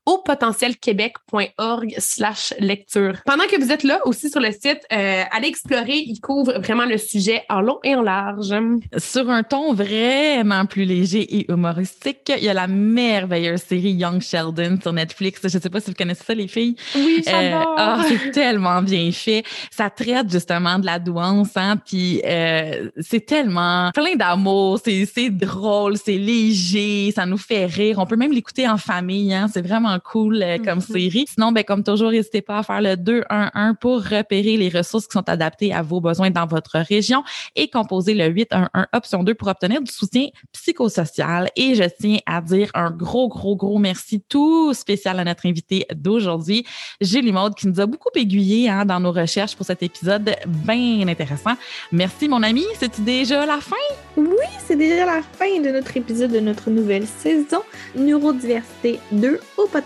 de 0.07 0.13
hautpotentielquebec.org 0.13 1.95
slash 1.99 2.55
lecture. 2.59 3.19
Pendant 3.25 3.45
que 3.45 3.61
vous 3.61 3.73
êtes 3.73 3.85
là 3.85 4.01
aussi 4.07 4.31
sur 4.31 4.41
le 4.41 4.53
site, 4.53 4.81
euh, 4.93 5.23
allez 5.31 5.49
explorer. 5.49 5.97
Il 6.07 6.21
couvre 6.21 6.59
vraiment 6.61 6.85
le 6.85 6.99
sujet 6.99 7.43
en 7.49 7.61
long 7.61 7.79
et 7.85 7.95
en 7.95 8.03
large. 8.03 8.55
Sur 8.97 9.31
un 9.31 9.43
ton 9.43 9.75
vraiment 9.75 10.67
plus 10.67 10.85
léger 10.85 11.23
et 11.39 11.51
humoristique, 11.51 12.33
il 12.37 12.45
y 12.45 12.49
a 12.49 12.55
la 12.55 12.67
merveilleuse 12.67 13.63
série 13.63 13.93
Young 13.93 14.21
Sheldon 14.21 14.79
sur 14.81 14.93
Netflix. 14.93 15.41
Je 15.45 15.57
ne 15.57 15.63
sais 15.63 15.71
pas 15.71 15.81
si 15.81 15.91
vous 15.91 15.97
connaissez 15.97 16.25
ça, 16.25 16.35
les 16.35 16.49
filles. 16.49 16.77
Oui, 16.95 17.23
Euh, 17.27 17.61
ah, 17.77 18.03
c'est 18.09 18.31
tellement 18.33 18.83
bien 18.83 19.11
fait. 19.13 19.45
Ça 19.71 19.91
traite 19.91 20.31
justement 20.31 20.79
de 20.79 20.87
la 20.87 20.99
douance, 20.99 21.51
hein, 21.57 21.77
puis 21.77 22.21
euh, 22.25 22.91
c'est 23.01 23.25
tellement 23.27 23.91
plein 23.93 24.15
d'amour, 24.17 24.81
c'est 24.85 25.07
c'est 25.07 25.31
drôle, 25.31 25.97
c'est 25.97 26.17
léger, 26.17 27.13
ça 27.15 27.27
nous 27.27 27.39
fait 27.39 27.67
rire. 27.67 27.99
On 27.99 28.07
peut 28.07 28.17
même 28.17 28.33
l'écouter 28.33 28.69
en 28.69 28.77
famille, 28.77 29.33
hein, 29.35 29.49
c'est 29.53 29.67
vraiment 29.67 29.94
cool 29.99 30.43
euh, 30.43 30.59
comme 30.59 30.79
Mhm. 30.79 30.81
série. 30.81 31.25
Sinon, 31.29 31.53
ben 31.53 31.65
comme 31.65 31.83
toujours, 31.85 32.11
n'hésitez 32.11 32.43
pas 32.43 32.59
à 32.59 32.63
faire 32.63 32.81
le 32.81 32.97
211 32.97 33.75
pour 33.81 34.03
repérer 34.03 34.57
les 34.57 34.69
ressources 34.69 35.07
qui 35.07 35.13
sont 35.13 35.29
adaptées 35.29 35.73
à 35.73 35.83
vos 35.83 36.01
besoins 36.01 36.31
dans 36.31 36.47
votre 36.47 36.79
région 36.79 37.23
et 37.57 37.69
composer 37.69 38.15
le 38.15 38.27
811 38.27 38.87
option 38.93 39.23
2 39.23 39.35
pour 39.35 39.49
obtenir 39.49 39.81
du 39.83 39.91
soutien 39.93 40.27
psychosocial. 40.53 41.51
Et 41.57 41.75
je 41.75 41.85
tiens 41.85 42.19
à 42.27 42.41
dire 42.41 42.71
un 42.75 42.91
gros, 42.91 43.29
gros, 43.29 43.57
gros 43.57 43.79
merci 43.79 44.21
tout 44.29 44.73
spécial 44.75 45.19
à 45.21 45.25
notre 45.25 45.47
invité 45.47 45.87
d'aujourd'hui, 45.95 46.65
Julie 47.01 47.33
Maude, 47.33 47.55
qui 47.55 47.69
nous 47.69 47.81
a 47.81 47.87
beaucoup 47.87 48.11
aiguillé 48.15 48.69
hein, 48.69 48.85
dans 48.85 49.01
nos 49.01 49.13
recherches 49.13 49.55
pour 49.57 49.67
cet 49.67 49.83
épisode 49.83 50.35
bien 50.47 51.07
intéressant. 51.07 51.55
Merci, 51.93 52.29
mon 52.29 52.43
ami. 52.43 52.65
C'est 52.79 53.01
déjà 53.03 53.47
la 53.47 53.59
fin? 53.61 53.77
Oui, 54.17 54.27
c'est 54.67 54.77
déjà 54.77 55.07
la 55.07 55.23
fin 55.23 55.61
de 55.61 55.71
notre 55.71 55.97
épisode 55.97 56.33
de 56.33 56.41
notre 56.41 56.71
nouvelle 56.71 57.07
saison 57.07 57.61
Neurodiversité 57.97 58.99
2 59.13 59.41
au 59.59 59.67
potentiel 59.67 59.84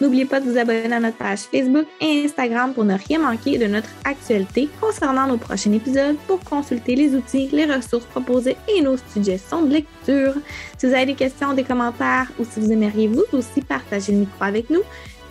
N'oubliez 0.00 0.24
pas 0.24 0.40
de 0.40 0.50
vous 0.50 0.56
abonner 0.58 0.92
à 0.92 1.00
notre 1.00 1.16
page 1.16 1.40
Facebook 1.40 1.86
et 2.00 2.24
Instagram 2.24 2.72
pour 2.74 2.84
ne 2.84 2.94
rien 2.94 3.18
manquer 3.18 3.58
de 3.58 3.66
notre 3.66 3.88
actualité 4.04 4.68
concernant 4.80 5.26
nos 5.26 5.38
prochains 5.38 5.72
épisodes 5.72 6.16
pour 6.26 6.38
consulter 6.40 6.96
les 6.96 7.14
outils, 7.14 7.48
les 7.52 7.66
ressources 7.66 8.06
proposées 8.06 8.56
et 8.68 8.80
nos 8.80 8.96
suggestions 9.12 9.62
de 9.62 9.72
lecture. 9.72 10.34
Si 10.78 10.86
vous 10.86 10.94
avez 10.94 11.06
des 11.06 11.14
questions, 11.14 11.54
des 11.54 11.64
commentaires 11.64 12.30
ou 12.38 12.44
si 12.44 12.60
vous 12.60 12.70
aimeriez 12.72 13.08
vous 13.08 13.24
aussi 13.32 13.62
partager 13.62 14.12
le 14.12 14.18
micro 14.18 14.44
avec 14.44 14.70
nous, 14.70 14.82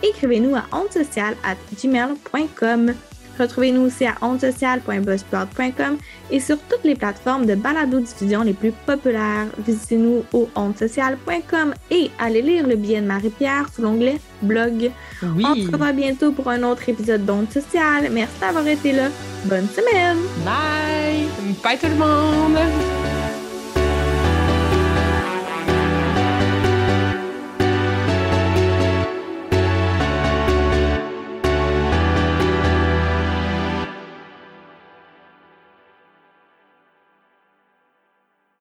écrivez-nous 0.02 0.54
à 0.56 0.64
ondesocial@gmail.com. 0.72 2.94
Retrouvez-nous 3.38 3.82
aussi 3.82 4.06
à 4.06 4.14
ondesocial.buzzsprout.com 4.20 5.98
et 6.30 6.40
sur 6.40 6.58
toutes 6.68 6.84
les 6.84 6.94
plateformes 6.94 7.46
de 7.46 7.54
balado-diffusion 7.54 8.42
les 8.42 8.52
plus 8.52 8.72
populaires. 8.72 9.46
Visitez-nous 9.58 10.24
au 10.32 10.48
ondesocial.com 10.54 11.74
et 11.90 12.10
allez 12.18 12.42
lire 12.42 12.66
le 12.66 12.76
billet 12.76 13.00
de 13.00 13.06
Marie-Pierre 13.06 13.68
sous 13.74 13.82
l'onglet 13.82 14.20
blog. 14.42 14.90
Oui. 15.22 15.44
On 15.46 15.54
se 15.54 15.70
revoit 15.70 15.92
bientôt 15.92 16.32
pour 16.32 16.48
un 16.48 16.62
autre 16.62 16.88
épisode 16.88 17.24
d'Onde 17.24 17.50
Sociale. 17.50 18.08
Merci 18.10 18.40
d'avoir 18.40 18.66
été 18.66 18.92
là. 18.92 19.08
Bonne 19.44 19.68
semaine! 19.68 20.18
Bye! 20.44 21.26
Bye 21.62 21.78
tout 21.78 21.88
le 21.88 21.96
monde! 21.96 23.21